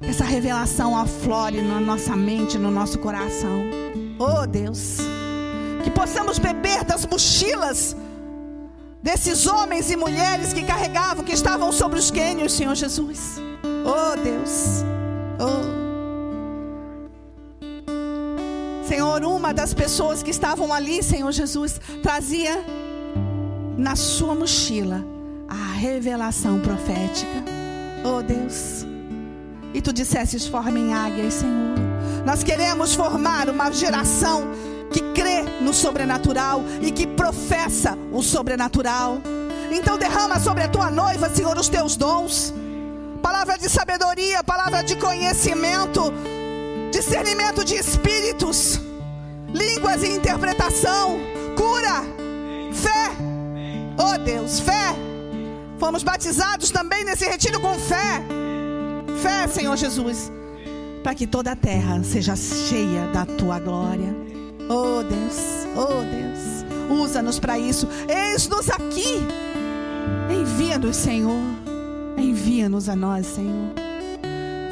Essa 0.00 0.24
revelação 0.24 0.96
aflore 0.96 1.62
na 1.62 1.80
nossa 1.80 2.16
mente, 2.16 2.58
no 2.58 2.70
nosso 2.70 2.98
coração. 2.98 3.62
Oh, 4.18 4.46
Deus, 4.46 4.98
que 5.84 5.90
possamos 5.90 6.38
beber 6.38 6.84
das 6.84 7.06
mochilas 7.06 7.96
desses 9.02 9.46
homens 9.46 9.90
e 9.90 9.96
mulheres 9.96 10.52
que 10.52 10.64
carregavam, 10.64 11.24
que 11.24 11.32
estavam 11.32 11.70
sobre 11.70 11.98
os 11.98 12.10
quênios, 12.10 12.52
Senhor 12.52 12.74
Jesus. 12.74 13.40
Oh 13.84 14.16
Deus, 14.20 14.84
oh. 15.38 15.85
Senhor, 18.86 19.24
uma 19.24 19.52
das 19.52 19.74
pessoas 19.74 20.22
que 20.22 20.30
estavam 20.30 20.72
ali, 20.72 21.02
Senhor 21.02 21.32
Jesus, 21.32 21.80
trazia 22.02 22.64
na 23.76 23.96
sua 23.96 24.34
mochila 24.34 25.04
a 25.48 25.74
revelação 25.74 26.60
profética. 26.60 27.44
Oh 28.04 28.22
Deus. 28.22 28.86
E 29.74 29.82
tu 29.82 29.92
dissesses: 29.92 30.46
formem 30.46 30.94
águias, 30.94 31.34
Senhor. 31.34 31.76
Nós 32.24 32.44
queremos 32.44 32.94
formar 32.94 33.48
uma 33.48 33.70
geração 33.72 34.44
que 34.92 35.00
crê 35.12 35.42
no 35.60 35.74
sobrenatural 35.74 36.62
e 36.80 36.92
que 36.92 37.06
professa 37.08 37.98
o 38.12 38.22
sobrenatural. 38.22 39.18
Então 39.70 39.98
derrama 39.98 40.38
sobre 40.38 40.62
a 40.62 40.68
tua 40.68 40.90
noiva, 40.90 41.28
Senhor, 41.28 41.58
os 41.58 41.68
teus 41.68 41.96
dons. 41.96 42.54
Palavra 43.20 43.58
de 43.58 43.68
sabedoria, 43.68 44.44
palavra 44.44 44.84
de 44.84 44.94
conhecimento, 44.96 46.12
discernimento 46.96 47.62
de 47.62 47.74
espíritos, 47.74 48.80
línguas 49.52 50.02
e 50.02 50.08
interpretação, 50.08 51.18
cura, 51.54 52.02
fé. 52.72 53.10
Oh 53.98 54.16
Deus, 54.18 54.60
fé. 54.60 54.96
Fomos 55.78 56.02
batizados 56.02 56.70
também 56.70 57.04
nesse 57.04 57.26
retiro 57.26 57.60
com 57.60 57.74
fé. 57.74 58.22
Fé, 59.22 59.46
Senhor 59.46 59.76
Jesus, 59.76 60.32
para 61.02 61.14
que 61.14 61.26
toda 61.26 61.52
a 61.52 61.56
terra 61.56 62.02
seja 62.02 62.34
cheia 62.34 63.06
da 63.08 63.26
tua 63.26 63.58
glória. 63.58 64.16
Oh 64.66 65.02
Deus, 65.02 65.66
oh 65.76 66.02
Deus, 66.02 66.98
usa-nos 66.98 67.38
para 67.38 67.58
isso. 67.58 67.86
Eis-nos 68.08 68.70
aqui. 68.70 69.18
Envia-nos, 70.30 70.96
Senhor. 70.96 71.42
Envia-nos 72.16 72.88
a 72.88 72.96
nós, 72.96 73.26
Senhor. 73.26 73.74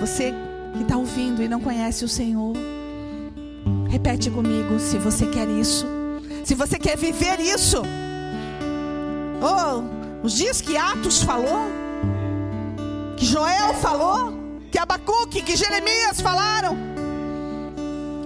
Você 0.01 0.33
que 0.77 0.83
está 0.83 0.97
ouvindo 0.97 1.43
e 1.43 1.49
não 1.49 1.61
conhece 1.61 2.05
o 2.05 2.09
Senhor, 2.09 2.55
repete 3.89 4.31
comigo 4.31 4.79
se 4.79 4.99
você 4.99 5.27
quer 5.27 5.49
isso. 5.49 5.87
Se 6.45 6.55
você 6.55 6.79
quer 6.79 6.97
viver 6.97 7.41
isso. 7.41 7.83
Oh, 9.41 10.25
os 10.25 10.33
dias 10.33 10.61
que 10.61 10.77
Atos 10.77 11.23
falou, 11.23 11.71
que 13.17 13.25
Joel 13.25 13.75
falou, 13.75 14.35
que 14.71 14.79
Abacuque, 14.79 15.43
que 15.43 15.57
Jeremias 15.57 16.21
falaram, 16.21 16.77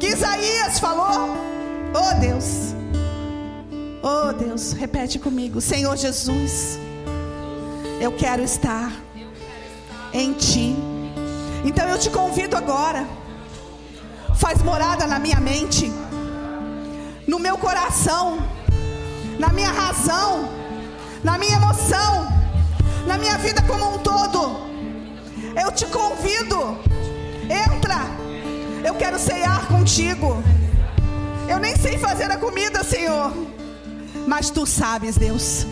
que 0.00 0.06
Isaías 0.06 0.78
falou. 0.78 1.36
Oh 1.94 2.20
Deus. 2.20 2.74
Oh 4.02 4.32
Deus, 4.32 4.72
repete 4.72 5.18
comigo. 5.18 5.60
Senhor 5.60 5.96
Jesus, 5.96 6.78
eu 8.00 8.12
quero 8.12 8.42
estar 8.42 8.92
em 10.12 10.32
Ti. 10.32 10.97
Então 11.68 11.86
eu 11.86 11.98
te 11.98 12.08
convido 12.08 12.56
agora. 12.56 13.06
Faz 14.34 14.62
morada 14.62 15.06
na 15.06 15.18
minha 15.18 15.38
mente, 15.38 15.92
no 17.26 17.38
meu 17.38 17.58
coração, 17.58 18.38
na 19.38 19.50
minha 19.50 19.70
razão, 19.70 20.48
na 21.22 21.36
minha 21.36 21.56
emoção, 21.56 22.26
na 23.06 23.18
minha 23.18 23.36
vida 23.36 23.60
como 23.62 23.84
um 23.94 23.98
todo. 23.98 24.40
Eu 25.62 25.70
te 25.70 25.84
convido. 25.86 26.78
Entra. 27.66 28.00
Eu 28.82 28.94
quero 28.94 29.18
ceiar 29.18 29.66
contigo. 29.66 30.42
Eu 31.46 31.58
nem 31.58 31.76
sei 31.76 31.98
fazer 31.98 32.30
a 32.30 32.38
comida, 32.38 32.82
Senhor. 32.82 33.30
Mas 34.26 34.48
tu 34.48 34.64
sabes, 34.64 35.18
Deus. 35.18 35.66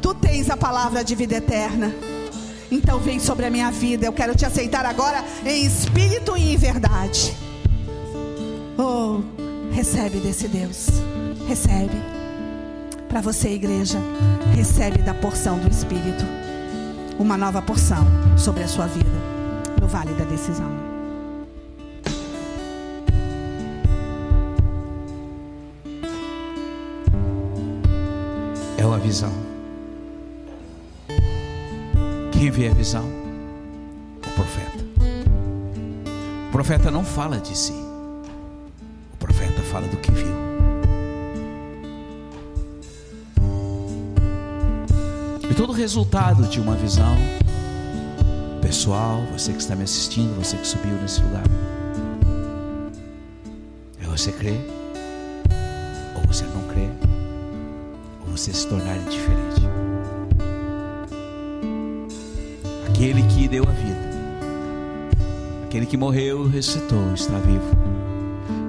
Tu 0.00 0.14
tens 0.14 0.50
a 0.50 0.56
palavra 0.56 1.04
de 1.04 1.14
vida 1.14 1.36
eterna. 1.36 1.94
Então 2.72 2.98
vem 2.98 3.20
sobre 3.20 3.44
a 3.44 3.50
minha 3.50 3.70
vida. 3.70 4.06
Eu 4.06 4.12
quero 4.14 4.34
te 4.34 4.46
aceitar 4.46 4.86
agora 4.86 5.22
em 5.44 5.66
espírito 5.66 6.34
e 6.38 6.54
em 6.54 6.56
verdade. 6.56 7.36
Oh, 8.78 9.20
recebe 9.70 10.18
desse 10.20 10.48
Deus. 10.48 10.86
Recebe. 11.46 12.00
Para 13.10 13.20
você, 13.20 13.50
igreja, 13.50 13.98
recebe 14.56 15.02
da 15.02 15.12
porção 15.12 15.58
do 15.58 15.68
Espírito. 15.68 16.24
Uma 17.18 17.36
nova 17.36 17.60
porção 17.60 18.06
sobre 18.38 18.62
a 18.62 18.68
sua 18.68 18.86
vida. 18.86 19.10
No 19.78 19.86
vale 19.86 20.14
da 20.14 20.24
decisão. 20.24 20.92
a 28.92 28.98
visão. 28.98 29.51
Quem 32.42 32.50
vê 32.50 32.66
a 32.66 32.74
visão? 32.74 33.04
O 34.16 34.30
profeta. 34.30 34.84
O 36.48 36.50
profeta 36.50 36.90
não 36.90 37.04
fala 37.04 37.38
de 37.38 37.56
si. 37.56 37.72
O 39.12 39.16
profeta 39.16 39.62
fala 39.62 39.86
do 39.86 39.96
que 39.98 40.10
viu. 40.10 40.34
E 45.48 45.54
todo 45.54 45.72
resultado 45.72 46.42
de 46.48 46.58
uma 46.58 46.74
visão 46.74 47.16
pessoal, 48.60 49.22
você 49.30 49.52
que 49.52 49.60
está 49.60 49.76
me 49.76 49.84
assistindo, 49.84 50.34
você 50.34 50.56
que 50.56 50.66
subiu 50.66 50.96
nesse 51.00 51.22
lugar, 51.22 51.44
é 54.02 54.04
você 54.08 54.32
crer 54.32 54.60
ou 56.16 56.26
você 56.26 56.42
não 56.46 56.66
crer 56.66 56.90
você 58.26 58.52
se 58.52 58.66
tornar 58.66 58.96
indiferente. 58.96 59.71
Aquele 63.02 63.24
que 63.24 63.48
deu 63.48 63.64
a 63.64 63.72
vida, 63.72 63.98
aquele 65.64 65.86
que 65.86 65.96
morreu, 65.96 66.48
ressuscitou, 66.48 67.12
está 67.14 67.36
vivo. 67.40 67.76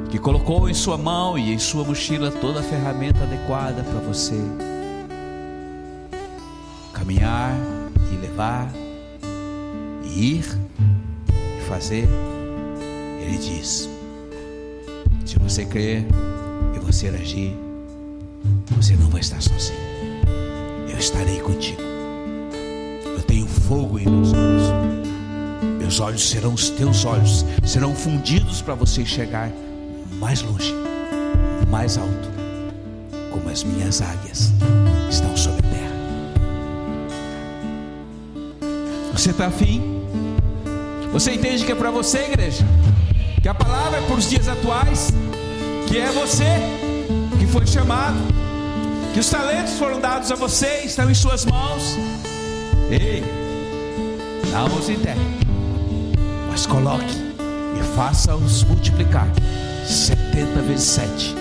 que 0.09 0.17
colocou 0.17 0.67
em 0.67 0.73
sua 0.73 0.97
mão 0.97 1.37
e 1.37 1.53
em 1.53 1.59
sua 1.59 1.83
mochila 1.83 2.31
toda 2.31 2.61
a 2.61 2.63
ferramenta 2.63 3.21
adequada 3.21 3.83
para 3.83 3.99
você 3.99 4.33
caminhar 6.93 7.55
e 8.11 8.15
levar, 8.25 8.73
e 10.03 10.37
ir 10.37 10.45
e 11.29 11.61
fazer. 11.67 12.09
Ele 13.21 13.37
diz: 13.37 13.87
se 15.27 15.37
você 15.37 15.63
crer 15.63 16.07
e 16.75 16.79
você 16.79 17.07
agir, 17.09 17.55
você 18.71 18.95
não 18.95 19.11
vai 19.11 19.21
estar 19.21 19.39
sozinho. 19.39 19.77
Eu 20.89 20.97
estarei 20.97 21.39
contigo. 21.39 21.92
Tenho 23.33 23.47
fogo 23.47 23.97
em 23.97 24.05
meus 24.05 24.31
olhos. 24.31 24.63
Meus 25.79 25.99
olhos 25.99 26.29
serão 26.29 26.53
os 26.53 26.69
teus 26.69 27.03
olhos, 27.03 27.43
serão 27.65 27.95
fundidos 27.95 28.61
para 28.61 28.75
você 28.75 29.03
chegar 29.03 29.49
mais 30.19 30.43
longe, 30.43 30.71
mais 31.67 31.97
alto, 31.97 32.29
como 33.31 33.49
as 33.49 33.63
minhas 33.63 34.03
águias 34.03 34.53
estão 35.09 35.35
sobre 35.35 35.65
a 35.65 35.69
terra. 35.71 35.95
Você 39.13 39.31
está 39.31 39.47
afim? 39.47 39.81
Você 41.11 41.31
entende 41.31 41.65
que 41.65 41.71
é 41.71 41.75
para 41.75 41.89
você, 41.89 42.19
igreja? 42.25 42.63
Que 43.41 43.47
a 43.47 43.55
palavra 43.55 43.97
é 43.97 44.01
para 44.03 44.15
os 44.15 44.29
dias 44.29 44.47
atuais? 44.47 45.11
Que 45.87 45.97
é 45.97 46.11
você 46.11 46.59
que 47.39 47.47
foi 47.47 47.65
chamado? 47.65 48.19
Que 49.11 49.19
os 49.19 49.27
talentos 49.27 49.73
foram 49.79 49.99
dados 49.99 50.31
a 50.31 50.35
você, 50.35 50.83
estão 50.85 51.09
em 51.09 51.15
suas 51.15 51.45
mãos? 51.45 51.97
Ei, 52.91 53.23
não 54.51 54.65
os 54.77 54.89
enterre, 54.89 55.19
mas 56.49 56.65
coloque 56.65 57.15
e 57.79 57.95
faça-os 57.95 58.63
multiplicar 58.63 59.27
70 59.85 60.61
vezes 60.61 60.85
7, 60.85 61.35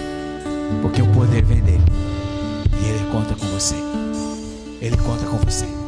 porque 0.80 1.02
o 1.02 1.06
poder 1.08 1.44
vem 1.44 1.60
dele 1.60 1.84
e 2.80 2.88
ele 2.88 3.10
conta 3.12 3.34
com 3.34 3.46
você. 3.46 3.76
Ele 4.80 4.96
conta 4.96 5.24
com 5.26 5.36
você. 5.38 5.81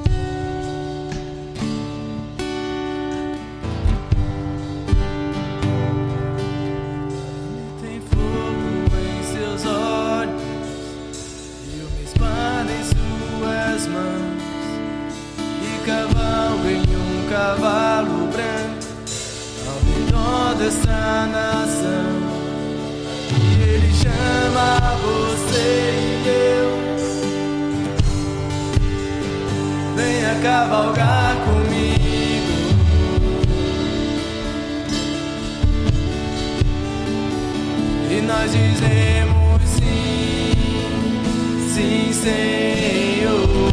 Cavalo 17.35 18.29
branco 18.29 18.87
ao 19.67 19.79
redor 19.91 20.55
dessa 20.57 21.27
nação. 21.27 22.13
E 23.41 23.61
ele 23.61 23.93
chama 23.93 24.69
você 25.03 25.69
e 25.99 26.29
eu. 26.29 26.71
Venha 29.97 30.33
cavalgar 30.45 31.35
comigo. 31.45 32.55
E 38.13 38.21
nós 38.21 38.53
dizemos 38.53 39.61
sim, 39.71 40.53
sim, 41.75 42.13
Senhor. 42.13 43.73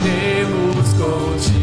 Temos 0.00 0.92
contigo. 0.92 1.55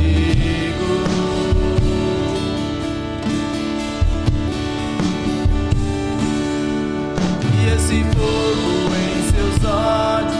Esse 7.93 8.03
fogo 8.15 8.89
em 8.95 9.21
seus 9.31 9.63
olhos 9.71 10.33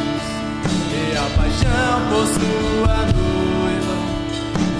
é 0.91 1.18
a 1.18 1.28
paixão 1.38 2.01
por 2.10 2.26
sua 2.26 2.97
noiva. 3.14 3.95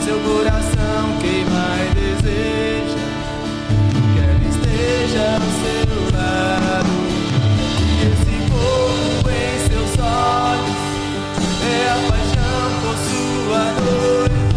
Seu 0.04 0.18
coração 0.20 1.04
queima 1.22 1.66
e 1.80 1.94
deseja 1.94 3.04
que 4.14 4.20
ela 4.20 4.46
esteja 4.50 5.24
ao 5.36 5.48
seu 5.62 5.94
lado. 6.18 6.94
E 7.80 7.92
esse 8.10 8.36
fogo 8.50 9.30
em 9.30 9.56
seus 9.70 9.94
olhos 10.00 10.82
é 11.62 11.72
a 11.90 11.98
paixão 12.10 12.66
por 12.82 12.98
sua 13.08 13.64
noiva. 13.84 14.50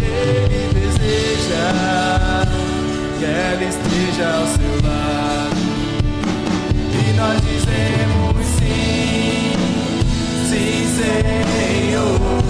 E 0.00 0.04
ele 0.04 0.62
deseja 0.72 1.66
que 3.18 3.24
ela 3.24 3.64
esteja 3.64 4.24
ao 4.36 4.46
seu 4.46 4.59
nós 7.80 8.36
dizemos 8.36 8.46
sim, 8.46 9.52
sim, 10.48 10.86
Senhor. 10.96 12.49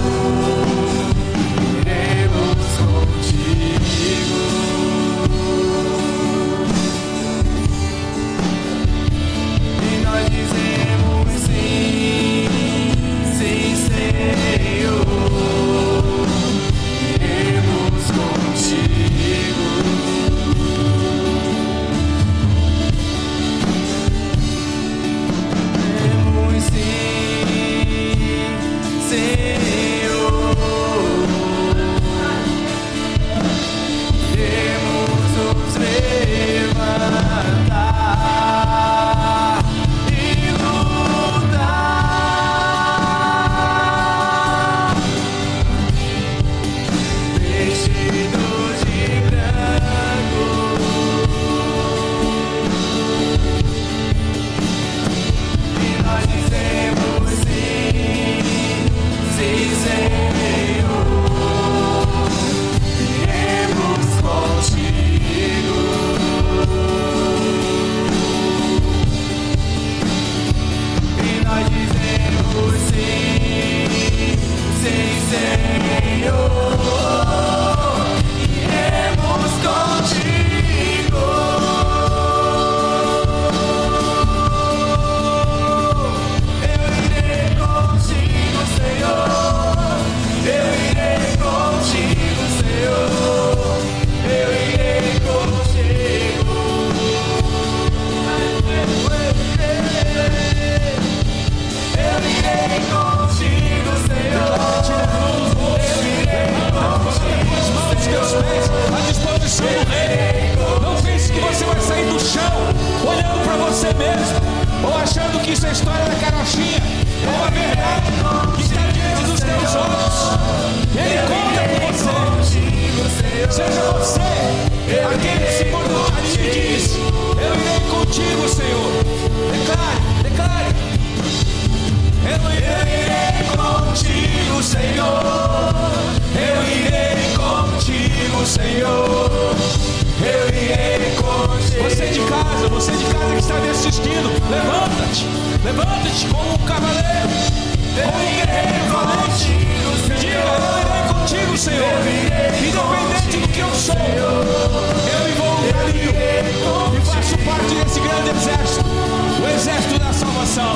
Eu 160.53 160.67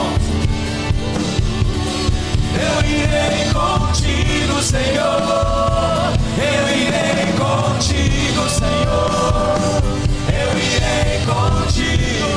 irei 2.90 3.52
contigo, 3.52 4.64
Senhor. 4.64 6.14
Eu 6.38 6.66
irei 6.78 7.34
contigo, 7.34 8.50
Senhor. 8.50 9.82
Eu 10.30 10.58
irei 10.58 11.20
contigo. 11.26 12.30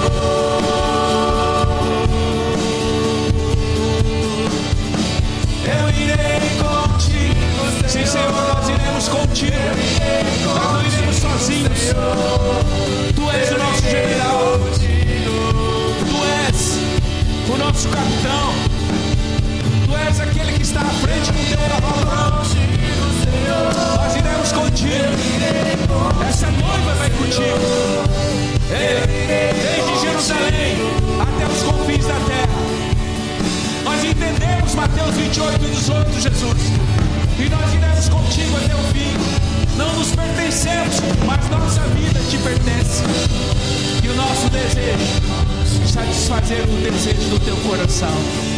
Eu 5.64 5.90
irei 5.90 6.42
contigo, 6.58 7.88
Sim, 7.88 8.04
Senhor, 8.04 8.32
nós 8.32 8.68
iremos 8.68 9.08
contigo. 9.08 9.54
Nós 10.44 10.72
não 10.72 10.82
iremos 10.84 11.16
sozinhos. 11.16 11.78
Tu 11.94 12.37
está 20.68 20.82
à 20.82 20.90
frente 21.00 21.32
com 21.32 21.44
teu 21.44 21.56
cavalo. 21.80 22.44
Nós 23.96 24.16
iremos 24.16 24.52
contigo. 24.52 25.14
Essa 26.28 26.50
noiva 26.50 26.94
vai 26.94 27.10
contigo. 27.10 28.04
Desde 28.68 30.00
Jerusalém 30.06 30.76
até 31.20 31.46
os 31.46 31.62
confins 31.62 32.06
da 32.06 32.20
terra. 32.26 32.58
Nós 33.82 34.04
entendemos 34.04 34.74
Mateus 34.74 35.14
28 35.14 35.64
e 35.64 35.70
18, 35.70 36.20
Jesus. 36.20 36.62
E 37.38 37.48
nós 37.48 37.72
iremos 37.72 38.08
contigo 38.10 38.56
até 38.58 38.74
o 38.74 38.84
fim. 38.92 39.16
Não 39.78 39.90
nos 39.94 40.14
pertencemos, 40.14 40.96
mas 41.24 41.48
nossa 41.48 41.80
vida 41.94 42.20
te 42.28 42.36
pertence. 42.36 43.04
E 44.04 44.08
o 44.08 44.14
nosso 44.14 44.50
desejo, 44.50 45.22
satisfazer 45.86 46.62
o 46.62 46.82
desejo 46.82 47.30
do 47.30 47.40
teu 47.40 47.56
coração. 47.56 48.57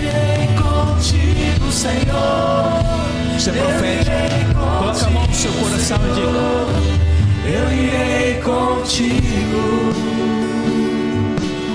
Irei 0.00 0.48
contigo, 0.56 1.70
Senhor. 1.72 2.80
Você 3.34 3.50
é 3.50 3.52
profético. 3.52 4.60
Coloca 4.78 5.06
a 5.06 5.10
mão 5.10 5.26
no 5.26 5.34
seu 5.34 5.52
coração 5.52 5.96
e 5.96 6.10
diga: 6.14 6.44
Eu 7.46 7.72
irei 7.72 8.40
contigo. 8.42 9.62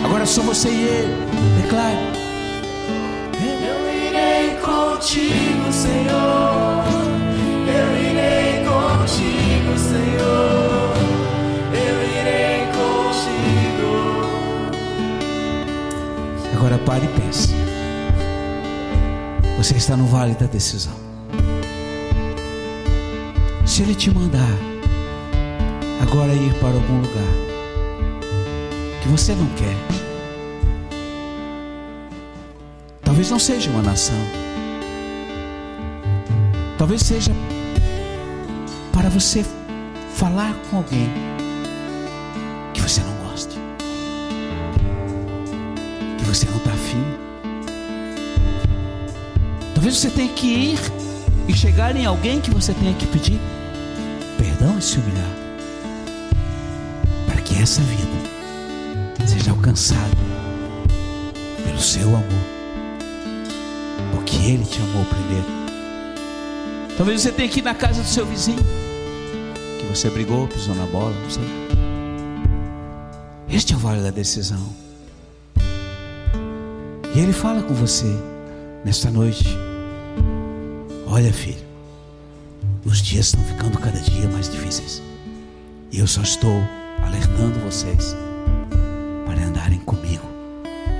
Agora 0.05 0.25
só 0.25 0.41
você 0.41 0.69
e 0.69 0.83
ele. 0.83 1.15
Declare. 1.61 1.97
Eu 3.67 3.79
irei 3.89 4.55
contigo, 4.57 5.71
Senhor. 5.71 6.83
Eu 7.67 7.87
irei 7.99 8.63
contigo, 8.63 9.77
Senhor. 9.77 10.93
Eu 11.73 11.95
irei 12.19 12.67
contigo. 12.77 13.91
Agora 16.55 16.77
pare 16.85 17.05
e 17.05 17.09
pense. 17.19 17.44
Você 19.65 19.77
está 19.77 19.97
no 19.97 20.05
vale 20.05 20.35
da 20.35 20.45
decisão. 20.45 20.93
Se 23.65 23.81
ele 23.81 23.95
te 23.95 24.13
mandar 24.13 24.47
agora 26.03 26.31
ir 26.35 26.53
para 26.59 26.67
algum 26.67 27.01
lugar 27.01 27.33
que 29.01 29.07
você 29.09 29.33
não 29.33 29.47
quer, 29.55 29.75
talvez 33.01 33.31
não 33.31 33.39
seja 33.39 33.71
uma 33.71 33.81
nação, 33.81 34.19
talvez 36.77 37.01
seja 37.01 37.31
para 38.93 39.09
você 39.09 39.43
falar 40.13 40.53
com 40.69 40.77
alguém 40.77 41.09
que 42.71 42.81
você 42.81 43.01
não 43.01 43.31
goste 43.31 43.57
que 46.19 46.25
você 46.25 46.45
não 46.51 46.57
está 46.57 46.69
afim. 46.69 47.24
Talvez 49.85 50.01
você 50.01 50.09
tenha 50.09 50.33
que 50.33 50.47
ir 50.47 50.79
e 51.47 51.53
chegar 51.53 51.95
em 51.95 52.07
alguém 52.07 52.41
que 52.41 52.49
você 52.49 52.73
tenha 52.73 52.91
que 52.95 53.05
pedir 53.05 53.39
perdão 54.35 54.79
e 54.79 54.81
se 54.81 54.97
humilhar. 54.97 55.29
Para 57.27 57.39
que 57.43 57.61
essa 57.61 57.83
vida 57.83 59.27
seja 59.27 59.51
alcançada 59.51 60.09
pelo 61.63 61.79
seu 61.79 62.07
amor. 62.07 62.23
Porque 64.11 64.37
Ele 64.37 64.65
te 64.65 64.79
amou 64.79 65.05
primeiro. 65.05 65.45
Talvez 66.97 67.21
você 67.21 67.31
tenha 67.31 67.47
que 67.47 67.59
ir 67.59 67.63
na 67.63 67.75
casa 67.75 68.01
do 68.01 68.07
seu 68.07 68.25
vizinho. 68.25 68.65
Que 69.77 69.85
você 69.85 70.09
brigou, 70.09 70.47
pisou 70.47 70.73
na 70.73 70.87
bola, 70.87 71.13
não 71.13 71.29
sei. 71.29 71.43
Este 73.47 73.75
é 73.75 73.75
o 73.75 73.79
vale 73.79 74.01
da 74.01 74.09
decisão. 74.09 74.65
E 77.13 77.19
ele 77.19 77.33
fala 77.33 77.61
com 77.61 77.75
você 77.75 78.11
nesta 78.83 79.11
noite. 79.11 79.64
Olha, 81.15 81.31
filho, 81.31 81.63
os 82.83 83.01
dias 83.01 83.27
estão 83.27 83.41
ficando 83.45 83.79
cada 83.79 83.97
dia 84.01 84.27
mais 84.27 84.49
difíceis. 84.49 85.01
E 85.89 85.99
eu 85.99 86.05
só 86.05 86.21
estou 86.21 86.61
alertando 87.01 87.57
vocês 87.61 88.13
para 89.25 89.45
andarem 89.45 89.79
comigo 89.79 90.25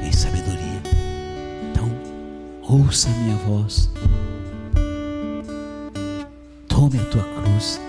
em 0.01 0.13
sabedoria. 0.13 0.81
Então, 1.69 1.91
ouça 2.61 3.09
a 3.09 3.11
minha 3.11 3.35
voz. 3.39 3.91
Tome 6.69 6.97
a 6.97 7.03
tua 7.07 7.23
cruz 7.41 7.81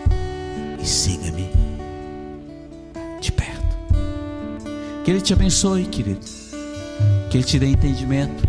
e 0.83 0.85
siga-me 0.85 1.49
de 3.20 3.31
perto. 3.31 3.77
Que 5.05 5.12
Ele 5.12 5.20
te 5.20 5.33
abençoe, 5.33 5.85
querido 5.85 6.27
que 7.31 7.37
Ele 7.37 7.45
te 7.45 7.59
dê 7.59 7.66
entendimento. 7.66 8.45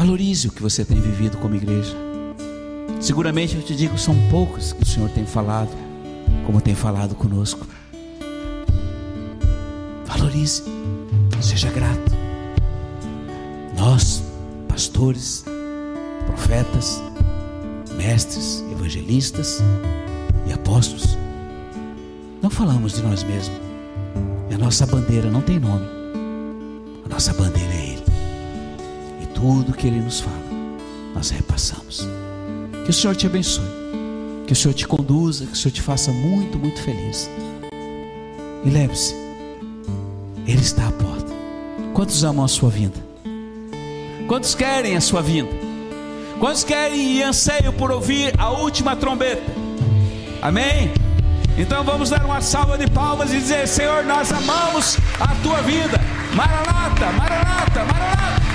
Valorize 0.00 0.48
o 0.48 0.50
que 0.50 0.62
você 0.62 0.82
tem 0.82 0.98
vivido 0.98 1.36
como 1.36 1.54
igreja. 1.54 1.94
Seguramente 3.02 3.54
eu 3.54 3.62
te 3.62 3.76
digo, 3.76 3.98
são 3.98 4.16
poucos 4.30 4.72
que 4.72 4.82
o 4.82 4.86
Senhor 4.86 5.10
tem 5.10 5.26
falado, 5.26 5.68
como 6.46 6.58
tem 6.58 6.74
falado 6.74 7.14
conosco. 7.14 7.66
Valorize, 10.06 10.62
seja 11.42 11.70
grato. 11.70 12.12
Nós, 13.76 14.22
pastores, 14.66 15.44
profetas, 16.24 16.98
mestres, 17.94 18.64
evangelistas 18.72 19.62
e 20.46 20.52
apóstolos, 20.54 21.18
não 22.40 22.48
falamos 22.48 22.94
de 22.94 23.02
nós 23.02 23.22
mesmos. 23.22 23.60
E 24.50 24.54
a 24.54 24.58
nossa 24.58 24.86
bandeira 24.86 25.30
não 25.30 25.42
tem 25.42 25.60
nome. 25.60 25.86
A 27.04 27.08
nossa 27.10 27.34
bandeira 27.34 27.69
tudo 29.40 29.72
que 29.72 29.86
Ele 29.86 30.00
nos 30.00 30.20
fala, 30.20 30.36
nós 31.14 31.30
repassamos. 31.30 32.06
Que 32.84 32.90
o 32.90 32.92
Senhor 32.92 33.16
te 33.16 33.26
abençoe. 33.26 33.64
Que 34.46 34.52
o 34.52 34.56
Senhor 34.56 34.74
te 34.74 34.86
conduza. 34.86 35.46
Que 35.46 35.52
o 35.52 35.56
Senhor 35.56 35.72
te 35.72 35.82
faça 35.82 36.12
muito, 36.12 36.58
muito 36.58 36.80
feliz. 36.82 37.28
E 38.64 38.70
lembre-se, 38.70 39.14
Ele 40.46 40.60
está 40.60 40.88
à 40.88 40.92
porta. 40.92 41.32
Quantos 41.94 42.22
amam 42.22 42.44
a 42.44 42.48
sua 42.48 42.68
vinda? 42.68 42.98
Quantos 44.28 44.54
querem 44.54 44.96
a 44.96 45.00
sua 45.00 45.22
vinda? 45.22 45.50
Quantos 46.38 46.62
querem 46.62 47.18
e 47.18 47.22
anseiam 47.22 47.72
por 47.72 47.90
ouvir 47.90 48.32
a 48.38 48.50
última 48.50 48.94
trombeta? 48.94 49.52
Amém? 50.40 50.92
Então 51.58 51.82
vamos 51.84 52.10
dar 52.10 52.24
uma 52.24 52.40
salva 52.40 52.78
de 52.78 52.88
palmas 52.90 53.32
e 53.32 53.36
dizer: 53.36 53.66
Senhor, 53.66 54.04
nós 54.04 54.32
amamos 54.32 54.96
a 55.18 55.28
tua 55.42 55.60
vida. 55.62 56.00
Maranata, 56.34 57.12
Maranata, 57.12 57.84
Maranata. 57.84 58.49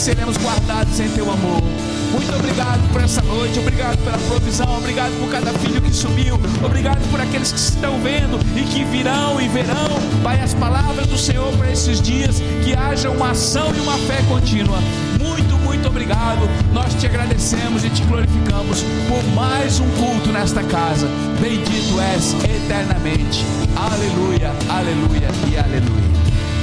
Seremos 0.00 0.36
guardados 0.38 0.98
em 0.98 1.08
teu 1.10 1.30
amor. 1.30 1.89
Muito 2.12 2.34
obrigado 2.34 2.92
por 2.92 3.00
essa 3.02 3.22
noite, 3.22 3.58
obrigado 3.58 3.98
pela 3.98 4.18
provisão, 4.18 4.78
obrigado 4.78 5.12
por 5.20 5.30
cada 5.30 5.52
filho 5.58 5.80
que 5.80 5.92
subiu, 5.92 6.34
obrigado 6.64 7.00
por 7.10 7.20
aqueles 7.20 7.52
que 7.52 7.58
estão 7.58 8.00
vendo 8.00 8.38
e 8.56 8.64
que 8.64 8.84
virão 8.84 9.40
e 9.40 9.48
verão, 9.48 9.88
Pai, 10.22 10.40
as 10.40 10.54
palavras 10.54 11.06
do 11.06 11.16
Senhor 11.16 11.52
para 11.56 11.70
esses 11.70 12.00
dias, 12.00 12.42
que 12.64 12.74
haja 12.74 13.10
uma 13.10 13.30
ação 13.30 13.74
e 13.74 13.80
uma 13.80 13.96
fé 13.98 14.22
contínua. 14.28 14.78
Muito, 15.18 15.56
muito 15.58 15.88
obrigado. 15.88 16.48
Nós 16.72 16.94
te 16.94 17.06
agradecemos 17.06 17.84
e 17.84 17.90
te 17.90 18.02
glorificamos 18.04 18.82
por 19.08 19.22
mais 19.34 19.80
um 19.80 19.88
culto 19.90 20.30
nesta 20.32 20.62
casa. 20.62 21.08
Bendito 21.40 22.00
és 22.00 22.34
eternamente. 22.44 23.44
Aleluia, 23.76 24.52
aleluia 24.68 25.28
e 25.50 25.56
aleluia. 25.56 26.09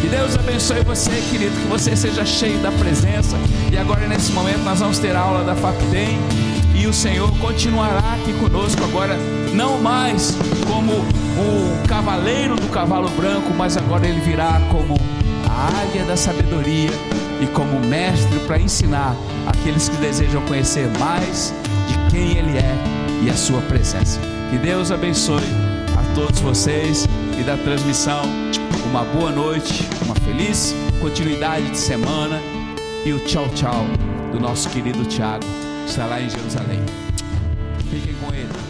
Que 0.01 0.07
Deus 0.07 0.35
abençoe 0.35 0.83
você, 0.83 1.11
querido, 1.31 1.55
que 1.59 1.67
você 1.67 1.95
seja 1.95 2.23
cheio 2.25 2.59
da 2.59 2.71
presença. 2.71 3.35
E 3.71 3.77
agora, 3.77 4.07
nesse 4.07 4.31
momento, 4.31 4.59
nós 4.59 4.79
vamos 4.79 4.99
ter 4.99 5.15
aula 5.15 5.43
da 5.43 5.55
FAPTEM. 5.55 6.19
E 6.75 6.85
o 6.85 6.93
Senhor 6.93 7.31
continuará 7.39 8.13
aqui 8.13 8.33
conosco 8.33 8.83
agora, 8.83 9.17
não 9.53 9.79
mais 9.79 10.37
como 10.67 10.93
o 10.93 11.87
cavaleiro 11.87 12.55
do 12.55 12.67
cavalo 12.67 13.09
branco, 13.09 13.51
mas 13.57 13.75
agora 13.75 14.07
ele 14.07 14.21
virá 14.21 14.61
como 14.71 14.95
a 15.49 15.81
águia 15.81 16.03
da 16.03 16.15
sabedoria 16.15 16.91
e 17.41 17.47
como 17.47 17.79
mestre 17.79 18.39
para 18.41 18.59
ensinar 18.59 19.15
aqueles 19.47 19.89
que 19.89 19.97
desejam 19.97 20.41
conhecer 20.43 20.87
mais 20.99 21.53
de 21.87 22.11
quem 22.11 22.37
ele 22.37 22.57
é 22.57 22.75
e 23.23 23.29
a 23.29 23.35
sua 23.35 23.61
presença. 23.61 24.19
Que 24.51 24.57
Deus 24.57 24.91
abençoe 24.91 25.43
a 25.97 26.15
todos 26.15 26.39
vocês 26.39 27.07
e 27.39 27.43
da 27.43 27.57
transmissão. 27.57 28.21
Uma 28.97 29.05
boa 29.05 29.31
noite, 29.31 29.87
uma 30.03 30.15
feliz 30.15 30.73
continuidade 30.99 31.69
de 31.69 31.77
semana 31.77 32.41
e 33.05 33.13
o 33.13 33.19
tchau, 33.25 33.47
tchau 33.49 33.85
do 34.31 34.39
nosso 34.39 34.67
querido 34.71 35.05
Tiago, 35.05 35.45
está 35.85 36.07
lá 36.07 36.19
em 36.19 36.27
Jerusalém. 36.27 36.79
Fiquem 37.91 38.15
com 38.15 38.33
ele. 38.33 38.66